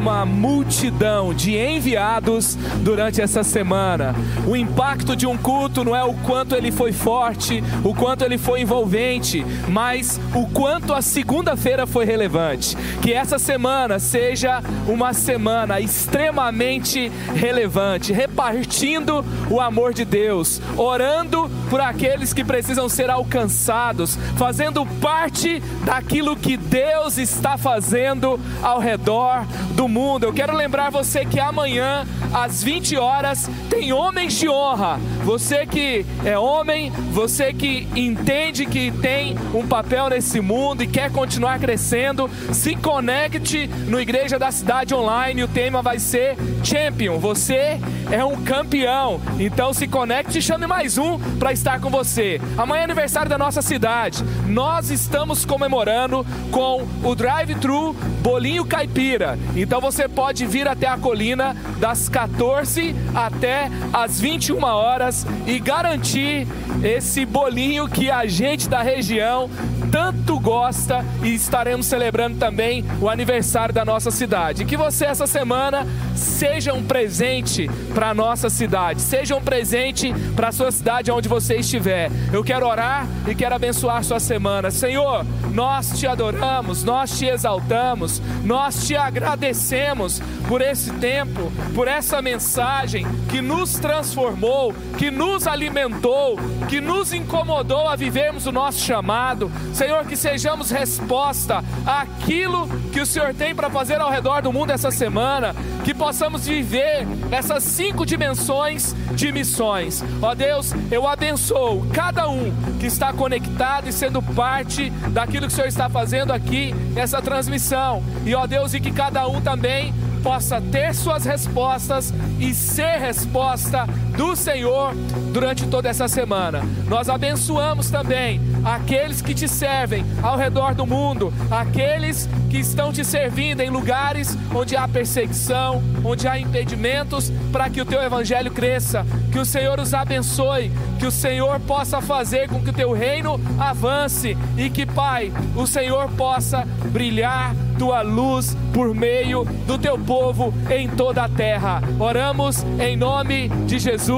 Uma 0.00 0.24
multidão 0.24 1.34
de 1.34 1.56
enviados 1.56 2.56
durante 2.82 3.20
essa 3.20 3.44
semana. 3.44 4.14
O 4.46 4.56
impacto 4.56 5.14
de 5.14 5.26
um 5.26 5.36
culto 5.36 5.84
não 5.84 5.94
é 5.94 6.02
o 6.02 6.14
quanto 6.14 6.54
ele 6.54 6.72
foi 6.72 6.90
forte, 6.90 7.62
o 7.84 7.94
quanto 7.94 8.24
ele 8.24 8.38
foi 8.38 8.62
envolvente, 8.62 9.44
mas 9.68 10.18
o 10.34 10.46
quanto 10.48 10.94
a 10.94 11.02
segunda-feira 11.02 11.86
foi 11.86 12.06
relevante. 12.06 12.76
Que 13.02 13.12
essa 13.12 13.38
semana 13.38 13.98
seja 13.98 14.62
uma 14.88 15.12
semana 15.12 15.78
extremamente 15.78 17.12
relevante, 17.34 18.10
repartindo 18.10 19.22
o 19.50 19.60
amor 19.60 19.92
de 19.92 20.06
Deus, 20.06 20.62
orando 20.78 21.50
por 21.70 21.80
aqueles 21.80 22.34
que 22.34 22.44
precisam 22.44 22.88
ser 22.88 23.08
alcançados, 23.08 24.18
fazendo 24.36 24.84
parte 25.00 25.62
daquilo 25.84 26.36
que 26.36 26.56
Deus 26.56 27.16
está 27.16 27.56
fazendo 27.56 28.38
ao 28.60 28.80
redor 28.80 29.46
do 29.76 29.86
mundo. 29.86 30.24
Eu 30.24 30.32
quero 30.32 30.54
lembrar 30.54 30.90
você 30.90 31.24
que 31.24 31.38
amanhã, 31.38 32.04
às 32.34 32.62
20 32.62 32.96
horas, 32.96 33.48
Homens 33.92 34.38
de 34.38 34.48
Honra. 34.48 34.98
Você 35.24 35.66
que 35.66 36.04
é 36.24 36.38
homem, 36.38 36.90
você 37.12 37.52
que 37.52 37.88
entende 37.96 38.66
que 38.66 38.90
tem 38.90 39.36
um 39.54 39.66
papel 39.66 40.10
nesse 40.10 40.40
mundo 40.40 40.82
e 40.82 40.86
quer 40.86 41.10
continuar 41.10 41.58
crescendo, 41.58 42.30
se 42.52 42.76
conecte 42.76 43.66
no 43.88 44.00
Igreja 44.00 44.38
da 44.38 44.50
Cidade 44.50 44.94
Online. 44.94 45.44
O 45.44 45.48
tema 45.48 45.80
vai 45.82 45.98
ser 45.98 46.36
Champion. 46.62 47.18
Você 47.18 47.80
é 48.10 48.24
um 48.24 48.42
campeão. 48.44 49.20
Então 49.38 49.72
se 49.72 49.88
conecte 49.88 50.38
e 50.38 50.42
chame 50.42 50.66
mais 50.66 50.98
um 50.98 51.18
para 51.38 51.52
estar 51.52 51.80
com 51.80 51.90
você. 51.90 52.40
Amanhã 52.58 52.82
é 52.82 52.84
aniversário 52.84 53.28
da 53.28 53.38
nossa 53.38 53.62
cidade. 53.62 54.22
Nós 54.46 54.90
estamos 54.90 55.44
comemorando 55.44 56.26
com 56.50 56.86
o 57.02 57.14
drive-thru 57.14 57.94
Bolinho 58.22 58.64
Caipira. 58.64 59.38
Então 59.56 59.80
você 59.80 60.08
pode 60.08 60.46
vir 60.46 60.68
até 60.68 60.86
a 60.86 60.98
colina 60.98 61.56
das 61.78 62.08
14 62.08 62.94
até 63.14 63.69
as 63.92 64.20
21 64.20 64.62
horas 64.64 65.26
e 65.46 65.58
garantir 65.58 66.46
esse 66.82 67.26
bolinho 67.26 67.88
que 67.88 68.10
a 68.10 68.26
gente 68.26 68.68
da 68.68 68.82
região 68.82 69.50
tanto 69.90 70.38
gosta 70.38 71.04
e 71.22 71.34
estaremos 71.34 71.86
celebrando 71.86 72.38
também 72.38 72.84
o 73.00 73.08
aniversário 73.08 73.74
da 73.74 73.84
nossa 73.84 74.10
cidade. 74.10 74.64
Que 74.64 74.76
você 74.76 75.06
essa 75.06 75.26
semana 75.26 75.86
seja 76.14 76.72
um 76.72 76.84
presente 76.84 77.68
para 77.92 78.10
a 78.10 78.14
nossa 78.14 78.48
cidade, 78.48 79.00
seja 79.00 79.34
um 79.34 79.42
presente 79.42 80.12
para 80.36 80.48
a 80.48 80.52
sua 80.52 80.70
cidade 80.70 81.10
onde 81.10 81.28
você 81.28 81.56
estiver. 81.56 82.10
Eu 82.32 82.44
quero 82.44 82.66
orar 82.66 83.06
e 83.26 83.34
quero 83.34 83.54
abençoar 83.54 84.04
sua 84.04 84.20
semana. 84.20 84.70
Senhor, 84.70 85.24
nós 85.52 85.98
te 85.98 86.06
adoramos, 86.06 86.84
nós 86.84 87.18
te 87.18 87.26
exaltamos, 87.26 88.22
nós 88.44 88.86
te 88.86 88.96
agradecemos 88.96 90.20
por 90.48 90.60
esse 90.60 90.92
tempo, 90.94 91.52
por 91.74 91.88
essa 91.88 92.20
mensagem 92.20 93.06
que 93.28 93.40
nos 93.40 93.74
transformou, 93.74 94.74
que 94.98 95.10
nos 95.10 95.46
alimentou, 95.46 96.36
que 96.68 96.80
nos 96.80 97.12
incomodou 97.12 97.88
a 97.88 97.96
vivermos 97.96 98.46
o 98.46 98.52
nosso 98.52 98.80
chamado. 98.80 99.50
Senhor, 99.72 100.04
que 100.06 100.16
sejamos 100.16 100.70
resposta 100.70 101.64
àquilo 101.86 102.68
que 102.92 103.00
o 103.00 103.06
Senhor 103.06 103.34
tem 103.34 103.54
para 103.54 103.70
fazer 103.70 104.00
ao 104.00 104.10
redor 104.10 104.42
do 104.42 104.52
mundo 104.52 104.70
essa 104.70 104.90
semana, 104.90 105.54
que 105.84 105.94
possamos 105.94 106.46
viver 106.46 107.06
essas 107.30 107.62
cinco 107.62 108.04
dimensões 108.04 108.94
de 109.12 109.32
missões. 109.32 110.02
Ó 110.20 110.34
Deus, 110.34 110.72
eu 110.90 111.06
abençoo 111.06 111.86
cada 111.92 112.28
um 112.28 112.52
que 112.78 112.86
está 112.86 113.12
conectado 113.12 113.88
e 113.88 113.92
sendo 113.92 114.22
parte 114.22 114.90
daquilo 115.10 115.39
que 115.48 115.52
o 115.52 115.56
Senhor 115.56 115.68
está 115.68 115.88
fazendo 115.88 116.32
aqui 116.32 116.74
nessa 116.94 117.20
transmissão. 117.22 118.02
E 118.24 118.34
ó 118.34 118.46
Deus, 118.46 118.74
e 118.74 118.80
que 118.80 118.90
cada 118.90 119.26
um 119.26 119.40
também 119.40 119.92
possa 120.22 120.60
ter 120.60 120.94
suas 120.94 121.24
respostas 121.24 122.12
e 122.38 122.54
ser 122.54 122.98
resposta 122.98 123.86
do 124.20 124.36
Senhor 124.36 124.92
durante 125.32 125.66
toda 125.66 125.88
essa 125.88 126.06
semana. 126.06 126.60
Nós 126.86 127.08
abençoamos 127.08 127.88
também 127.88 128.38
aqueles 128.62 129.22
que 129.22 129.32
te 129.32 129.48
servem 129.48 130.04
ao 130.22 130.36
redor 130.36 130.74
do 130.74 130.86
mundo, 130.86 131.32
aqueles 131.50 132.28
que 132.50 132.58
estão 132.58 132.92
te 132.92 133.02
servindo 133.02 133.62
em 133.62 133.70
lugares 133.70 134.36
onde 134.54 134.76
há 134.76 134.86
perseguição, 134.86 135.82
onde 136.04 136.28
há 136.28 136.38
impedimentos 136.38 137.32
para 137.50 137.70
que 137.70 137.80
o 137.80 137.86
teu 137.86 138.02
evangelho 138.02 138.50
cresça. 138.50 139.06
Que 139.32 139.38
o 139.38 139.44
Senhor 139.46 139.80
os 139.80 139.94
abençoe, 139.94 140.70
que 140.98 141.06
o 141.06 141.10
Senhor 141.10 141.58
possa 141.60 142.02
fazer 142.02 142.46
com 142.46 142.60
que 142.60 142.68
o 142.68 142.74
teu 142.74 142.92
reino 142.92 143.40
avance 143.58 144.36
e 144.58 144.68
que, 144.68 144.84
Pai, 144.84 145.32
o 145.56 145.66
Senhor 145.66 146.10
possa 146.10 146.66
brilhar 146.92 147.54
tua 147.78 148.02
luz 148.02 148.54
por 148.74 148.94
meio 148.94 149.44
do 149.66 149.78
teu 149.78 149.98
povo 149.98 150.52
em 150.68 150.86
toda 150.86 151.24
a 151.24 151.28
terra. 151.28 151.80
Oramos 151.98 152.62
em 152.78 152.94
nome 152.98 153.48
de 153.66 153.78
Jesus. 153.78 154.09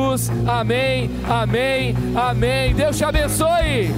Amém, 0.47 1.11
amém, 1.29 1.95
amém. 2.15 2.75
Deus 2.75 2.97
te 2.97 3.05
abençoe. 3.05 3.93